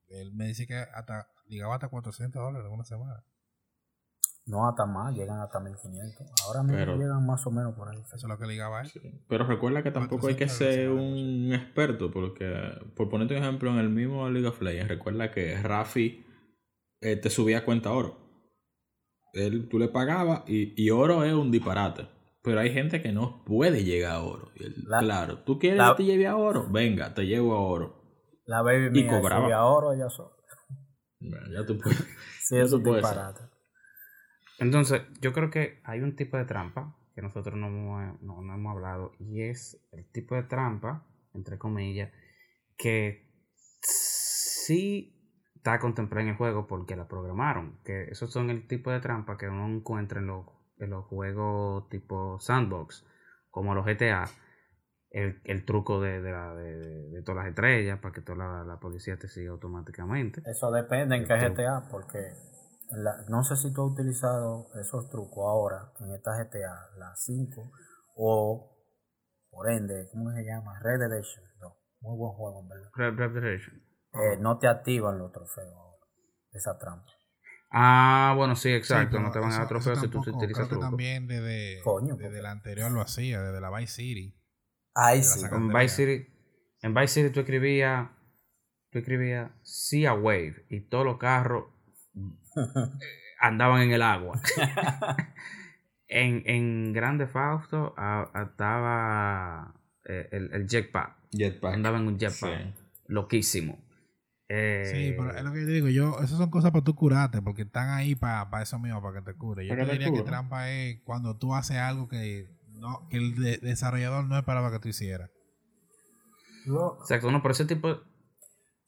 Él 0.08 0.34
me 0.34 0.48
dice 0.48 0.66
que 0.68 0.76
hasta 0.76 1.28
llegaba 1.48 1.76
hasta 1.76 1.90
400 1.90 2.42
dólares 2.42 2.68
en 2.68 2.74
una 2.74 2.86
semana. 2.86 3.24
No 4.48 4.68
hasta 4.70 4.86
más, 4.86 5.16
llegan 5.16 5.40
hasta 5.40 5.60
1500. 5.60 6.28
Ahora 6.46 6.62
mismo 6.62 6.78
Pero- 6.78 6.98
llegan 6.98 7.26
más 7.26 7.46
o 7.48 7.52
menos 7.52 7.74
por 7.76 7.90
ahí. 7.90 7.98
Eso 8.00 8.16
es 8.16 8.24
lo 8.24 8.38
que 8.38 8.46
ligaba 8.46 8.82
él. 8.82 8.90
Sí. 8.90 9.00
Pero 9.28 9.46
recuerda 9.48 9.82
que 9.82 9.92
tampoco 9.92 10.28
hay 10.28 10.36
que 10.36 10.46
400 10.46 10.76
ser 10.76 10.90
un 10.92 11.52
experto, 11.54 12.12
porque, 12.12 12.54
por 12.96 13.10
ponerte 13.10 13.36
un 13.36 13.42
ejemplo, 13.44 13.72
en 13.72 13.78
el 13.80 13.90
mismo 13.90 14.30
League 14.30 14.48
of 14.48 14.62
Legends, 14.62 14.88
recuerda 14.88 15.32
que 15.32 15.60
Rafi 15.62 16.24
eh, 17.02 17.16
te 17.16 17.30
subía 17.32 17.66
cuenta 17.66 17.92
oro. 17.92 18.25
Él, 19.36 19.68
tú 19.70 19.78
le 19.80 19.90
pagabas 19.90 20.44
y, 20.48 20.74
y 20.82 20.90
oro 20.90 21.24
es 21.24 21.34
un 21.34 21.52
disparate. 21.52 22.08
Pero 22.42 22.60
hay 22.60 22.72
gente 22.72 23.02
que 23.02 23.12
no 23.12 23.44
puede 23.44 23.84
llegar 23.84 24.14
a 24.14 24.22
oro. 24.22 24.52
Y 24.56 24.64
él, 24.66 24.76
La- 24.88 25.00
claro, 25.00 25.40
¿tú 25.44 25.58
quieres 25.60 25.80
la- 25.80 25.96
que 25.96 26.04
te 26.04 26.10
lleve 26.10 26.28
a 26.28 26.36
oro? 26.36 26.68
Venga, 26.70 27.14
te 27.14 27.24
llevo 27.26 27.54
a 27.56 27.60
oro. 27.60 28.02
La 28.46 28.62
baby 28.62 28.88
Y 28.88 29.04
mía 29.04 29.10
cobraba. 29.20 29.44
subía 29.46 29.64
oro 29.66 29.94
ya 29.98 30.10
solo. 30.10 30.36
Bueno, 31.20 31.48
ya 31.52 31.66
tú 31.66 31.78
puedes. 31.78 31.98
Sí, 32.48 32.58
es 32.58 32.70
ser. 32.70 32.84
disparate. 32.84 33.42
Entonces, 34.60 35.02
yo 35.22 35.34
creo 35.34 35.50
que 35.50 35.82
hay 35.84 36.00
un 36.02 36.16
tipo 36.16 36.38
de 36.38 36.46
trampa 36.46 36.96
que 37.16 37.22
nosotros 37.24 37.56
no 37.58 37.68
hemos, 37.68 38.22
no, 38.22 38.42
no 38.42 38.54
hemos 38.54 38.72
hablado 38.76 39.12
y 39.20 39.42
es 39.42 39.82
el 39.92 40.06
tipo 40.12 40.36
de 40.36 40.44
trampa, 40.44 41.08
entre 41.34 41.58
comillas, 41.58 42.12
que 42.78 43.32
sí 43.82 45.15
está 45.66 45.80
contemplada 45.80 46.22
en 46.22 46.30
el 46.30 46.38
juego 46.38 46.68
porque 46.68 46.96
la 46.96 47.08
programaron. 47.08 47.80
Que 47.84 48.04
esos 48.12 48.32
son 48.32 48.52
el 48.52 48.68
tipo 48.68 48.92
de 48.92 49.00
trampa 49.00 49.36
que 49.36 49.50
uno 49.50 49.68
encuentra 49.68 50.20
en 50.20 50.28
los, 50.28 50.46
en 50.78 50.92
los 50.92 51.06
juegos 51.06 51.90
tipo 51.90 52.40
sandbox, 52.40 53.04
como 53.50 53.74
los 53.74 53.84
GTA. 53.84 54.26
El, 55.10 55.42
el 55.46 55.66
truco 55.66 56.02
de, 56.02 56.22
de, 56.22 56.32
la- 56.32 56.54
de- 56.54 57.10
de- 57.10 57.22
todas 57.24 57.38
las 57.44 57.48
estrellas 57.50 58.00
para 58.00 58.14
que 58.14 58.22
toda 58.22 58.38
la, 58.38 58.64
la 58.64 58.80
policía 58.80 59.18
te 59.18 59.28
siga 59.28 59.52
automáticamente. 59.52 60.44
Eso 60.46 60.70
depende 60.72 61.16
en 61.16 61.26
qué 61.26 61.34
Truco. 61.40 61.56
GTA, 61.56 61.88
porque 61.90 62.20
la- 62.92 63.24
no 63.30 63.42
sé 63.44 63.56
si 63.56 63.74
tú 63.74 63.86
has 63.86 63.94
utilizado 63.94 64.68
esos 64.80 65.10
trucos 65.10 65.46
ahora 65.48 65.94
en 66.02 66.12
esta 66.14 66.32
GTA, 66.38 66.98
la 66.98 67.16
5, 67.16 67.72
o 68.18 68.78
por 69.50 69.70
ende, 69.72 70.10
¿cómo 70.12 70.32
se 70.34 70.44
llama? 70.44 70.78
Red 70.84 71.00
Dead 71.00 71.10
Redemption 71.10 71.46
2. 71.62 71.74
Muy 72.02 72.18
buen 72.18 72.34
juego, 72.34 72.62
en 72.62 72.68
verdad. 72.68 72.90
Red 72.94 73.16
Redemption. 73.16 73.85
Eh, 74.16 74.38
no 74.40 74.58
te 74.58 74.68
activan 74.68 75.18
los 75.18 75.32
trofeos 75.32 75.74
ahora, 75.74 76.06
esa 76.52 76.78
trampa. 76.78 77.12
Ah, 77.72 78.34
bueno, 78.38 78.56
sí, 78.56 78.70
exacto. 78.70 79.18
Sí, 79.18 79.24
no 79.24 79.32
te 79.32 79.40
van 79.40 79.52
a 79.52 79.58
dar 79.58 79.68
trofeos 79.68 80.00
si 80.00 80.08
tú 80.08 80.20
utilizas 80.20 80.70
truco. 80.70 80.86
también 80.86 81.28
desde, 81.28 81.82
Coño, 81.84 82.16
desde 82.16 82.42
la 82.42 82.52
anterior 82.52 82.90
lo 82.92 83.02
hacía, 83.02 83.42
desde 83.42 83.60
la 83.60 83.70
Vice 83.78 83.94
City. 83.94 84.34
Ahí 84.94 85.22
sí. 85.22 85.46
En. 85.52 85.68
Vice 85.68 85.90
City, 85.90 86.34
en 86.82 86.94
Vice 86.94 87.08
City 87.08 87.30
tú 87.32 87.42
escribías, 87.42 88.10
tú 88.92 89.00
escribías 89.00 89.52
Sea 89.64 90.14
Wave 90.14 90.66
y 90.70 90.82
todos 90.82 91.04
los 91.04 91.18
carros 91.18 91.66
andaban 93.40 93.82
en 93.82 93.92
el 93.92 94.02
agua. 94.02 94.40
En, 96.08 96.44
en 96.46 96.94
Grande 96.94 97.26
Fausto 97.26 97.96
ah, 97.98 98.30
estaba 98.48 99.74
eh, 100.08 100.30
el, 100.32 100.54
el 100.54 100.68
jetpack. 100.68 101.18
Jetpack. 101.32 101.74
Andaba 101.74 101.98
en 101.98 102.08
un 102.08 102.20
jetpack. 102.20 102.62
Sí. 102.62 102.74
Loquísimo. 103.08 103.80
Eh, 104.48 104.84
Sí, 104.86 105.14
pero 105.18 105.36
es 105.36 105.44
lo 105.44 105.52
que 105.52 105.62
yo 105.62 105.68
digo, 105.68 105.88
yo, 105.90 106.18
esas 106.20 106.38
son 106.38 106.52
cosas 106.52 106.72
para 106.72 106.84
tú 106.84 106.94
curarte, 106.96 107.42
porque 107.42 107.64
están 107.64 107.90
ahí 107.90 108.16
para 108.16 108.62
eso 108.62 108.78
mismo, 108.80 109.02
para 109.02 109.20
que 109.20 109.32
te 109.32 109.38
cure. 109.38 109.66
Yo 109.66 109.70
Para 109.74 109.86
te 109.86 109.94
diría 109.94 110.12
que 110.14 110.22
trampa 110.22 110.70
es 110.72 111.02
cuando 111.04 111.38
tú 111.38 111.56
haces 111.56 111.78
algo 111.78 112.08
que, 112.08 112.48
no, 112.70 113.08
que 113.10 113.18
el 113.18 113.36
de- 113.36 113.58
desarrollador 113.58 114.26
no 114.26 114.38
esperaba 114.38 114.72
que 114.72 114.80
tú 114.80 114.88
hicieras. 114.90 115.32
Lo- 116.66 116.98
Exacto, 117.02 117.32
no, 117.32 117.42
pero 117.42 117.54
ese 117.54 117.66
tipo, 117.66 117.90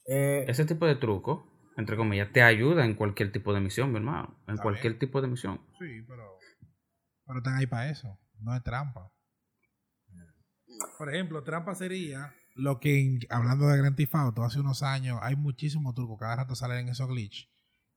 eh, 0.08 0.46
ese 0.48 0.66
tipo 0.66 0.86
de 0.86 0.96
truco, 0.96 1.52
entre 1.76 1.96
comillas, 1.98 2.32
te 2.32 2.42
ayuda 2.44 2.86
en 2.86 2.96
cualquier 2.96 3.32
tipo 3.32 3.54
de 3.54 3.60
misión, 3.62 3.92
mi 3.92 3.98
hermano. 3.98 4.40
En 4.48 4.58
cualquier 4.58 4.94
bien. 4.94 5.00
tipo 5.00 5.22
de 5.22 5.28
misión. 5.28 5.60
Sí, 5.80 6.02
pero, 6.08 6.38
pero 7.26 7.40
están 7.40 7.56
ahí 7.56 7.66
para 7.68 7.90
eso, 7.90 8.20
no 8.40 8.56
es 8.56 8.64
trampa. 8.64 9.12
Por 10.98 11.10
ejemplo, 11.14 11.44
trampa 11.44 11.74
sería 11.76 12.34
lo 12.58 12.80
que, 12.80 13.20
hablando 13.30 13.68
de 13.68 13.78
Grand 13.78 13.96
Theft 13.96 14.16
Auto, 14.16 14.44
hace 14.44 14.60
unos 14.60 14.84
años 14.84 15.20
hay 15.22 15.36
muchísimos 15.36 15.94
trucos, 15.96 16.20
cada 16.20 16.38
rato 16.38 16.56
salen 16.56 16.80
en 16.80 16.90
esos 16.90 17.08
glitch, 17.08 17.50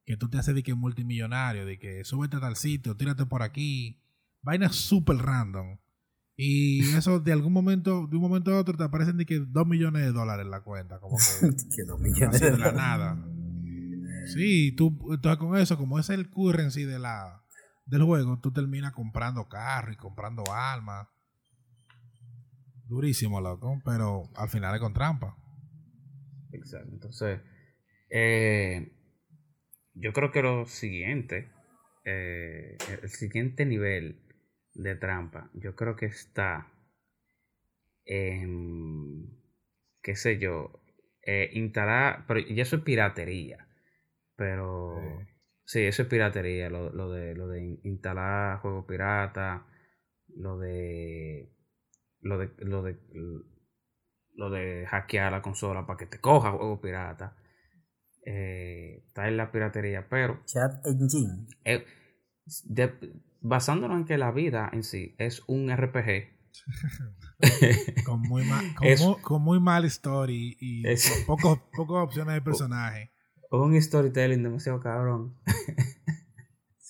que 0.05 0.17
tú 0.17 0.29
te 0.29 0.39
haces 0.39 0.55
de 0.55 0.63
que 0.63 0.75
multimillonario, 0.75 1.67
de 1.67 1.79
que 1.79 2.05
súbete 2.05 2.37
a 2.37 2.41
tal 2.41 2.57
sitio, 2.57 2.97
tírate 2.97 3.27
por 3.27 3.43
aquí, 3.43 4.03
vainas 4.43 4.77
súper 4.77 5.17
random. 5.17 5.79
Y 6.37 6.81
eso 6.97 7.21
de 7.21 7.33
algún 7.33 7.53
momento, 7.53 8.07
de 8.07 8.17
un 8.17 8.23
momento 8.23 8.53
a 8.55 8.59
otro, 8.59 8.77
te 8.77 8.85
aparecen 8.85 9.17
de 9.17 9.27
que 9.27 9.41
dos 9.41 9.67
millones 9.67 10.03
de 10.03 10.13
dólares 10.13 10.45
en 10.45 10.51
la 10.51 10.63
cuenta, 10.63 10.99
como 10.99 11.17
que 11.17 11.49
que 11.77 11.85
dos 11.85 12.01
millones 12.01 12.43
así 12.43 12.45
de 12.45 12.59
la 12.59 12.73
nada. 12.73 13.27
Sí, 14.27 14.73
tú, 14.73 14.97
entonces 15.13 15.39
con 15.39 15.57
eso, 15.57 15.77
como 15.77 15.99
es 15.99 16.09
el 16.11 16.31
currency 16.31 16.85
de 16.85 16.99
la, 16.99 17.43
del 17.87 18.05
juego, 18.05 18.39
tú 18.39 18.53
terminas 18.53 18.93
comprando 18.93 19.49
carro 19.49 19.93
y 19.93 19.97
comprando 19.97 20.45
armas. 20.53 21.09
Durísimo, 22.91 23.41
loco, 23.41 23.81
pero 23.85 24.25
al 24.35 24.49
final 24.49 24.75
es 24.75 24.81
con 24.81 24.93
trampa. 24.93 25.37
Exacto. 26.53 26.91
Entonces, 26.93 27.41
eh, 28.11 28.93
yo 29.95 30.13
creo 30.13 30.33
que 30.33 30.43
lo 30.43 30.67
siguiente, 30.67 31.53
eh, 32.05 32.77
el 33.01 33.09
siguiente 33.09 33.65
nivel 33.65 34.21
de 34.75 34.97
trampa, 34.97 35.51
yo 35.55 35.77
creo 35.77 35.95
que 35.95 36.07
está 36.07 36.67
en, 38.05 39.31
qué 40.03 40.17
sé 40.17 40.39
yo, 40.39 40.83
eh, 41.23 41.51
instalar, 41.53 42.25
pero 42.27 42.41
ya 42.41 42.63
eso 42.63 42.77
es 42.77 42.83
piratería, 42.83 43.69
pero 44.35 44.97
sí, 45.65 45.81
eso 45.83 46.03
es 46.03 46.09
piratería, 46.09 46.71
lo, 46.71 46.91
lo 46.91 47.13
de, 47.13 47.37
lo 47.37 47.47
de 47.47 47.63
in- 47.63 47.81
instalar 47.85 48.59
juegos 48.59 48.87
pirata, 48.87 49.67
lo 50.35 50.59
de, 50.59 51.53
lo 52.21 52.39
de, 52.39 52.51
lo 52.59 52.83
de, 52.83 52.99
lo 54.35 54.51
de 54.51 54.87
hackear 54.87 55.33
la 55.33 55.43
consola 55.43 55.87
para 55.87 55.97
que 55.99 56.07
te 56.07 56.21
coja 56.21 56.51
juego 56.53 56.81
pirata. 56.81 57.37
Eh, 58.27 59.03
está 59.07 59.29
en 59.29 59.37
la 59.37 59.51
piratería, 59.51 60.09
pero 60.09 60.43
Chat 60.45 60.85
Engine. 60.87 61.47
eh, 61.65 61.85
de- 62.65 63.15
basándonos 63.41 63.99
en 63.99 64.05
que 64.05 64.19
la 64.19 64.31
vida 64.31 64.69
en 64.73 64.83
sí 64.83 65.15
es 65.19 65.43
un 65.47 65.71
RPG. 65.71 66.39
Con 68.05 68.21
muy, 68.23 68.45
ma- 68.45 68.63
con 68.77 68.87
Es- 68.87 69.01
mu- 69.01 69.21
con 69.23 69.41
muy 69.43 69.61
mal 69.61 69.85
story 69.87 70.57
y 70.61 70.87
Es- 70.87 71.25
con 71.27 71.39
pocos- 71.39 71.61
pocas 71.75 71.97
opciones 72.05 72.35
de 72.35 72.43
personaje. 72.43 73.11
un 73.51 73.81
storytelling 73.81 74.43
demasiado 74.43 74.79
cabrón. 74.81 75.37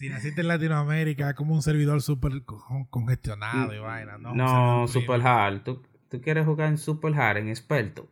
Si 0.00 0.08
naciste 0.08 0.40
en 0.40 0.48
Latinoamérica, 0.48 1.28
es 1.28 1.36
como 1.36 1.54
un 1.54 1.60
servidor 1.60 2.00
súper 2.00 2.42
con- 2.44 2.86
congestionado 2.86 3.74
y 3.74 3.78
vaina, 3.78 4.16
¿no? 4.16 4.34
No, 4.34 4.88
super 4.88 5.20
hard. 5.20 5.62
¿Tú, 5.62 5.82
tú 6.08 6.22
quieres 6.22 6.46
jugar 6.46 6.68
en 6.68 6.78
super 6.78 7.14
hard, 7.14 7.36
en 7.36 7.48
experto. 7.50 8.08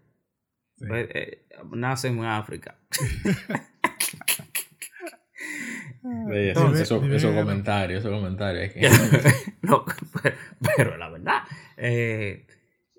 Sí. 0.77 0.85
Pues, 0.87 1.09
eh, 1.15 1.47
nace 1.71 2.09
en 2.09 2.23
África. 2.25 2.77
Eso- 6.83 7.01
comentarios, 7.35 8.01
esos 8.05 8.13
comentarios. 8.21 8.73
No, 9.63 9.85
pero, 10.23 10.37
pero 10.77 10.97
la 10.99 11.09
verdad. 11.09 11.43
eh, 11.77 12.47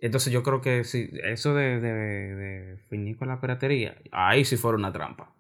entonces 0.02 0.32
yo 0.34 0.42
creo 0.44 0.62
que 0.62 0.84
si 0.84 1.10
eso 1.24 1.54
de, 1.54 1.80
de, 1.80 1.94
de 1.94 2.78
finir 2.90 3.18
con 3.18 3.28
la 3.28 3.40
piratería, 3.40 3.96
ahí 4.12 4.46
sí 4.46 4.58
fuera 4.58 4.78
una 4.78 4.92
trampa. 4.92 5.32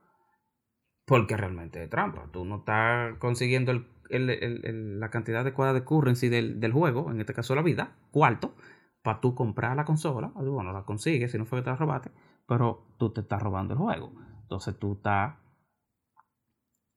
Porque 1.09 1.35
realmente 1.37 1.83
es 1.83 1.89
trampa. 1.89 2.27
Tú 2.31 2.45
no 2.45 2.57
estás 2.59 3.17
consiguiendo 3.17 3.71
el- 3.71 3.87
el- 4.09 4.29
el- 4.31 4.99
la 4.99 5.09
cantidad 5.09 5.41
adecuada 5.41 5.73
de 5.73 5.83
currency 5.83 6.29
del, 6.29 6.59
del 6.59 6.71
juego, 6.73 7.11
en 7.11 7.19
este 7.19 7.33
caso 7.33 7.55
la 7.55 7.61
vida, 7.63 7.95
cuarto, 8.11 8.55
para 9.03 9.19
tú 9.21 9.35
comprar 9.35 9.75
la 9.75 9.85
consola. 9.85 10.31
Ah, 10.35 10.41
Bueno, 10.43 10.71
la 10.73 10.83
consigues, 10.83 11.31
si 11.31 11.37
no 11.37 11.45
fue 11.45 11.59
que 11.59 11.63
te 11.65 11.71
la 11.71 11.75
robaste, 11.77 12.11
pero 12.47 12.85
tú 12.97 13.11
te 13.11 13.21
estás 13.21 13.41
robando 13.41 13.73
el 13.73 13.79
juego. 13.79 14.13
Entonces 14.43 14.77
tú 14.79 14.93
estás 14.93 15.35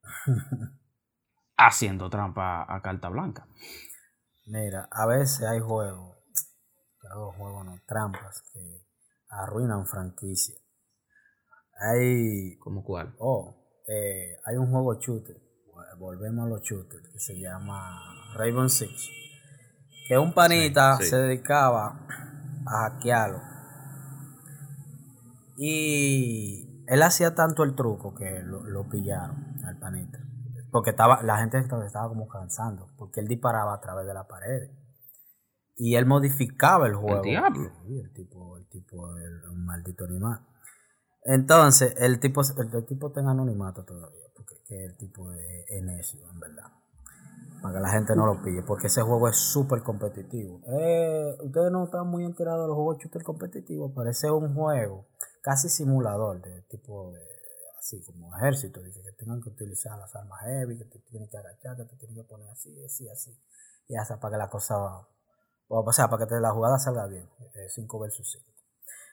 haciendo 1.57 2.11
trampa 2.11 2.67
a 2.69 2.83
carta 2.83 3.09
blanca. 3.09 3.47
Mira, 4.47 4.89
a 4.93 5.05
veces 5.07 5.43
hay 5.43 5.59
juegos, 5.59 6.17
claro, 6.99 7.33
juegos 7.33 7.67
no, 7.67 7.81
trampas 7.87 8.43
que 8.53 8.87
arruinan 9.31 9.87
franquicia. 9.87 10.57
Hay, 11.81 12.57
¿Como 12.59 12.83
cuál? 12.83 13.15
oh, 13.19 13.55
eh, 13.95 14.37
hay 14.45 14.57
un 14.57 14.71
juego 14.71 14.95
shooter, 14.99 15.37
volvemos 15.99 16.47
a 16.47 16.49
los 16.49 16.63
shooters, 16.63 17.09
que 17.11 17.19
se 17.19 17.39
llama 17.39 18.01
Raven 18.35 18.71
Six, 18.71 19.09
que 20.09 20.19
un 20.19 20.33
panita 20.33 20.97
Sí, 20.97 21.05
sí. 21.05 21.11
se 21.11 21.17
dedicaba 21.17 22.07
a 22.67 22.89
hackearlo. 22.89 23.41
Y 25.57 26.85
él 26.87 27.03
hacía 27.03 27.35
tanto 27.35 27.63
el 27.63 27.75
truco 27.75 28.15
que 28.15 28.43
lo, 28.43 28.65
lo 28.65 28.89
pillaron 28.89 29.37
al 29.65 29.79
panita. 29.79 30.19
Porque 30.71 30.91
estaba, 30.91 31.23
la 31.23 31.37
gente 31.39 31.59
estaba, 31.59 31.85
estaba 31.87 32.09
como 32.09 32.27
cansando, 32.27 32.89
porque 32.97 33.21
él 33.21 33.29
disparaba 33.29 33.75
a 33.75 33.81
través 33.81 34.07
de 34.07 34.15
la 34.15 34.27
pared. 34.27 34.71
Y 35.77 35.97
él 35.97 36.07
modificaba 36.07 36.87
el 36.87 36.95
juego. 36.95 37.23
diablo. 37.23 37.71
Sí, 37.87 37.99
el 37.99 38.13
tipo, 38.13 38.57
el 38.57 38.67
tipo, 38.69 39.17
el, 39.19 39.49
un 39.51 39.65
maldito 39.67 40.05
animal. 40.05 40.41
Entonces, 41.25 41.95
el 41.99 42.19
tipo, 42.19 42.43
el, 42.43 42.87
tipo 42.87 43.09
está 43.09 43.21
en 43.21 43.29
anonimato 43.29 43.85
todavía, 43.85 44.27
porque 44.35 44.57
que 44.67 44.85
el 44.85 44.97
tipo 44.97 45.33
es, 45.33 45.83
necio, 45.83 46.29
en 46.31 46.41
verdad. 46.41 46.67
Para 47.61 47.75
que 47.75 47.81
la 47.81 47.91
gente 47.91 48.17
no 48.17 48.27
lo 48.27 48.43
pille, 48.43 48.63
porque 48.63 48.89
ese 48.89 49.03
juego 49.03 49.29
es 49.29 49.37
súper 49.37 49.83
competitivo. 49.83 50.61
Eh, 50.67 51.37
ustedes 51.43 51.71
no 51.71 51.85
están 51.85 52.09
muy 52.09 52.25
enterados 52.25 52.63
de 52.63 52.69
los 52.69 52.75
juegos 52.75 52.99
shooter 52.99 53.23
competitivos, 53.23 53.93
parece 53.95 54.31
un 54.31 54.53
juego 54.55 55.07
casi 55.43 55.69
simulador 55.69 56.41
de 56.41 56.63
tipo 56.63 57.13
así 57.83 58.01
como 58.05 58.35
ejército, 58.37 58.81
de 58.81 58.93
que, 58.93 59.13
tengan 59.13 59.41
que 59.41 59.49
utilizar 59.51 59.99
las 59.99 60.15
armas 60.15 60.41
heavy, 60.43 60.79
que 60.79 60.85
te 60.85 60.99
tienen 61.01 61.29
que 61.29 61.37
agachar, 61.37 61.77
que 61.77 61.85
te 61.85 61.97
tienen 61.97 62.17
que 62.17 62.29
poner 62.29 62.49
así, 62.49 62.85
así, 62.85 63.09
así. 63.09 63.37
Y 63.89 63.97
hasta 63.97 64.21
para 64.21 64.35
que 64.35 64.39
la 64.39 64.49
cosa, 64.49 64.77
o 65.69 65.93
sea, 65.93 66.09
para 66.09 66.27
que 66.27 66.35
la 66.37 66.53
jugada 66.53 66.79
salga 66.79 67.07
bien, 67.07 67.29
5 67.69 67.99
versus 67.99 68.31
5. 68.31 68.47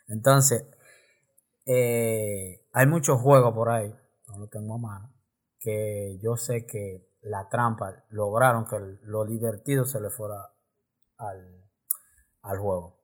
Entonces, 0.07 0.66
eh, 1.72 2.65
hay 2.74 2.88
muchos 2.88 3.22
juegos 3.22 3.53
por 3.53 3.70
ahí, 3.70 3.93
no 4.28 4.39
lo 4.39 4.47
tengo 4.47 4.74
a 4.74 4.78
mano, 4.80 5.13
que 5.59 6.17
yo 6.20 6.36
sé 6.36 6.65
que 6.65 7.07
la 7.22 7.47
trampa 7.47 8.05
lograron 8.09 8.65
que 8.65 8.78
lo 9.03 9.24
divertido 9.26 9.86
se 9.86 10.01
le 10.01 10.09
fuera 10.09 10.51
al, 11.17 11.63
al 12.41 12.57
juego. 12.57 12.99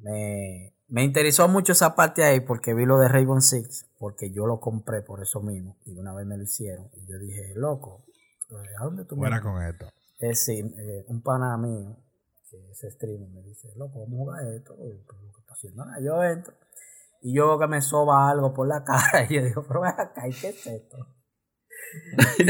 Me, 0.00 0.74
me 0.88 1.04
interesó 1.04 1.48
mucho 1.48 1.72
esa 1.72 1.94
parte 1.94 2.24
ahí 2.24 2.40
porque 2.40 2.72
vi 2.72 2.86
lo 2.86 2.96
de 2.96 3.08
Raven 3.08 3.42
Six, 3.42 3.90
porque 3.98 4.32
yo 4.32 4.46
lo 4.46 4.58
compré 4.58 5.02
por 5.02 5.20
eso 5.20 5.42
mismo 5.42 5.76
y 5.84 5.98
una 5.98 6.14
vez 6.14 6.24
me 6.24 6.38
lo 6.38 6.44
hicieron 6.44 6.88
y 6.94 7.04
yo 7.04 7.18
dije, 7.18 7.52
loco, 7.56 8.06
eh, 8.52 8.54
¿a 8.80 8.84
dónde 8.84 9.04
tú 9.04 9.16
me 9.16 9.28
Fuera 9.28 9.42
con 9.42 9.62
esto. 9.62 9.92
es 10.18 10.42
sí, 10.42 10.60
eh, 10.60 11.04
un 11.08 11.22
pana 11.22 11.58
mío 11.58 11.94
que 12.48 12.70
es 12.70 12.94
streamer 12.94 13.28
me 13.28 13.42
dice, 13.42 13.70
loco, 13.76 14.00
vamos 14.00 14.14
a 14.14 14.24
jugar 14.24 14.46
esto. 14.54 14.74
Y, 14.74 14.96
pues, 15.06 15.20
lo 15.22 15.32
que 15.32 15.40
está 15.40 15.52
haciendo 15.52 15.84
nada. 15.84 16.00
Yo 16.00 16.22
entro 16.22 16.54
y 17.22 17.34
yo 17.34 17.46
veo 17.46 17.58
que 17.58 17.68
me 17.68 17.80
soba 17.80 18.28
algo 18.28 18.52
por 18.52 18.66
la 18.66 18.82
cara 18.84 19.24
y 19.28 19.36
yo 19.36 19.44
digo, 19.44 19.64
pero 19.66 19.84
acá, 19.84 20.28
¿y 20.28 20.32
qué 20.32 20.48
es 20.48 20.66
esto? 20.66 20.98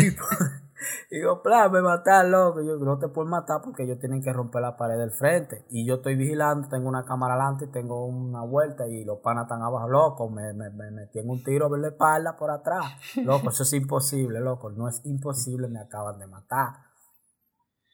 y 1.11 1.16
digo, 1.16 1.43
plan, 1.43 1.70
me 1.70 1.83
matar, 1.83 2.27
loco. 2.27 2.61
Y 2.62 2.66
yo 2.66 2.77
no 2.77 2.99
te 2.99 3.09
puedo 3.09 3.29
matar 3.29 3.61
porque 3.62 3.83
ellos 3.85 3.99
tienen 3.99 4.23
que 4.23 4.33
romper 4.33 4.62
la 4.62 4.77
pared 4.77 4.99
del 4.99 5.11
frente. 5.11 5.66
Y 5.70 5.87
yo 5.87 5.97
estoy 5.97 6.16
vigilando, 6.16 6.68
tengo 6.68 6.89
una 6.89 7.05
cámara 7.05 7.35
adelante, 7.35 7.66
tengo 7.66 8.07
una 8.07 8.43
vuelta 8.43 8.89
y 8.89 9.05
los 9.05 9.18
panas 9.18 9.45
están 9.45 9.62
abajo, 9.62 9.89
loco. 9.89 10.31
Me, 10.31 10.53
me, 10.55 10.70
me 10.70 10.91
metí 10.91 11.18
en 11.18 11.29
un 11.29 11.43
tiro 11.43 11.68
por 11.68 11.79
la 11.79 11.89
espalda 11.89 12.37
por 12.37 12.51
atrás. 12.51 12.85
Loco, 13.16 13.51
eso 13.51 13.62
es 13.62 13.73
imposible, 13.75 14.41
loco. 14.41 14.70
No 14.70 14.89
es 14.89 15.05
imposible, 15.05 15.68
me 15.68 15.81
acaban 15.81 16.18
de 16.18 16.27
matar. 16.27 16.70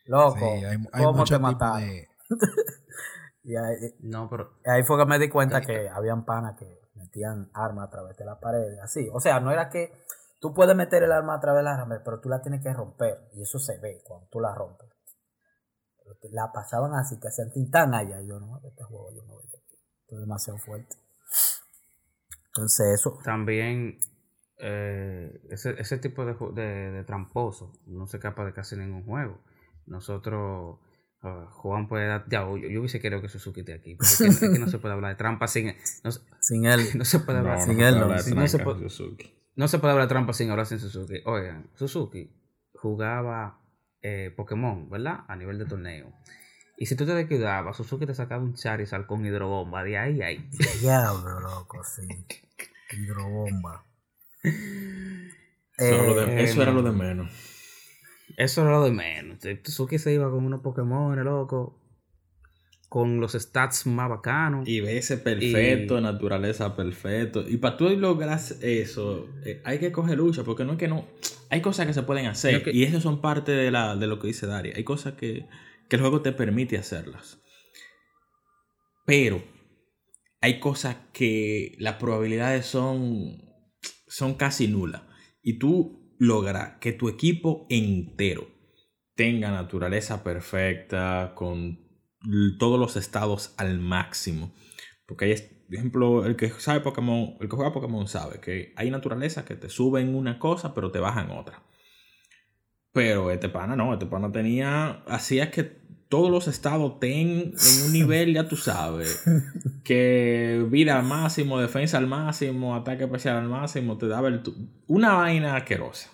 Loco, 0.07 0.39
Sí, 0.39 0.45
hay, 0.45 0.79
hay 0.93 1.05
¿cómo 1.05 1.24
te 1.24 1.39
mataron? 1.39 1.81
de... 1.81 2.09
Y 3.49 3.57
ahí, 3.57 3.94
No, 4.01 4.28
pero 4.28 4.51
ahí 4.66 4.82
fue 4.82 4.99
que 4.99 5.07
me 5.07 5.18
di 5.18 5.30
cuenta 5.30 5.62
que 5.62 5.88
habían 5.88 6.26
panas 6.26 6.55
que 6.59 6.82
metían 6.96 7.51
armas 7.55 7.88
a 7.88 7.90
través 7.90 8.14
de 8.18 8.26
la 8.26 8.38
pared, 8.38 8.78
así. 8.82 9.09
O 9.11 9.20
sea, 9.20 9.40
no 9.40 9.51
era 9.51 9.70
que 9.70 9.90
tú 10.38 10.53
puedes 10.53 10.76
meter 10.76 11.03
el 11.03 11.12
arma 11.12 11.36
a 11.36 11.40
través 11.40 11.61
de 11.61 11.70
la 11.70 11.88
pared, 11.88 12.03
pero 12.05 12.20
tú 12.20 12.28
la 12.28 12.42
tienes 12.42 12.62
que 12.62 12.70
romper. 12.74 13.30
Y 13.32 13.40
eso 13.40 13.59
se 13.59 13.78
ve 13.78 14.03
cuando 14.05 14.28
tú 14.30 14.38
la 14.38 14.55
rompes. 14.55 14.86
La 16.30 16.53
pasaban 16.53 16.92
así, 16.92 17.18
te 17.18 17.28
hacían 17.28 17.51
tintán 17.51 17.94
allá. 17.94 18.20
Yo 18.20 18.38
no, 18.38 18.61
este 18.62 18.84
juego 18.84 19.11
yo 19.14 19.22
no 19.22 19.32
voy 19.32 19.44
aquí. 19.46 19.78
Esto 20.03 20.16
es 20.16 20.20
demasiado 20.20 20.59
fuerte. 20.59 20.96
Entonces 22.49 23.01
eso. 23.01 23.18
También 23.24 23.99
eh, 24.59 25.40
ese, 25.49 25.74
ese 25.80 25.96
tipo 25.96 26.26
de, 26.26 26.34
de, 26.53 26.90
de 26.90 27.05
tramposo 27.05 27.72
no 27.86 28.07
se 28.07 28.18
escapa 28.18 28.44
de 28.44 28.53
casi 28.53 28.76
ningún 28.76 29.07
juego. 29.07 29.38
Nosotros 29.86 30.80
Uh, 31.21 31.47
Juan 31.51 31.89
puede 31.89 32.07
dar. 32.07 32.27
Ya, 32.29 32.43
yo, 32.43 32.57
yo, 32.57 32.81
hubiese 32.81 33.01
querido 33.01 33.21
que 33.21 33.29
Suzuki 33.29 33.61
esté 33.61 33.75
aquí. 33.75 33.97
Porque 33.97 34.09
es 34.09 34.19
que, 34.19 34.47
es 34.47 34.53
que, 34.53 34.59
no 34.59 34.69
se 34.69 34.79
puede 34.79 34.95
hablar 34.95 35.11
de 35.11 35.16
trampa 35.16 35.49
sin. 35.49 35.75
No, 36.05 36.11
sin 36.41 36.66
él. 36.66 36.81
No 36.95 37.05
se 37.05 37.21
puede 37.21 37.39
hablar. 37.39 37.59
No, 37.59 37.64
sin 37.64 37.81
él, 37.81 37.99
no. 37.99 38.19
Sin, 38.21 38.37
no, 38.37 38.47
se 38.47 38.59
puede, 38.61 38.89
Suzuki. 38.89 39.35
no 39.57 39.66
se 39.66 39.79
puede 39.79 39.93
hablar 39.93 40.07
de 40.07 40.12
trampa 40.14 40.33
sin 40.33 40.51
hablar 40.51 40.66
sin 40.66 40.79
Suzuki. 40.79 41.21
Oigan, 41.25 41.71
Suzuki 41.75 42.33
jugaba 42.75 43.61
eh, 44.01 44.33
Pokémon, 44.37 44.89
¿verdad? 44.89 45.21
A 45.27 45.35
nivel 45.35 45.59
de 45.59 45.66
torneo. 45.66 46.12
Y 46.77 46.87
si 46.87 46.95
tú 46.95 47.05
te 47.05 47.14
descuidabas, 47.14 47.77
Suzuki 47.77 48.07
te 48.07 48.14
sacaba 48.14 48.45
un 48.45 48.55
Charizard 48.55 49.07
con 49.07 49.27
hidrobomba. 49.27 49.83
De 49.83 49.99
ahí, 49.99 50.23
ahí. 50.23 50.49
Diablo, 50.81 51.41
loco, 51.41 51.83
sí. 51.83 52.07
Hidrobomba. 52.93 53.85
Eso, 55.77 55.95
era, 55.95 56.03
lo 56.05 56.14
de, 56.14 56.45
eso 56.45 56.62
era 56.62 56.71
lo 56.71 56.83
de 56.83 56.93
menos. 56.93 57.58
Eso 58.37 58.62
era 58.62 58.72
lo 58.72 58.85
de 58.85 58.91
menos. 58.91 59.39
Suzuki 59.64 59.99
se 59.99 60.12
iba 60.12 60.31
con 60.31 60.45
unos 60.45 60.61
Pokémon, 60.61 61.22
loco. 61.24 61.81
Con 62.89 63.20
los 63.20 63.33
stats 63.33 63.87
más 63.87 64.09
bacanos. 64.09 64.66
Y 64.66 64.79
ese 64.81 65.18
perfecto, 65.18 65.99
y... 65.99 66.03
naturaleza 66.03 66.74
perfecto. 66.74 67.45
Y 67.47 67.59
para 67.59 67.76
tú 67.76 67.89
lograr 67.91 68.41
eso, 68.62 69.29
eh, 69.45 69.61
hay 69.64 69.79
que 69.79 69.93
coger 69.93 70.16
lucha, 70.16 70.43
porque 70.43 70.64
no 70.64 70.72
es 70.72 70.79
que 70.79 70.89
no. 70.89 71.07
Hay 71.51 71.61
cosas 71.61 71.87
que 71.87 71.93
se 71.93 72.03
pueden 72.03 72.26
hacer. 72.26 72.62
Que... 72.62 72.70
Y 72.72 72.85
esas 72.85 73.03
son 73.03 73.20
parte 73.20 73.53
de, 73.53 73.70
la, 73.70 73.95
de 73.97 74.07
lo 74.07 74.18
que 74.18 74.29
dice 74.29 74.47
Daria. 74.47 74.72
Hay 74.74 74.85
cosas 74.85 75.14
que, 75.14 75.47
que 75.89 75.97
el 75.97 76.03
juego 76.03 76.22
te 76.22 76.33
permite 76.33 76.79
hacerlas. 76.79 77.43
Pero 79.05 79.43
hay 80.41 80.61
cosas 80.61 80.97
que 81.12 81.74
las 81.79 81.95
probabilidades 81.95 82.66
son, 82.66 83.43
son 84.07 84.35
casi 84.35 84.68
nulas. 84.68 85.03
Y 85.43 85.59
tú 85.59 85.97
lograr 86.19 86.79
que 86.79 86.93
tu 86.93 87.09
equipo 87.09 87.66
entero 87.71 88.49
tenga 89.14 89.51
naturaleza 89.51 90.23
perfecta, 90.23 91.33
con 91.35 91.89
todos 92.59 92.79
los 92.79 92.97
estados 92.97 93.55
al 93.57 93.79
máximo. 93.79 94.53
Porque 95.07 95.25
hay, 95.25 95.35
por 95.35 95.75
ejemplo, 95.75 96.27
el 96.27 96.37
que 96.37 96.51
sabe 96.51 96.81
Pokémon, 96.81 97.37
el 97.41 97.49
que 97.49 97.57
juega 97.57 97.73
Pokémon 97.73 98.07
sabe 98.07 98.41
que 98.41 98.73
hay 98.77 98.91
naturaleza 98.91 99.45
que 99.45 99.57
te 99.57 99.69
suben 99.69 100.14
una 100.14 100.39
cosa, 100.39 100.75
pero 100.75 100.91
te 100.91 100.99
bajan 100.99 101.31
otra. 101.31 101.62
Pero 102.93 103.31
este 103.31 103.49
pana 103.49 103.77
no, 103.77 103.93
este 103.93 104.07
pana 104.07 104.31
tenía, 104.33 105.03
hacía 105.07 105.51
que 105.51 105.88
todos 106.09 106.31
los 106.31 106.49
estados 106.49 106.95
estén 106.95 107.55
en 107.55 107.87
un 107.87 107.93
nivel, 107.93 108.35
ya 108.35 108.49
tú 108.49 108.57
sabes, 108.57 109.25
que 109.85 110.67
vida 110.71 110.99
al 110.99 111.05
máximo, 111.05 111.61
defensa 111.61 111.99
al 111.99 112.07
máximo, 112.07 112.75
ataque 112.75 113.05
especial 113.05 113.37
al 113.37 113.49
máximo, 113.49 113.99
te 113.99 114.09
daba 114.09 114.29
el 114.29 114.43
una 114.87 115.15
vaina 115.15 115.57
asquerosa. 115.57 116.11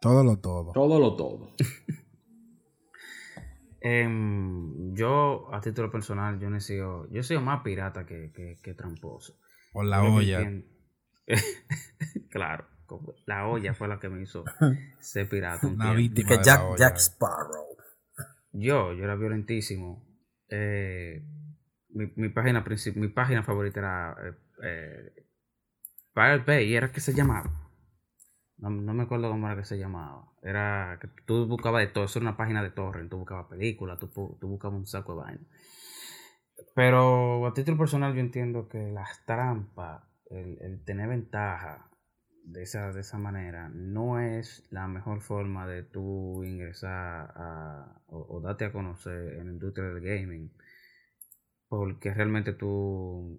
Todo 0.00 0.22
lo 0.22 0.38
todo. 0.38 0.72
Todo 0.72 1.00
lo 1.00 1.16
todo. 1.16 1.50
eh, 3.80 4.06
yo, 4.92 5.48
a 5.52 5.60
título 5.62 5.90
personal, 5.90 6.38
yo 6.38 6.50
no 6.50 6.58
he 6.58 6.60
sido, 6.60 7.08
yo 7.10 7.20
he 7.20 7.24
sido 7.24 7.40
más 7.40 7.62
pirata 7.62 8.04
que, 8.04 8.30
que, 8.32 8.58
que 8.62 8.74
tramposo. 8.74 9.38
Por 9.72 9.86
la 9.86 10.02
olla. 10.02 10.40
claro, 12.30 12.66
la 13.24 13.46
olla 13.46 13.74
fue 13.74 13.88
la 13.88 13.98
que 13.98 14.08
me 14.08 14.22
hizo 14.22 14.44
ser 15.00 15.28
pirata. 15.28 15.66
Un 15.66 15.74
Una 15.74 15.94
víctima 15.94 16.28
que 16.28 16.38
Jack, 16.42 16.62
olla, 16.62 16.76
Jack 16.76 16.96
Sparrow. 16.98 17.73
Yo, 18.54 18.92
yo 18.92 19.04
era 19.04 19.16
violentísimo. 19.16 20.06
Eh, 20.48 21.22
mi, 21.90 22.12
mi, 22.14 22.28
página 22.28 22.64
mi 22.94 23.08
página 23.08 23.42
favorita 23.42 23.80
era 23.80 24.16
eh, 24.22 24.34
eh, 24.62 25.26
Pirate 26.14 26.44
Bay, 26.46 26.74
era 26.74 26.92
que 26.92 27.00
se 27.00 27.12
llamaba. 27.12 27.50
No, 28.58 28.70
no, 28.70 28.94
me 28.94 29.02
acuerdo 29.02 29.28
cómo 29.30 29.48
era 29.48 29.56
que 29.56 29.64
se 29.64 29.76
llamaba. 29.76 30.32
Era 30.40 30.98
que 31.00 31.08
tú 31.26 31.46
buscabas 31.46 31.80
de 31.82 31.88
todo. 31.88 32.04
Eso 32.04 32.20
era 32.20 32.28
una 32.28 32.36
página 32.36 32.62
de 32.62 32.70
torrent. 32.70 33.10
Tú 33.10 33.18
buscabas 33.18 33.46
películas, 33.46 33.98
tú, 33.98 34.06
tú 34.40 34.48
buscabas 34.48 34.78
un 34.78 34.86
saco 34.86 35.16
de 35.16 35.22
vaina. 35.22 35.46
Pero 36.76 37.46
a 37.46 37.54
título 37.54 37.76
personal 37.76 38.14
yo 38.14 38.20
entiendo 38.20 38.68
que 38.68 38.78
las 38.92 39.24
trampas, 39.26 40.02
el, 40.30 40.58
el, 40.60 40.84
tener 40.84 41.08
ventaja 41.08 41.90
de 42.44 42.62
esa, 42.62 42.92
de 42.92 43.00
esa 43.00 43.18
manera, 43.18 43.68
no 43.68 44.20
es 44.20 44.64
la 44.70 44.86
mejor 44.86 45.20
forma 45.20 45.66
de 45.66 45.82
tú 45.82 46.44
ingresar 46.44 47.32
a, 47.34 48.02
o, 48.06 48.36
o 48.36 48.40
darte 48.40 48.64
a 48.64 48.72
conocer 48.72 49.34
en 49.34 49.46
la 49.46 49.52
industria 49.52 49.88
del 49.88 50.00
gaming. 50.00 50.52
Porque 51.68 52.14
realmente 52.14 52.52
tú 52.52 53.38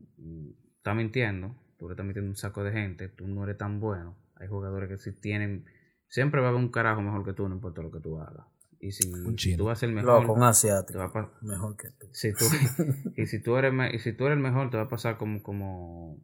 estás 0.78 0.96
mintiendo, 0.96 1.56
tú 1.78 1.88
le 1.88 1.94
estás 1.94 2.06
metiendo 2.06 2.30
un 2.30 2.36
saco 2.36 2.64
de 2.64 2.72
gente, 2.72 3.08
tú 3.08 3.28
no 3.28 3.44
eres 3.44 3.58
tan 3.58 3.80
bueno 3.80 4.18
hay 4.36 4.48
jugadores 4.48 4.90
que 4.90 4.98
si 4.98 5.12
tienen. 5.14 5.66
Siempre 6.08 6.42
va 6.42 6.48
a 6.48 6.50
haber 6.52 6.62
un 6.62 6.70
carajo 6.70 7.02
mejor 7.02 7.26
que 7.26 7.34
tú, 7.34 7.48
no 7.48 7.56
importa 7.56 7.82
lo 7.82 7.92
que 7.92 8.00
tú 8.00 8.20
hagas. 8.20 8.46
Y 8.80 8.92
si 8.92 9.10
tú 9.58 9.66
vas 9.66 9.78
a 9.78 9.80
ser 9.80 9.90
mejor. 9.90 10.22
Loco, 10.22 10.34
un 10.34 10.44
asiático. 10.44 11.00
mejor 11.42 11.76
que 11.76 11.90
tú. 11.92 12.08
Si 12.12 12.34
tú 12.34 12.46
y, 13.16 13.26
si 13.26 13.42
tú 13.42 13.58
eres, 13.58 13.74
y 13.94 14.00
si 14.00 14.14
tú 14.14 14.26
eres 14.26 14.38
el 14.38 14.44
mejor, 14.44 14.70
te 14.70 14.78
va 14.78 14.84
a 14.84 14.90
pasar 14.90 15.18
como. 15.18 15.42
como 15.42 16.20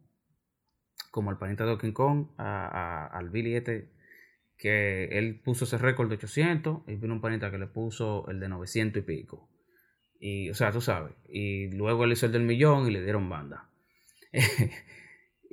como 1.12 1.30
el 1.30 1.36
panita 1.36 1.64
de 1.64 1.78
King 1.78 1.92
Kong 1.92 2.26
al 2.38 3.30
Billy 3.30 3.54
este 3.54 3.92
que 4.56 5.04
él 5.18 5.40
puso 5.44 5.64
ese 5.64 5.76
récord 5.76 6.08
de 6.08 6.14
800 6.14 6.82
y 6.88 6.96
vino 6.96 7.14
un 7.14 7.20
panita 7.20 7.50
que 7.50 7.58
le 7.58 7.66
puso 7.66 8.28
el 8.28 8.40
de 8.40 8.48
900 8.48 9.02
y 9.02 9.04
pico. 9.04 9.48
Y, 10.20 10.50
o 10.50 10.54
sea, 10.54 10.70
tú 10.70 10.80
sabes. 10.80 11.14
Y 11.28 11.70
luego 11.72 12.04
él 12.04 12.12
hizo 12.12 12.26
el 12.26 12.32
del 12.32 12.44
millón 12.44 12.86
y 12.86 12.92
le 12.92 13.02
dieron 13.02 13.28
banda. 13.28 13.68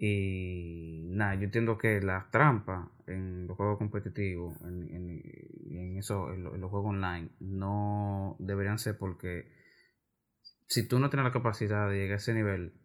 Y 0.01 1.09
nada, 1.09 1.35
yo 1.35 1.43
entiendo 1.43 1.77
que 1.77 1.99
las 1.99 2.31
trampas 2.31 2.87
en 3.05 3.47
los 3.47 3.57
juegos 3.57 3.77
competitivos, 3.77 4.55
en, 4.61 4.89
en 4.89 5.97
eso, 5.97 6.31
en, 6.31 6.45
en, 6.45 6.61
los 6.61 6.69
juegos 6.69 6.91
online, 6.91 7.31
no 7.41 8.37
deberían 8.39 8.79
ser 8.79 8.97
porque 8.97 9.51
si 10.67 10.87
tú 10.87 10.99
no 10.99 11.09
tienes 11.09 11.25
la 11.25 11.33
capacidad 11.33 11.89
de 11.89 11.97
llegar 11.97 12.13
a 12.13 12.15
ese 12.15 12.33
nivel, 12.33 12.78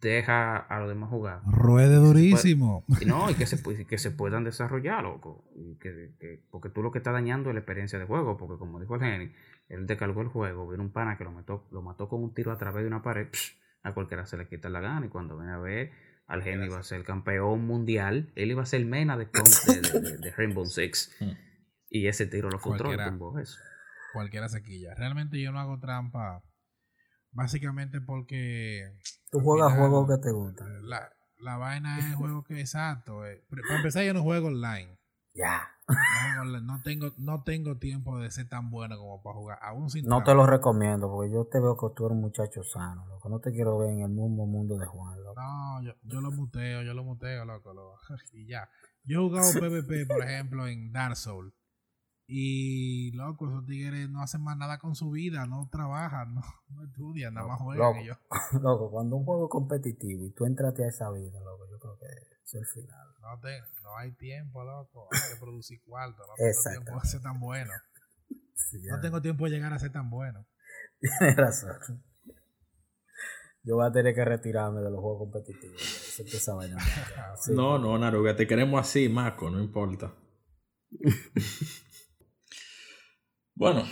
deja 0.00 0.56
a 0.56 0.80
los 0.80 0.88
demás 0.88 1.10
jugar. 1.10 1.40
Ruede 1.46 1.96
durísimo. 1.96 2.84
y 3.00 3.04
no, 3.04 3.30
y 3.30 3.34
que 3.34 3.46
se, 3.46 3.62
que 3.86 3.98
se 3.98 4.10
puedan 4.10 4.44
desarrollar, 4.44 5.02
loco. 5.02 5.48
Y 5.54 5.78
que, 5.78 6.14
que, 6.20 6.42
porque 6.50 6.68
tú 6.68 6.82
lo 6.82 6.92
que 6.92 6.98
estás 6.98 7.14
dañando 7.14 7.50
es 7.50 7.54
la 7.54 7.60
experiencia 7.60 7.98
de 7.98 8.04
juego, 8.04 8.36
porque 8.36 8.58
como 8.58 8.80
dijo 8.80 8.96
el 8.96 9.00
Geni, 9.00 9.32
él 9.68 9.86
descargó 9.86 10.20
el 10.22 10.28
juego, 10.28 10.68
vino 10.68 10.82
un 10.82 10.92
pana 10.92 11.16
que 11.16 11.24
lo 11.24 11.32
mató, 11.32 11.66
lo 11.70 11.82
mató 11.82 12.08
con 12.08 12.22
un 12.22 12.34
tiro 12.34 12.52
a 12.52 12.58
través 12.58 12.82
de 12.82 12.88
una 12.88 13.02
pared, 13.02 13.28
psh, 13.30 13.56
a 13.82 13.94
cualquiera 13.94 14.26
se 14.26 14.36
le 14.36 14.48
quita 14.48 14.68
la 14.68 14.80
gana, 14.80 15.06
y 15.06 15.08
cuando 15.08 15.36
viene 15.36 15.52
a 15.52 15.58
ver 15.58 15.92
al 16.26 16.42
genio 16.42 16.66
iba 16.66 16.78
a 16.78 16.82
ser 16.82 17.04
campeón 17.04 17.64
mundial. 17.66 18.32
Él 18.34 18.50
iba 18.50 18.62
a 18.62 18.66
ser 18.66 18.84
Mena 18.84 19.16
de, 19.16 19.26
de, 19.26 20.00
de, 20.00 20.18
de 20.18 20.30
Rainbow 20.32 20.66
Six. 20.66 21.16
Hmm. 21.20 21.32
Y 21.88 22.08
ese 22.08 22.26
tiro 22.26 22.50
lo 22.50 22.58
frustró 22.58 22.94
tumbó 22.96 23.38
eso. 23.38 23.58
Cualquiera 24.12 24.48
sequilla. 24.48 24.94
Realmente 24.96 25.40
yo 25.40 25.52
no 25.52 25.60
hago 25.60 25.78
trampa. 25.78 26.42
Básicamente 27.30 28.00
porque. 28.00 28.92
Tú 29.36 29.44
juegas 29.44 29.74
juegos 29.74 30.08
que 30.08 30.22
te 30.22 30.32
gustan. 30.32 30.88
La, 30.88 31.12
la 31.38 31.58
vaina 31.58 31.98
es 31.98 32.14
juego 32.14 32.42
que 32.42 32.58
exacto. 32.58 33.26
Eh. 33.26 33.44
Para 33.50 33.76
empezar, 33.76 34.02
yo 34.04 34.14
no 34.14 34.22
juego 34.22 34.48
online. 34.48 34.98
Ya. 35.34 35.68
No, 36.36 36.60
no, 36.60 36.82
tengo, 36.82 37.12
no 37.18 37.42
tengo 37.42 37.76
tiempo 37.76 38.18
de 38.18 38.30
ser 38.30 38.48
tan 38.48 38.70
bueno 38.70 38.96
como 38.96 39.22
para 39.22 39.36
jugar. 39.36 39.58
Aún 39.60 39.90
sin 39.90 40.06
no 40.06 40.24
te 40.24 40.34
lo 40.34 40.46
recomiendo 40.46 41.08
porque 41.10 41.30
yo 41.30 41.44
te 41.44 41.60
veo 41.60 41.76
que 41.76 41.86
tú 41.94 42.06
eres 42.06 42.16
un 42.16 42.22
muchacho 42.22 42.62
sano, 42.64 43.06
loco. 43.06 43.28
No 43.28 43.38
te 43.40 43.52
quiero 43.52 43.78
ver 43.78 43.90
en 43.90 44.00
el 44.00 44.08
mismo 44.08 44.46
mundo 44.46 44.78
de 44.78 44.86
Juan, 44.86 45.22
loco. 45.22 45.40
No, 45.40 45.82
yo, 45.82 45.92
yo 46.02 46.20
lo 46.22 46.30
muteo, 46.32 46.82
yo 46.82 46.94
lo 46.94 47.04
muteo, 47.04 47.44
loco, 47.44 47.74
loco. 47.74 47.98
Y 48.32 48.46
ya. 48.46 48.70
Yo 49.04 49.20
he 49.20 49.28
jugado 49.28 49.52
PvP, 49.52 50.06
por 50.06 50.22
ejemplo, 50.24 50.66
en 50.66 50.92
Dark 50.92 51.16
Souls. 51.16 51.52
Y, 52.28 53.12
loco, 53.12 53.48
esos 53.48 53.64
tigres 53.66 54.10
no 54.10 54.20
hacen 54.20 54.42
más 54.42 54.56
nada 54.56 54.78
con 54.78 54.96
su 54.96 55.10
vida, 55.10 55.46
no 55.46 55.68
trabajan, 55.70 56.34
no, 56.34 56.42
no 56.70 56.84
estudian, 56.84 57.34
nada 57.34 57.46
más 57.46 57.60
juegan 57.60 57.88
loco, 57.88 58.00
y 58.00 58.06
yo. 58.06 58.14
loco, 58.60 58.90
cuando 58.90 59.16
un 59.16 59.24
juego 59.24 59.46
es 59.46 59.50
competitivo 59.50 60.24
y 60.24 60.30
tú 60.30 60.44
entraste 60.44 60.84
a 60.84 60.88
esa 60.88 61.10
vida, 61.10 61.38
loco, 61.40 61.66
yo 61.70 61.78
creo 61.78 61.98
que 61.98 62.06
es 62.44 62.54
el 62.54 62.66
final. 62.66 63.06
No, 63.20 63.40
te, 63.40 63.60
no 63.82 63.96
hay 63.96 64.12
tiempo, 64.12 64.62
loco. 64.62 65.08
Hay 65.10 65.34
que 65.34 65.40
producir 65.40 65.82
cuarto. 65.82 66.22
No 66.26 66.34
tengo 66.36 66.70
tiempo 66.70 67.00
de 67.00 67.08
ser 67.08 67.22
tan 67.22 67.40
bueno. 67.40 67.72
Sí, 68.58 68.80
no 68.88 68.98
tengo 69.00 69.20
tiempo 69.20 69.44
de 69.44 69.50
llegar 69.50 69.72
a 69.74 69.78
ser 69.78 69.92
tan 69.92 70.08
bueno. 70.08 70.46
Tienes 70.98 71.36
razón. 71.36 72.02
Yo 73.62 73.76
voy 73.76 73.86
a 73.86 73.92
tener 73.92 74.14
que 74.14 74.24
retirarme 74.24 74.80
de 74.80 74.90
los 74.90 74.98
juegos 74.98 75.18
competitivos. 75.18 76.18
Esa 76.20 76.54
vaina. 76.54 76.78
Sí, 77.36 77.52
no, 77.54 77.78
no, 77.78 77.98
Naruga, 77.98 78.34
te 78.34 78.46
queremos 78.46 78.80
así, 78.80 79.10
Marco, 79.10 79.50
no 79.50 79.60
importa. 79.60 80.14
Bueno, 83.56 83.84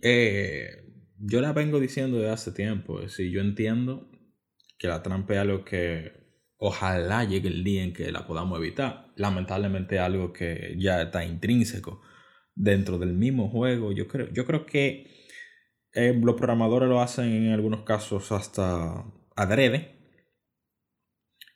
eh, 0.00 0.84
yo 1.18 1.40
la 1.40 1.52
vengo 1.52 1.80
diciendo 1.80 2.18
desde 2.18 2.30
hace 2.30 2.52
tiempo. 2.52 3.00
Es 3.00 3.10
decir, 3.16 3.32
yo 3.32 3.40
entiendo 3.40 4.08
que 4.78 4.86
la 4.86 5.02
trampa 5.02 5.34
es 5.34 5.40
algo 5.40 5.64
que 5.64 6.22
Ojalá 6.64 7.24
llegue 7.24 7.48
el 7.48 7.64
día 7.64 7.82
en 7.82 7.92
que 7.92 8.12
la 8.12 8.24
podamos 8.24 8.56
evitar. 8.56 9.10
Lamentablemente 9.16 9.98
algo 9.98 10.32
que 10.32 10.76
ya 10.78 11.02
está 11.02 11.24
intrínseco 11.24 12.00
dentro 12.54 12.98
del 12.98 13.14
mismo 13.14 13.50
juego. 13.50 13.90
Yo 13.90 14.06
creo, 14.06 14.28
yo 14.32 14.46
creo 14.46 14.64
que 14.64 15.10
eh, 15.92 16.16
los 16.22 16.36
programadores 16.36 16.88
lo 16.88 17.00
hacen 17.00 17.46
en 17.46 17.52
algunos 17.52 17.82
casos 17.82 18.30
hasta 18.30 19.04
adrede, 19.34 19.98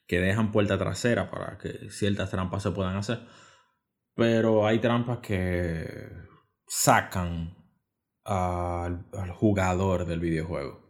que 0.08 0.18
dejan 0.18 0.50
puerta 0.50 0.76
trasera 0.76 1.30
para 1.30 1.56
que 1.56 1.88
ciertas 1.88 2.32
trampas 2.32 2.64
se 2.64 2.72
puedan 2.72 2.96
hacer. 2.96 3.20
Pero 4.16 4.66
hay 4.66 4.80
trampas 4.80 5.18
que 5.18 5.94
sacan 6.66 7.56
al, 8.24 9.06
al 9.12 9.30
jugador 9.30 10.06
del 10.06 10.20
videojuego. 10.20 10.84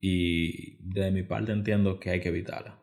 Y 0.00 0.76
de 0.92 1.10
mi 1.10 1.22
parte 1.22 1.52
entiendo 1.52 2.00
que 2.00 2.10
hay 2.10 2.20
que 2.20 2.30
evitarla. 2.30 2.80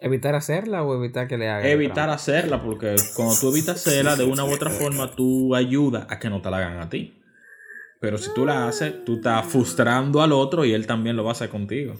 ¿Evitar 0.00 0.34
hacerla 0.34 0.82
o 0.82 0.96
evitar 0.96 1.28
que 1.28 1.38
le 1.38 1.48
hagan? 1.48 1.66
Evitar 1.66 2.10
hacerla, 2.10 2.60
porque 2.62 2.96
cuando 3.14 3.36
tú 3.40 3.50
evitas 3.50 3.76
hacerla, 3.76 4.16
de 4.16 4.24
una 4.24 4.44
u 4.44 4.52
otra 4.52 4.70
forma, 4.70 5.14
tú 5.14 5.54
ayudas 5.54 6.06
a 6.10 6.18
que 6.18 6.28
no 6.28 6.42
te 6.42 6.50
la 6.50 6.58
hagan 6.58 6.80
a 6.80 6.90
ti. 6.90 7.22
Pero 8.00 8.18
si 8.18 8.34
tú 8.34 8.44
la 8.44 8.68
haces, 8.68 9.04
tú 9.04 9.14
estás 9.14 9.46
frustrando 9.46 10.20
al 10.20 10.32
otro 10.32 10.64
y 10.64 10.74
él 10.74 10.86
también 10.86 11.16
lo 11.16 11.24
va 11.24 11.30
a 11.30 11.32
hacer 11.32 11.48
contigo. 11.48 11.94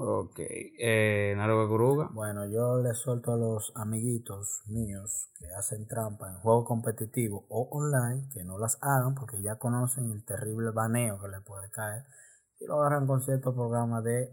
Ok. 0.00 0.38
Eh, 0.38 1.34
Guruga. 1.68 2.08
Bueno, 2.12 2.46
yo 2.46 2.78
le 2.80 2.94
suelto 2.94 3.32
a 3.32 3.36
los 3.36 3.72
amiguitos 3.74 4.62
míos 4.66 5.28
que 5.36 5.48
hacen 5.58 5.88
trampa 5.88 6.28
en 6.28 6.38
juego 6.38 6.64
competitivo 6.64 7.46
o 7.48 7.68
online 7.72 8.28
que 8.32 8.44
no 8.44 8.58
las 8.58 8.78
hagan 8.80 9.16
porque 9.16 9.42
ya 9.42 9.56
conocen 9.56 10.12
el 10.12 10.24
terrible 10.24 10.70
baneo 10.70 11.20
que 11.20 11.26
le 11.26 11.40
puede 11.40 11.68
caer 11.70 12.04
y 12.60 12.66
lo 12.66 12.78
agarran 12.78 13.08
con 13.08 13.22
ciertos 13.22 13.52
programas 13.56 14.04
de 14.04 14.30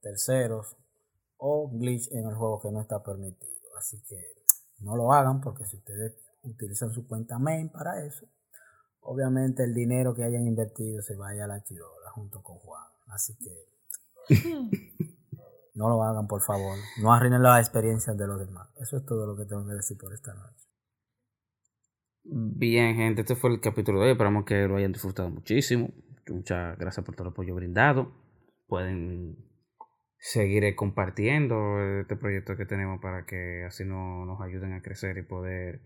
terceros 0.00 0.76
o 1.38 1.68
glitch 1.72 2.12
en 2.12 2.28
el 2.28 2.34
juego 2.36 2.60
que 2.60 2.70
no 2.70 2.80
está 2.80 3.02
permitido. 3.02 3.76
Así 3.76 4.00
que 4.04 4.16
no 4.78 4.94
lo 4.94 5.12
hagan 5.12 5.40
porque 5.40 5.64
si 5.64 5.76
ustedes 5.76 6.14
utilizan 6.44 6.92
su 6.92 7.08
cuenta 7.08 7.40
main 7.40 7.68
para 7.68 8.04
eso, 8.04 8.26
obviamente 9.00 9.64
el 9.64 9.74
dinero 9.74 10.14
que 10.14 10.22
hayan 10.22 10.46
invertido 10.46 11.02
se 11.02 11.16
vaya 11.16 11.46
a 11.46 11.48
la 11.48 11.64
chirola 11.64 12.12
junto 12.12 12.40
con 12.44 12.58
Juan. 12.58 12.84
Así 13.08 13.36
que 13.38 13.73
no 15.74 15.88
lo 15.88 16.02
hagan, 16.02 16.26
por 16.26 16.42
favor. 16.42 16.76
No 17.02 17.12
arruinen 17.12 17.42
las 17.42 17.60
experiencias 17.60 18.16
de 18.16 18.26
los 18.26 18.38
demás. 18.38 18.68
Eso 18.80 18.96
es 18.96 19.04
todo 19.04 19.26
lo 19.26 19.36
que 19.36 19.44
tengo 19.46 19.66
que 19.66 19.74
decir 19.74 19.96
por 19.98 20.12
esta 20.12 20.34
noche. 20.34 20.64
Bien, 22.24 22.96
gente, 22.96 23.20
este 23.20 23.36
fue 23.36 23.50
el 23.50 23.60
capítulo 23.60 24.00
de 24.00 24.06
hoy. 24.06 24.12
Esperamos 24.12 24.44
que 24.44 24.66
lo 24.66 24.76
hayan 24.76 24.92
disfrutado 24.92 25.28
muchísimo. 25.28 25.90
Muchas 26.28 26.78
gracias 26.78 27.04
por 27.04 27.14
todo 27.14 27.28
el 27.28 27.32
apoyo 27.32 27.54
brindado. 27.54 28.12
Pueden 28.66 29.36
seguir 30.16 30.74
compartiendo 30.74 32.00
este 32.00 32.16
proyecto 32.16 32.56
que 32.56 32.64
tenemos 32.64 32.98
para 33.02 33.26
que 33.26 33.64
así 33.64 33.84
no, 33.84 34.24
nos 34.24 34.40
ayuden 34.40 34.72
a 34.72 34.80
crecer 34.80 35.18
y 35.18 35.22
poder 35.22 35.82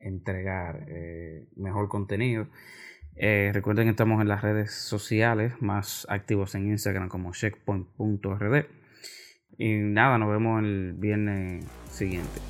entregar 0.00 0.86
eh, 0.88 1.48
mejor 1.56 1.88
contenido. 1.88 2.48
Eh, 3.16 3.50
recuerden 3.52 3.86
que 3.86 3.90
estamos 3.90 4.20
en 4.20 4.28
las 4.28 4.42
redes 4.42 4.72
sociales 4.72 5.54
más 5.60 6.06
activos 6.08 6.54
en 6.54 6.68
Instagram 6.68 7.08
como 7.08 7.32
checkpoint.rd. 7.32 8.66
Y 9.58 9.74
nada, 9.74 10.18
nos 10.18 10.30
vemos 10.30 10.62
el 10.62 10.94
viernes 10.94 11.64
siguiente. 11.88 12.40